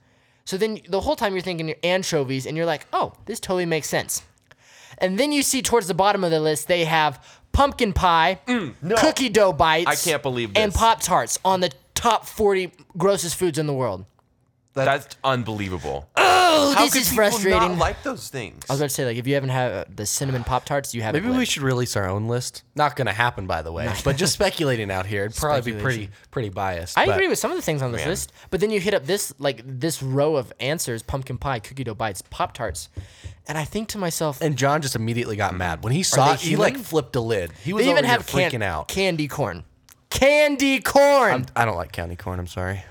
So 0.47 0.57
then 0.57 0.81
the 0.89 1.01
whole 1.03 1.17
time 1.17 1.35
you're 1.35 1.43
thinking 1.43 1.73
anchovies, 1.85 2.47
and 2.47 2.57
you're 2.57 2.67
like, 2.67 2.87
oh, 2.95 3.13
this 3.27 3.39
totally 3.39 3.67
makes 3.67 3.89
sense. 3.89 4.23
And 4.99 5.19
then 5.19 5.33
you 5.33 5.43
see 5.43 5.63
towards 5.63 5.87
the 5.87 5.95
bottom 5.95 6.25
of 6.25 6.31
the 6.31 6.41
list, 6.41 6.67
they 6.69 6.85
have 6.85 7.23
pumpkin 7.53 7.93
pie, 7.93 8.41
no. 8.49 8.97
cookie 8.97 9.29
dough 9.29 9.53
bites. 9.53 9.89
Mm, 9.89 9.93
I 9.93 9.97
can't 9.97 10.23
believe 10.23 10.53
And. 10.57 10.73
Pop 10.73 11.01
Tarts 11.01 11.39
on 11.45 11.61
the 11.61 11.71
top 11.95 12.27
40 12.27 12.73
grossest 12.97 13.37
foods 13.37 13.59
in 13.59 13.67
the 13.67 13.75
world. 13.75 14.05
That's 14.75 15.17
unbelievable. 15.23 16.09
Oh, 16.17 16.75
How 16.75 16.85
this 16.85 16.93
could 16.93 17.03
is 17.03 17.09
people 17.09 17.25
frustrating. 17.25 17.61
Not 17.61 17.79
like 17.79 18.03
those 18.03 18.29
things. 18.29 18.65
I 18.69 18.73
was 18.75 18.81
going 18.81 18.89
to 18.89 18.95
say, 18.95 19.05
like, 19.05 19.17
if 19.17 19.27
you 19.27 19.35
haven't 19.35 19.51
had 19.51 19.73
uh, 19.73 19.85
the 19.95 20.05
cinnamon 20.07 20.45
Pop 20.45 20.65
Tarts, 20.65 20.95
you 20.95 21.03
haven't. 21.03 21.23
Maybe 21.23 21.33
we 21.33 21.39
lived. 21.39 21.51
should 21.51 21.63
release 21.63 21.97
our 21.97 22.09
own 22.09 22.29
list. 22.29 22.63
Not 22.75 22.97
going 22.97 23.07
to 23.07 23.13
happen, 23.13 23.47
by 23.47 23.63
the 23.63 23.73
way. 23.73 23.91
But 24.05 24.17
just 24.17 24.33
speculating 24.35 24.91
out 24.91 25.07
here, 25.07 25.25
it'd 25.25 25.37
probably 25.37 25.73
be 25.73 25.81
pretty 25.81 26.11
pretty 26.31 26.49
biased. 26.49 26.97
I 26.99 27.07
but 27.07 27.17
agree 27.17 27.29
with 27.29 27.39
some 27.39 27.51
of 27.51 27.57
the 27.57 27.63
things 27.63 27.83
on 27.83 27.93
this 27.93 28.03
Man. 28.03 28.09
list, 28.09 28.33
but 28.51 28.61
then 28.61 28.71
you 28.71 28.81
hit 28.81 28.95
up 28.95 29.07
this 29.07 29.35
like 29.39 29.63
this 29.65 30.03
row 30.03 30.37
of 30.37 30.53
answers: 30.61 31.03
pumpkin 31.03 31.39
pie, 31.39 31.59
cookie 31.59 31.85
dough 31.85 31.95
bites, 31.95 32.23
pop 32.31 32.53
tarts, 32.55 32.89
and 33.49 33.59
I 33.59 33.65
think 33.65 33.89
to 33.89 33.99
myself, 33.99 34.41
And 34.41 34.57
John 34.57 34.83
just 34.83 34.95
immediately 34.97 35.37
got 35.37 35.55
mad 35.55 35.83
when 35.85 35.93
he 35.93 36.03
saw 36.03 36.29
they 36.29 36.35
it. 36.35 36.41
He 36.41 36.57
like 36.57 36.73
human? 36.75 36.85
flipped 36.85 37.17
a 37.17 37.21
lid. 37.21 37.53
He 37.65 37.73
was 37.73 37.85
they 37.85 37.91
even 37.91 38.05
over 38.05 38.07
here 38.07 38.17
have 38.19 38.27
can- 38.27 38.51
freaking 38.51 38.63
out. 38.63 38.89
candy 38.89 39.29
corn, 39.29 39.65
candy 40.11 40.81
corn. 40.81 41.47
I 41.57 41.65
don't 41.65 41.77
like 41.77 41.93
candy 41.93 42.17
corn. 42.17 42.39
I'm 42.39 42.47
sorry. 42.47 42.85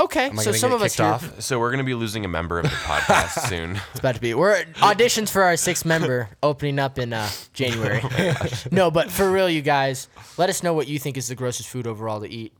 okay, 0.00 0.26
Am 0.30 0.38
I 0.38 0.42
so 0.42 0.50
gonna 0.50 0.58
some 0.58 0.70
get 0.70 0.76
of 0.76 0.82
us 0.82 0.92
kicked 0.96 1.22
here, 1.22 1.30
off? 1.36 1.40
so 1.42 1.58
we're 1.58 1.70
gonna 1.70 1.84
be 1.84 1.94
losing 1.94 2.24
a 2.24 2.28
member 2.28 2.58
of 2.58 2.64
the 2.64 2.70
podcast 2.84 3.48
soon. 3.48 3.78
it's 3.90 4.00
about 4.00 4.14
to 4.14 4.20
be. 4.20 4.32
We're 4.34 4.64
auditions 4.76 5.30
for 5.30 5.42
our 5.42 5.56
sixth 5.56 5.84
member 5.84 6.30
opening 6.42 6.78
up 6.78 6.98
in 6.98 7.12
uh, 7.12 7.28
January. 7.52 8.02
no, 8.72 8.90
but 8.90 9.10
for 9.10 9.30
real, 9.30 9.48
you 9.50 9.60
guys, 9.62 10.08
let 10.38 10.48
us 10.48 10.62
know 10.62 10.72
what 10.72 10.88
you 10.88 10.98
think 10.98 11.16
is 11.18 11.28
the 11.28 11.34
grossest 11.34 11.68
food 11.68 11.86
overall 11.86 12.20
to 12.20 12.28
eat. 12.28 12.52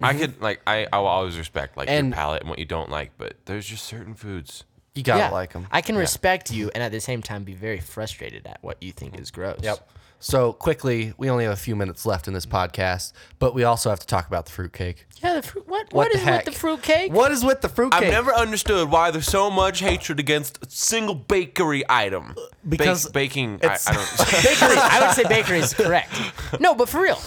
I 0.00 0.14
could 0.14 0.40
like 0.40 0.62
I 0.66 0.86
I 0.90 0.98
will 1.00 1.06
always 1.08 1.36
respect 1.36 1.76
like 1.76 1.90
And- 1.90 2.08
your 2.08 2.14
palate 2.14 2.40
and 2.40 2.48
what 2.48 2.58
you 2.58 2.64
don't 2.64 2.88
like, 2.88 3.10
but 3.18 3.34
there's 3.44 3.66
just 3.66 3.84
certain 3.84 4.14
foods. 4.14 4.64
You 4.94 5.02
gotta 5.02 5.20
yeah, 5.20 5.30
like 5.30 5.52
them. 5.52 5.66
I 5.70 5.82
can 5.82 5.96
respect 5.96 6.50
you, 6.50 6.70
and 6.74 6.82
at 6.82 6.90
the 6.90 7.00
same 7.00 7.22
time 7.22 7.44
be 7.44 7.54
very 7.54 7.78
frustrated 7.78 8.46
at 8.46 8.58
what 8.60 8.82
you 8.82 8.92
think 8.92 9.18
is 9.18 9.30
gross. 9.30 9.60
Yep. 9.62 9.88
So 10.22 10.52
quickly, 10.52 11.14
we 11.16 11.30
only 11.30 11.44
have 11.44 11.54
a 11.54 11.56
few 11.56 11.74
minutes 11.74 12.04
left 12.04 12.28
in 12.28 12.34
this 12.34 12.44
podcast, 12.44 13.14
but 13.38 13.54
we 13.54 13.64
also 13.64 13.88
have 13.88 14.00
to 14.00 14.06
talk 14.06 14.26
about 14.26 14.44
the 14.44 14.52
fruitcake. 14.52 15.06
Yeah, 15.22 15.34
the 15.34 15.42
fruit. 15.42 15.66
What? 15.66 15.86
What 15.92 15.94
what 15.94 16.12
the 16.12 16.18
heck? 16.18 16.44
with 16.44 16.54
the 16.54 16.60
fruit 16.60 16.82
cake? 16.82 17.10
What 17.10 17.32
is 17.32 17.42
with 17.42 17.62
the 17.62 17.70
fruitcake? 17.70 18.02
I've 18.02 18.10
never 18.10 18.34
understood 18.34 18.90
why 18.90 19.10
there's 19.10 19.26
so 19.26 19.50
much 19.50 19.80
hatred 19.80 20.20
against 20.20 20.58
a 20.62 20.68
single 20.68 21.14
bakery 21.14 21.84
item. 21.88 22.34
Uh, 22.36 22.42
because 22.68 23.06
Bake- 23.06 23.30
baking, 23.30 23.60
I, 23.62 23.78
I 23.86 23.94
don't. 23.94 24.18
bakery. 24.42 24.76
I 24.76 25.06
would 25.06 25.16
say 25.16 25.24
bakery 25.26 25.60
is 25.60 25.72
correct. 25.72 26.12
No, 26.60 26.74
but 26.74 26.90
for 26.90 27.00
real, 27.00 27.18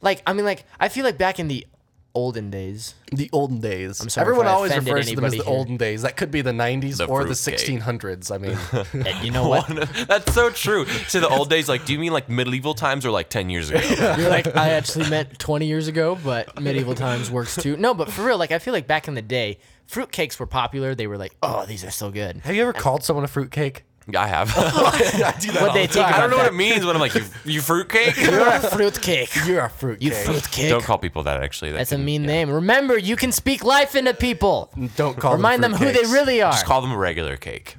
like 0.00 0.22
I 0.24 0.32
mean, 0.32 0.44
like 0.44 0.64
I 0.78 0.88
feel 0.88 1.04
like 1.04 1.18
back 1.18 1.40
in 1.40 1.48
the 1.48 1.66
olden 2.14 2.50
days. 2.50 2.94
the 3.12 3.28
olden 3.32 3.60
days. 3.60 4.00
I'm 4.00 4.08
sorry 4.08 4.22
Everyone 4.24 4.46
if 4.46 4.50
I 4.50 4.54
always 4.54 4.70
offended 4.72 4.92
refers 4.94 5.08
to 5.10 5.16
them 5.16 5.24
as 5.24 5.32
the 5.32 5.42
here. 5.44 5.52
olden 5.52 5.76
days. 5.76 6.02
That 6.02 6.16
could 6.16 6.30
be 6.30 6.40
the 6.42 6.50
90s 6.52 6.96
The 6.98 7.06
or 7.06 7.24
the 7.24 7.34
fruitcake. 7.34 7.80
1600s. 7.80 8.30
I 8.34 8.38
mean, 8.38 9.06
eh, 9.06 9.22
You 9.22 9.30
know 9.30 9.48
what? 9.48 9.66
That's 10.08 10.32
so 10.34 10.50
true. 10.50 10.84
To 11.10 11.20
the 11.20 11.28
old 11.28 11.48
days, 11.50 11.68
like, 11.68 11.84
do 11.86 11.92
you 11.92 11.98
mean 11.98 12.12
like 12.12 12.28
medieval 12.28 12.74
times 12.74 13.04
or 13.06 13.10
like 13.10 13.28
ten 13.28 13.50
years 13.50 13.70
ago? 13.70 13.80
You're 14.18 14.28
like 14.30 14.54
I 14.56 14.70
actually 14.70 15.08
meant 15.10 15.38
20 15.38 15.66
years 15.66 15.88
ago, 15.88 16.18
but 16.24 16.60
medieval 16.60 16.94
times 16.94 17.30
works 17.30 17.56
too. 17.56 17.76
No, 17.76 17.94
but 17.94 18.10
for 18.10 18.24
real, 18.24 18.38
like 18.38 18.50
I 18.52 18.58
feel 18.58 18.72
like 18.72 18.86
back 18.86 19.08
in 19.08 19.14
the 19.14 19.22
day, 19.22 19.58
fruitcakes 19.90 20.38
were 20.38 20.46
popular. 20.46 20.94
They 20.94 21.06
were 21.06 21.18
like, 21.18 21.36
oh, 21.42 21.66
these 21.66 21.84
are 21.84 21.90
so 21.90 22.10
good. 22.10 22.38
have 22.38 22.54
you 22.54 22.62
ever 22.62 22.72
called 22.72 23.02
someone 23.04 23.24
a 23.24 23.28
fruitcake? 23.28 23.84
I 24.16 24.26
have. 24.26 24.52
I 24.56 25.34
do 25.38 25.52
that 25.52 25.60
What 25.60 25.68
all 25.68 25.74
they 25.74 25.86
the 25.86 25.92
think 25.92 26.06
time. 26.06 26.14
I 26.14 26.20
don't 26.20 26.30
know 26.30 26.36
about 26.36 26.44
what 26.46 26.52
it 26.52 26.56
means 26.56 26.84
when 26.84 26.96
I'm 26.96 27.00
like, 27.00 27.14
you, 27.14 27.24
you 27.44 27.60
fruitcake. 27.60 28.16
You're 28.20 28.46
a 28.48 28.58
fruitcake. 28.60 29.30
You're 29.46 29.64
a 29.64 29.70
fruitcake. 29.70 30.02
You 30.08 30.14
fruitcake. 30.14 30.68
Don't 30.70 30.82
call 30.84 30.98
people 30.98 31.22
that. 31.24 31.42
Actually, 31.42 31.72
that 31.72 31.78
That's 31.78 31.92
a 31.92 31.96
can- 31.96 32.04
mean 32.04 32.22
name. 32.24 32.50
Remember, 32.50 32.98
you 32.98 33.14
can 33.16 33.30
speak 33.30 33.62
life 33.62 33.94
into 33.94 34.14
people. 34.14 34.70
Don't 34.96 35.16
call 35.18 35.34
Remind 35.36 35.62
them 35.62 35.72
who 35.74 35.84
they 35.92 36.02
fruitcakes. 36.02 36.12
really 36.12 36.42
are. 36.42 36.52
Just 36.52 36.66
call 36.66 36.80
them 36.80 36.92
a 36.92 36.96
regular 36.98 37.36
cake. 37.36 37.76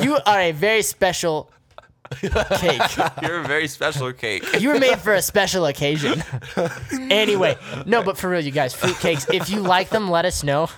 You 0.00 0.18
are 0.24 0.40
a 0.40 0.52
very 0.52 0.82
special 0.82 1.50
cake. 2.10 2.82
You're 3.22 3.40
a 3.40 3.44
very 3.46 3.68
special 3.68 4.12
cake. 4.12 4.44
You 4.60 4.70
were 4.70 4.78
made 4.80 4.98
for 4.98 5.12
a 5.14 5.22
special 5.22 5.66
occasion. 5.66 6.22
anyway, 7.10 7.56
no, 7.84 8.02
but 8.02 8.16
for 8.16 8.28
real, 8.30 8.40
you 8.40 8.50
guys, 8.50 8.74
fruitcakes, 8.74 9.32
if 9.32 9.50
you 9.50 9.60
like 9.60 9.90
them, 9.90 10.10
let 10.10 10.24
us 10.24 10.42
know. 10.42 10.68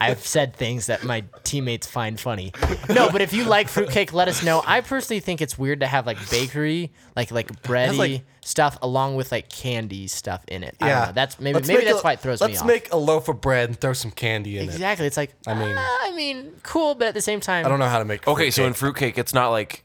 I've 0.00 0.26
said 0.26 0.54
things 0.56 0.86
that 0.86 1.04
my 1.04 1.24
teammates 1.44 1.86
find 1.86 2.18
funny. 2.18 2.52
No, 2.88 3.10
but 3.10 3.20
if 3.22 3.32
you 3.32 3.44
like 3.44 3.68
fruitcake, 3.68 4.12
let 4.12 4.28
us 4.28 4.42
know. 4.44 4.62
I 4.66 4.80
personally 4.80 5.20
think 5.20 5.40
it's 5.40 5.58
weird 5.58 5.80
to 5.80 5.86
have 5.86 6.06
like 6.06 6.18
bakery, 6.30 6.92
like 7.16 7.30
like 7.30 7.62
bready 7.62 7.96
like- 7.96 8.24
stuff 8.42 8.78
along 8.82 9.14
with 9.14 9.30
like 9.30 9.48
candy 9.50 10.06
stuff 10.06 10.42
in 10.48 10.62
it. 10.62 10.74
I 10.80 10.86
don't 10.88 10.88
Yeah, 10.98 11.04
know. 11.06 11.12
That's 11.12 11.38
maybe 11.40 11.54
Let's 11.54 11.68
maybe 11.68 11.84
that's 11.84 12.00
a- 12.00 12.02
why 12.02 12.12
it 12.14 12.20
throws 12.20 12.40
me 12.40 12.46
off. 12.46 12.50
Let's 12.52 12.64
make 12.64 12.92
a 12.92 12.96
loaf 12.96 13.28
of 13.28 13.40
bread 13.40 13.68
and 13.68 13.78
throw 13.80 13.92
some 13.92 14.10
candy 14.10 14.56
in 14.58 14.64
it. 14.64 14.72
exactly. 14.72 15.06
It's 15.06 15.16
like 15.16 15.34
I 15.46 15.54
mean- 15.54 15.68
mean, 15.68 15.76
I 15.78 16.12
mean, 16.14 16.52
cool, 16.62 16.94
but 16.94 17.08
at 17.08 17.14
the 17.14 17.20
same 17.20 17.40
time, 17.40 17.66
I 17.66 17.68
don't 17.68 17.78
know 17.78 17.88
how 17.88 17.98
to 17.98 18.04
make. 18.04 18.26
Okay, 18.26 18.50
so 18.50 18.64
in 18.64 18.72
fruitcake. 18.72 18.78
fruitcake, 19.14 19.18
it's 19.18 19.34
not 19.34 19.50
like 19.50 19.84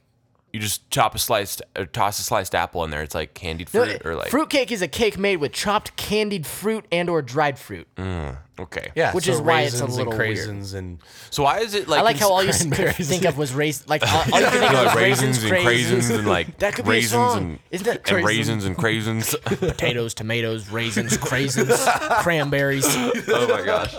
you 0.54 0.60
just 0.60 0.88
chop 0.92 1.16
a 1.16 1.18
sliced 1.18 1.64
or 1.76 1.86
toss 1.88 2.20
a 2.20 2.24
sliced 2.24 2.54
apple 2.54 2.84
in 2.84 2.92
there. 2.92 3.02
It's 3.02 3.16
like 3.16 3.34
candied 3.34 3.74
No, 3.74 3.84
fruit 3.86 4.06
or 4.06 4.16
like 4.16 4.30
fruitcake 4.30 4.72
is 4.72 4.82
a 4.84 4.88
cake 4.88 5.18
made 5.18 5.38
with 5.38 5.52
chopped 5.52 5.96
candied 5.96 6.46
fruit 6.46 6.86
and 6.92 7.10
or 7.10 7.24
dried 7.24 7.58
fruit. 7.58 7.88
Mm, 7.98 8.38
okay. 8.60 8.92
yeah, 8.96 9.12
which 9.14 9.26
so 9.26 9.32
is 9.32 9.42
why 9.42 9.62
it's 9.62 9.74
a 9.82 9.86
raisins 9.86 9.98
little 9.98 10.14
and 10.14 10.20
weird. 10.22 10.38
craisins 10.38 10.76
and 10.76 11.00
So 11.32 11.42
why 11.42 11.60
is 11.62 11.74
it 11.74 11.88
like 11.88 12.02
I 12.02 12.04
like 12.04 12.18
how 12.18 12.32
all 12.32 12.44
you 12.44 12.52
cranberries. 12.60 12.96
could 12.98 13.06
think 13.08 13.26
of 13.26 13.36
was 13.36 13.52
raisins. 13.52 13.90
Like 13.90 14.04
all, 14.04 14.24
all 14.32 14.40
you 14.42 14.46
could 14.52 14.60
think 14.60 14.72
of 14.74 14.78
was 14.78 14.86
like 14.86 14.96
raisins, 14.96 15.44
raisins 15.44 15.44
and 15.44 15.66
craisins 16.14 16.18
and 16.20 16.28
like 16.28 16.58
That 16.60 16.76
could 16.76 16.86
be 16.86 16.92
a 16.92 16.94
raisins 16.94 17.12
song. 17.12 17.38
and, 17.40 17.60
Isn't 17.72 17.86
that 17.86 17.96
and 17.98 18.06
craisins? 18.06 18.26
raisins 18.28 18.66
and 18.66 18.78
craisins. 18.78 19.60
potatoes, 19.60 20.14
tomatoes, 20.14 20.70
raisins, 20.70 21.18
craisins, 21.18 22.22
cranberries. 22.22 22.86
oh 22.88 23.48
my 23.50 23.66
gosh. 23.66 23.96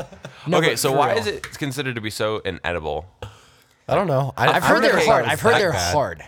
No, 0.46 0.58
okay, 0.58 0.68
but 0.70 0.78
so 0.78 0.92
for 0.92 0.98
why 0.98 1.08
real. 1.10 1.18
is 1.18 1.26
it 1.26 1.42
considered 1.58 1.96
to 1.96 2.00
be 2.00 2.10
so 2.10 2.38
inedible? 2.38 3.06
I 3.88 3.94
don't 3.96 4.06
know. 4.06 4.32
I, 4.36 4.48
I've 4.52 4.62
heard 4.62 4.82
never 4.82 4.96
they're 4.98 5.04
hard. 5.06 5.24
I've 5.26 5.40
heard 5.40 5.56
they're 5.56 5.72
bad. 5.72 5.92
hard. 5.92 6.24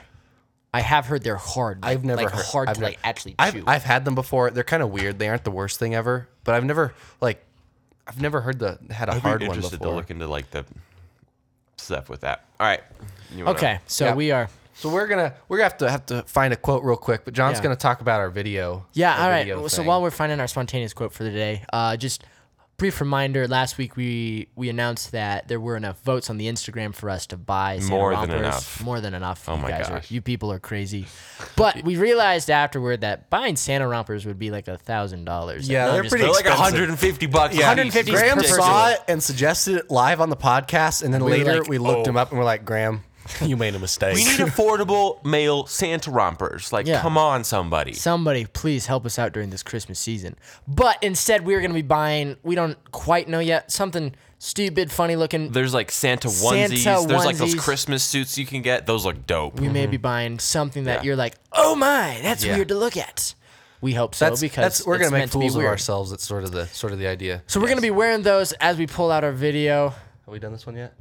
I 0.77 0.81
have 0.81 1.07
heard 1.07 1.23
they're 1.25 1.37
hard. 1.37 1.79
I've 1.83 2.05
never 2.05 2.23
like 2.23 2.33
heard, 2.33 2.45
hard 2.45 2.69
I've 2.69 2.75
to 2.75 2.81
never- 2.83 2.91
like 2.93 2.99
actually 3.03 3.35
I've, 3.39 3.55
chew. 3.55 3.65
I've 3.67 3.83
had 3.85 4.05
them 4.05 4.15
before. 4.15 4.51
They're 4.51 4.63
kind 4.65 4.83
of 4.83 4.91
weird. 4.91 5.19
They 5.19 5.29
aren't 5.29 5.45
the 5.45 5.51
worst 5.51 5.79
thing 5.79 5.95
ever, 5.95 6.29
but 6.45 6.55
I've 6.55 6.65
never 6.65 6.93
like 7.21 7.43
I've 8.07 8.21
never 8.21 8.41
heard 8.43 8.59
the 8.59 8.79
had 8.91 9.09
a 9.09 9.13
I'd 9.15 9.23
hard 9.23 9.41
be 9.41 9.49
one 9.49 9.57
interested 9.57 9.79
before. 9.79 9.93
to 9.93 9.97
look 9.97 10.11
into 10.11 10.27
like 10.29 10.51
the 10.51 10.65
stuff 11.79 12.09
with 12.09 12.21
that. 12.23 12.45
All 12.61 12.67
right. 12.67 12.83
You 13.35 13.45
wanna- 13.45 13.57
okay, 13.59 13.81
so 13.87 14.07
Yeah. 14.07 14.15
we 14.15 14.31
are. 14.31 14.49
So 14.75 14.91
we're 14.91 15.07
gonna 15.07 15.33
we're 15.49 15.57
gonna 15.57 15.71
have 15.71 15.79
to 15.79 15.91
have 15.91 16.07
to 16.07 16.23
find 16.25 16.53
a 16.53 16.57
quote 16.57 16.85
real 16.85 16.97
quick, 16.99 17.25
but 17.25 17.33
John's 17.33 17.57
Yeah. 17.59 17.63
gonna 17.65 17.77
talk 17.77 18.01
about 18.03 18.21
our 18.21 18.29
video. 18.29 18.85
Yeah, 18.93 19.15
our 19.15 19.21
all 19.25 19.29
right. 19.31 19.39
video 19.47 19.67
So 19.69 19.79
thing. 19.79 19.87
while 19.87 20.03
we're 20.03 20.11
finding 20.11 20.39
our 20.41 20.47
spontaneous 20.47 20.93
quote 20.93 21.13
for 21.13 21.25
the 21.25 21.31
day, 21.31 21.65
uh, 21.73 21.97
just 21.97 22.25
brief 22.77 23.01
reminder: 23.01 23.49
last 23.49 23.79
week 23.79 23.97
we 23.97 24.49
we 24.55 24.69
announced 24.69 25.13
that 25.13 25.49
there 25.49 25.61
were 25.61 25.77
enough 25.77 26.01
votes 26.03 26.31
on 26.31 26.37
the 26.37 26.47
Instagram 26.47 26.95
for 26.95 27.11
us 27.11 27.27
to 27.27 27.37
buy 27.37 27.79
Santa 27.79 27.95
More 27.95 28.11
than 28.11 28.19
rompers. 28.21 28.39
enough. 28.39 28.83
More 28.83 29.01
than 29.01 29.15
enough. 29.15 29.49
Oh 29.49 29.57
you 29.57 29.63
my 29.63 29.71
guys 29.71 29.89
gosh. 29.89 30.11
Are, 30.11 30.15
you 30.15 30.21
people 30.21 30.53
are 30.53 30.59
crazy. 30.59 31.07
But 31.57 31.83
we 31.85 31.97
realized 31.97 32.51
afterward 32.51 33.01
that 33.01 33.31
buying 33.31 33.57
Santa 33.57 33.89
rompers 33.89 34.27
would 34.27 34.39
be 34.39 34.51
like 34.51 34.69
a 34.69 34.77
thousand 34.77 35.25
dollars. 35.25 35.69
Yeah, 35.69 35.91
they're 35.93 36.03
pretty 36.03 36.25
They're 36.25 36.33
like 36.33 36.47
expensive. 36.47 36.75
150 36.75 37.27
bucks. 37.27 37.55
Yeah. 37.55 37.69
150 37.69 38.13
is 38.13 38.21
Graham 38.21 38.43
saw 38.43 38.91
it 38.91 39.01
and 39.09 39.23
suggested 39.23 39.77
it 39.77 39.91
live 39.91 40.21
on 40.21 40.31
the 40.31 40.37
podcast, 40.37 41.03
and 41.03 41.13
then 41.13 41.25
We 41.25 41.33
later 41.33 41.61
like, 41.61 41.69
we 41.69 41.79
looked 41.79 42.07
oh. 42.07 42.11
him 42.11 42.17
up 42.17 42.31
and 42.31 42.39
we're 42.39 42.45
like, 42.45 42.65
Graham, 42.65 43.05
you 43.41 43.57
made 43.57 43.75
a 43.75 43.79
mistake. 43.79 44.15
We 44.15 44.25
need 44.25 44.41
affordable 44.41 45.25
male 45.25 45.67
Santa 45.67 46.11
rompers. 46.11 46.73
Like, 46.73 46.87
Yeah. 46.87 47.01
come 47.01 47.19
on, 47.19 47.45
somebody. 47.45 47.93
Somebody, 47.93 48.47
please 48.47 48.87
help 48.87 49.07
us 49.07 49.19
out 49.19 49.33
during 49.33 49.51
this 49.51 49.63
Christmas 49.63 49.99
season. 49.99 50.37
But 50.67 51.03
instead, 51.03 51.45
we 51.45 51.55
are 51.55 51.61
going 51.61 51.71
to 51.71 51.75
be 51.75 51.83
buying. 51.83 52.37
We 52.43 52.55
don't 52.55 52.77
quite 52.93 53.29
know 53.29 53.41
yet. 53.41 53.71
Something 53.71 54.15
stupid, 54.39 54.93
funny 54.93 55.17
looking. 55.17 55.53
There's 55.53 55.75
like 55.75 55.91
Santa 55.91 56.29
Santa 56.29 56.75
onesies. 56.75 57.09
There's 57.09 57.25
like 57.25 57.37
those 57.37 57.55
onesies. 57.55 57.59
Christmas 57.59 58.05
suits 58.05 58.37
you 58.39 58.47
can 58.47 58.63
get. 58.63 58.87
Those 58.87 59.05
look 59.05 59.27
dope. 59.27 59.61
we 59.61 59.69
may 59.69 59.87
be 59.87 59.97
mm-hmm. 59.97 60.03
buying 60.03 60.39
something 60.39 60.85
that 60.85 60.99
Yeah. 61.01 61.07
you're 61.07 61.17
like, 61.17 61.35
oh 61.53 61.75
my, 61.75 62.19
that's 62.23 62.45
Yeah. 62.45 62.57
weird 62.57 62.69
to 62.69 62.75
look 62.75 62.97
at. 62.97 63.35
We 63.81 63.93
hope 63.93 64.15
so 64.15 64.25
that's 64.25 64.41
because 64.41 64.63
that's 64.63 64.87
we're 64.87 64.95
it's 64.97 65.03
gonna 65.05 65.13
make 65.13 65.21
meant 65.21 65.33
to 65.33 65.39
be 65.39 65.45
fools 65.45 65.55
of 65.55 65.59
weird. 65.59 65.71
ourselves. 65.71 66.11
That's 66.11 66.27
sort 66.27 66.45
of 66.45 66.51
the 66.53 66.67
sort 66.69 66.93
of 66.93 66.99
the 66.99 67.07
idea. 67.07 67.43
So 67.47 67.61
we're 67.61 67.69
gonna 67.69 67.81
be 67.83 67.91
wearing 67.91 68.23
those 68.23 68.53
as 68.53 68.79
we 68.79 68.87
pull 68.87 69.11
out 69.11 69.23
our 69.23 69.33
video. 69.33 69.91
Have 69.91 70.33
we 70.33 70.39
done 70.39 70.53
this 70.53 70.67
one 70.67 70.77
yet? 70.77 70.95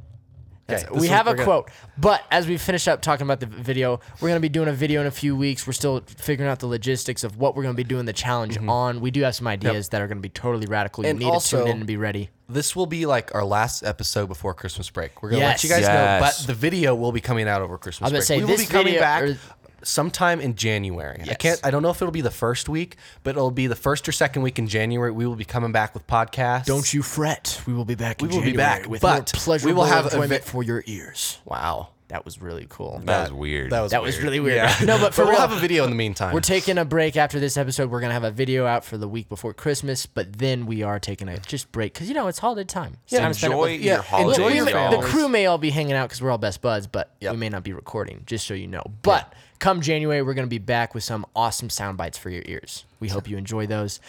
This 0.67 0.83
we 0.89 1.07
have 1.09 1.27
a 1.27 1.31
we're 1.31 1.35
gonna- 1.35 1.45
quote, 1.45 1.69
but 1.97 2.23
as 2.31 2.47
we 2.47 2.57
finish 2.57 2.87
up 2.87 3.01
talking 3.01 3.23
about 3.25 3.39
the 3.39 3.45
video, 3.45 3.99
we're 4.19 4.29
gonna 4.29 4.39
be 4.39 4.49
doing 4.49 4.67
a 4.67 4.73
video 4.73 4.99
in 5.01 5.05
a 5.07 5.11
few 5.11 5.35
weeks. 5.35 5.67
We're 5.67 5.73
still 5.73 6.01
figuring 6.17 6.49
out 6.49 6.57
the 6.59 6.65
logistics 6.67 7.23
of 7.23 7.37
what 7.37 7.55
we're 7.55 7.61
gonna 7.63 7.75
be 7.75 7.83
doing 7.83 8.05
the 8.05 8.13
challenge 8.13 8.55
mm-hmm. 8.55 8.69
on. 8.69 8.99
We 9.01 9.11
do 9.11 9.21
have 9.21 9.35
some 9.35 9.45
ideas 9.45 9.89
that 9.89 10.01
are 10.01 10.07
gonna 10.07 10.21
be 10.21 10.29
totally 10.29 10.65
radical. 10.65 11.03
You 11.03 11.11
And 11.11 11.19
need 11.19 11.25
to 11.25 11.31
also- 11.31 11.59
tune 11.59 11.67
in 11.67 11.77
and 11.77 11.85
be 11.85 11.97
ready. 11.97 12.31
This 12.49 12.75
will 12.75 12.87
be 12.87 13.05
like 13.05 13.33
our 13.35 13.45
last 13.45 13.83
episode 13.83 14.27
before 14.27 14.53
Christmas 14.55 14.89
break. 14.89 15.21
We're 15.21 15.29
gonna 15.31 15.41
Yes. 15.41 15.63
let 15.63 15.69
you 15.69 15.69
guys 15.69 15.87
know, 15.87 16.17
but 16.19 16.47
the 16.47 16.53
video 16.55 16.95
will 16.95 17.11
be 17.11 17.21
coming 17.21 17.47
out 17.47 17.61
over 17.61 17.77
Christmas 17.77 18.11
I 18.11 18.11
was 18.11 18.11
break. 18.11 18.21
to 18.21 18.25
say, 18.25 18.37
we 18.37 18.41
will 18.45 18.57
this 18.57 18.65
be 18.67 18.71
coming 18.71 18.85
video- 18.85 19.01
back 19.01 19.23
or- 19.23 19.37
sometime 19.85 20.39
in 20.41 20.55
January. 20.55 21.21
I 21.29 21.33
can't. 21.35 21.59
I 21.63 21.71
don't 21.71 21.81
know 21.81 21.89
if 21.89 22.01
it'll 22.01 22.11
be 22.11 22.21
the 22.21 22.31
first 22.31 22.67
week, 22.69 22.97
but 23.23 23.31
it'll 23.31 23.51
be 23.51 23.67
the 23.67 23.75
first 23.75 24.07
or 24.09 24.11
second 24.11 24.41
week 24.41 24.59
in 24.59 24.67
January. 24.67 25.11
We 25.11 25.25
will 25.25 25.35
be 25.35 25.45
coming 25.45 25.71
back 25.71 25.93
with 25.93 26.05
podcasts. 26.07 26.65
Don't 26.65 26.93
you 26.93 27.01
fret. 27.01 27.61
We 27.67 27.73
will 27.73 27.85
be 27.85 27.95
back. 27.95 28.21
In 28.21 28.27
We 28.27 28.35
will 28.35 28.43
be 28.43 28.53
back, 28.53 28.87
with 28.87 29.01
but 29.01 29.13
more 29.13 29.23
pleasurable 29.41 29.73
we 29.73 29.77
will 29.77 29.85
have 29.85 30.05
a 30.05 30.09
enjoyment 30.09 30.43
vi- 30.43 30.49
for 30.49 30.63
your 30.63 30.83
ears. 30.87 31.39
Wow, 31.45 31.89
That 32.09 32.23
was 32.25 32.39
really 32.41 32.67
cool. 32.69 33.01
That 33.05 33.31
was 33.31 33.33
weird. 33.33 33.71
That 33.71 33.81
was 33.81 33.91
That 33.91 34.01
was 34.03 34.19
really 34.21 34.39
weird. 34.39 34.57
Yeah. 34.57 34.75
No, 34.85 34.97
but 34.99 35.13
for 35.13 35.23
we'll 35.23 35.31
real, 35.31 35.39
have 35.39 35.51
a 35.51 35.59
video 35.59 35.83
in 35.85 35.89
the 35.89 35.95
meantime. 35.95 36.33
We're 36.33 36.39
taking 36.41 36.77
a 36.77 36.85
break 36.85 37.17
after 37.17 37.39
this 37.39 37.57
episode. 37.57 37.89
We're 37.89 37.99
gonna 38.01 38.13
have 38.13 38.23
a 38.23 38.31
video 38.31 38.65
out 38.67 38.85
for 38.85 38.97
the 38.97 39.07
week 39.07 39.27
before 39.29 39.53
Christmas, 39.53 40.05
but 40.05 40.33
then 40.37 40.65
we 40.67 40.83
are 40.83 40.99
taking 40.99 41.27
a 41.29 41.37
just 41.39 41.71
break 41.71 41.93
because 41.93 42.07
you 42.07 42.13
know 42.13 42.27
it's 42.27 42.39
holiday 42.39 42.63
time. 42.63 42.97
It's 43.05 43.17
time 43.17 43.31
to 43.31 43.37
spend 43.37 43.53
it 43.53 43.55
enjoy 43.55 43.71
with- 43.73 43.81
your 43.81 43.95
yeah, 43.95 44.01
holidays, 44.01 44.37
enjoy 44.37 44.49
your 44.55 44.91
the 44.91 45.07
crew 45.07 45.27
may 45.29 45.45
all 45.47 45.57
be 45.57 45.69
hanging 45.71 45.93
out 45.93 46.09
because 46.09 46.21
we're 46.21 46.31
all 46.31 46.37
best 46.37 46.61
buds, 46.61 46.85
but 46.87 47.11
Yep. 47.21 47.31
we 47.33 47.37
may 47.39 47.49
not 47.49 47.63
be 47.63 47.73
recording. 47.73 48.21
Just 48.27 48.45
so 48.47 48.53
you 48.53 48.67
know. 48.67 48.83
But 49.01 49.33
come 49.59 49.81
January, 49.81 50.21
we're 50.21 50.33
gonna 50.33 50.47
be 50.47 50.57
back 50.57 50.93
with 50.93 51.03
some 51.03 51.25
awesome 51.35 51.69
sound 51.69 51.97
bites 51.97 52.17
for 52.17 52.29
your 52.29 52.43
ears. 52.45 52.85
We 52.99 53.09
hope 53.09 53.29
you 53.29 53.37
enjoy 53.37 53.67
those. 53.67 53.99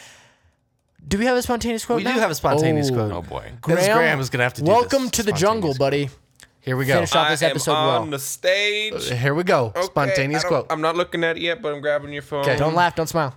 Do 1.06 1.18
we 1.18 1.26
have 1.26 1.37
a 1.37 1.42
spontaneous 1.42 1.85
quote? 1.85 1.98
We 1.98 2.04
do 2.04 2.11
now? 2.11 2.20
have 2.20 2.30
a 2.30 2.35
spontaneous 2.35 2.90
quote. 2.90 3.12
Oh 3.12 3.22
boy. 3.22 3.50
Oh, 3.52 3.59
Graham, 3.61 3.96
Graham 3.96 4.20
is 4.20 4.30
gonna 4.30 4.44
have 4.44 4.54
to 4.54 4.62
do 4.62 4.70
Welcome 4.70 5.02
this 5.02 5.11
to 5.12 5.22
the 5.22 5.32
jungle, 5.32 5.74
spontaneous 5.74 6.12
buddy. 6.12 6.22
Here 6.66 6.76
we 6.76 6.85
go. 6.85 6.94
Finish 6.94 7.14
off 7.14 7.28
this 7.28 7.42
I 7.44 7.46
am 7.46 7.50
episode 7.52 7.72
on 7.74 7.87
well. 7.87 8.11
the 8.11 8.18
stage. 8.18 8.92
Uh, 8.92 9.14
here 9.14 9.35
we 9.35 9.44
go. 9.44 9.66
Okay, 9.66 9.82
Spontaneous 9.82 10.42
quote. 10.42 10.66
I'm 10.68 10.80
not 10.80 10.96
looking 10.96 11.22
at 11.22 11.37
it 11.37 11.42
yet, 11.42 11.62
but 11.62 11.72
I'm 11.72 11.80
grabbing 11.80 12.12
your 12.12 12.22
phone. 12.22 12.40
Okay. 12.40 12.56
Don't 12.56 12.74
laugh, 12.74 12.96
don't 12.96 13.06
smile. 13.06 13.37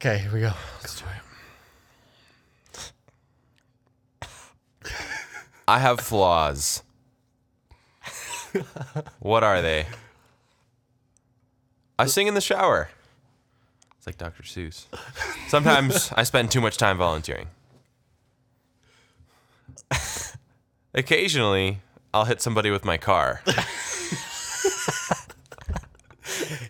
Okay, 0.00 0.18
here 0.18 0.32
we 0.32 0.40
go. 0.40 0.52
Let's 0.80 1.00
do 1.00 1.04
it. 4.22 4.28
I 5.68 5.78
have 5.78 6.00
flaws. 6.00 6.82
what 9.20 9.42
are 9.44 9.60
they? 9.62 9.86
I 11.98 12.06
sing 12.06 12.26
in 12.28 12.34
the 12.34 12.40
shower. 12.40 12.88
It's 13.96 14.06
like 14.06 14.18
Dr. 14.18 14.42
Seuss. 14.44 14.86
Sometimes 15.48 16.12
I 16.16 16.22
spend 16.22 16.50
too 16.50 16.60
much 16.60 16.76
time 16.76 16.96
volunteering. 16.98 17.48
Occasionally, 20.94 21.78
I'll 22.14 22.24
hit 22.24 22.40
somebody 22.40 22.70
with 22.70 22.84
my 22.84 22.96
car. 22.96 23.42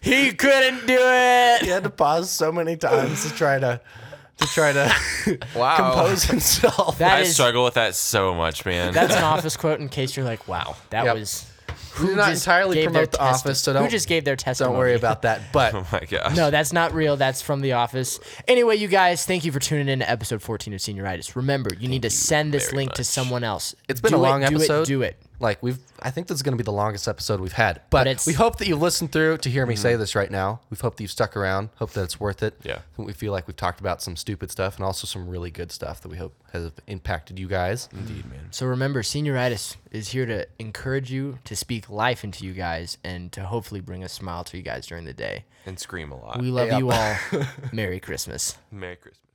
He 0.00 0.32
couldn't 0.32 0.86
do 0.86 0.96
it. 0.98 1.62
He 1.62 1.68
had 1.68 1.82
to 1.82 1.90
pause 1.90 2.30
so 2.30 2.50
many 2.52 2.76
times 2.76 3.28
to 3.28 3.34
try 3.36 3.58
to 3.58 3.80
to 4.38 4.46
try 4.46 4.72
to 4.72 4.94
Wow. 5.56 5.76
compose 5.76 6.24
himself. 6.24 6.98
That 6.98 7.16
I 7.18 7.20
is 7.22 7.34
struggle 7.34 7.64
with 7.64 7.74
that 7.74 7.94
so 7.96 8.34
much, 8.34 8.64
man. 8.64 8.94
that's 8.94 9.14
an 9.16 9.24
office 9.24 9.56
quote 9.56 9.80
in 9.80 9.88
case 9.88 10.16
you're 10.16 10.24
like, 10.24 10.46
wow, 10.46 10.76
that 10.90 11.04
Yep. 11.04 11.14
was 11.16 11.47
we 12.00 12.06
do 12.08 12.16
not 12.16 12.32
entirely 12.32 12.82
promote 12.84 13.12
the 13.12 13.18
testi- 13.18 13.20
office, 13.20 13.60
so 13.60 13.72
who 13.72 13.78
don't 13.80 13.90
just 13.90 14.08
gave 14.08 14.24
their 14.24 14.36
testimony. 14.36 14.72
don't 14.72 14.78
worry 14.78 14.94
about 14.94 15.22
that. 15.22 15.40
But 15.52 15.74
oh 15.74 15.86
my 15.92 16.00
gosh. 16.00 16.36
No, 16.36 16.50
that's 16.50 16.72
not 16.72 16.92
real. 16.92 17.16
That's 17.16 17.40
from 17.42 17.60
The 17.60 17.72
Office. 17.72 18.20
Anyway, 18.46 18.76
you 18.76 18.88
guys, 18.88 19.24
thank 19.24 19.44
you 19.44 19.52
for 19.52 19.58
tuning 19.60 19.88
in 19.88 20.00
to 20.00 20.10
episode 20.10 20.42
14 20.42 20.74
of 20.74 20.80
Senioritis. 20.80 21.34
Remember, 21.36 21.70
you 21.78 21.88
need 21.88 22.02
to 22.02 22.10
send 22.10 22.52
this 22.52 22.66
very 22.66 22.76
link 22.76 22.92
to 22.94 23.04
someone 23.04 23.44
else. 23.44 23.74
It's 23.88 24.00
been 24.00 24.12
Do 24.12 24.16
a 24.16 24.18
long 24.18 24.42
it, 24.42 24.48
do 24.50 24.56
episode. 24.56 24.82
It, 24.82 24.86
do 24.86 25.02
it. 25.02 25.20
Like 25.40 25.62
we've 25.62 25.78
I 26.00 26.10
think 26.10 26.26
this 26.28 26.36
is 26.36 26.42
going 26.42 26.52
to 26.52 26.62
be 26.62 26.64
the 26.64 26.72
longest 26.72 27.08
episode 27.08 27.40
we've 27.40 27.52
had. 27.52 27.80
But, 27.90 28.06
it's- 28.06 28.26
we 28.26 28.32
hope 28.32 28.58
that 28.58 28.68
you've 28.68 28.80
listened 28.80 29.12
through 29.12 29.38
to 29.38 29.50
hear 29.50 29.66
me 29.66 29.74
mm-hmm. 29.74 29.82
say 29.82 29.96
this 29.96 30.14
right 30.14 30.30
now. 30.30 30.60
We 30.70 30.76
hope 30.76 30.96
that 30.96 31.02
you've 31.02 31.10
stuck 31.10 31.36
around. 31.36 31.70
Hope 31.76 31.90
that 31.92 32.04
it's 32.04 32.20
worth 32.20 32.42
it. 32.42 32.54
Yeah. 32.62 32.80
We 32.96 33.12
feel 33.12 33.32
like 33.32 33.46
we've 33.46 33.56
talked 33.56 33.80
about 33.80 34.00
some 34.02 34.16
stupid 34.16 34.50
stuff 34.50 34.76
and 34.76 34.84
also 34.84 35.06
some 35.06 35.28
really 35.28 35.50
good 35.50 35.72
stuff 35.72 36.00
that 36.02 36.08
we 36.08 36.16
hope 36.16 36.34
has 36.52 36.70
impacted 36.86 37.38
you 37.38 37.46
guys. 37.48 37.88
Indeed, 37.92 38.26
man. 38.30 38.46
So 38.50 38.66
remember, 38.66 39.02
Senioritis 39.02 39.76
is 39.90 40.10
here 40.10 40.26
to 40.26 40.46
encourage 40.58 41.10
you, 41.10 41.38
to 41.44 41.56
speak 41.56 41.90
life 41.90 42.24
into 42.24 42.44
you 42.44 42.52
guys, 42.52 42.98
and 43.04 43.30
to 43.32 43.42
hopefully 43.44 43.80
bring 43.80 44.02
a 44.04 44.08
smile 44.08 44.44
to 44.44 44.56
you 44.56 44.62
guys 44.62 44.86
during 44.86 45.04
the 45.04 45.12
day. 45.12 45.44
And 45.66 45.78
scream 45.78 46.12
a 46.12 46.16
lot. 46.16 46.40
We 46.40 46.50
love 46.50 46.68
Yep. 46.68 46.78
you 46.78 46.90
all. 46.90 47.16
Merry 47.72 48.00
Christmas. 48.00 48.56
Merry 48.70 48.96
Christmas. 48.96 49.27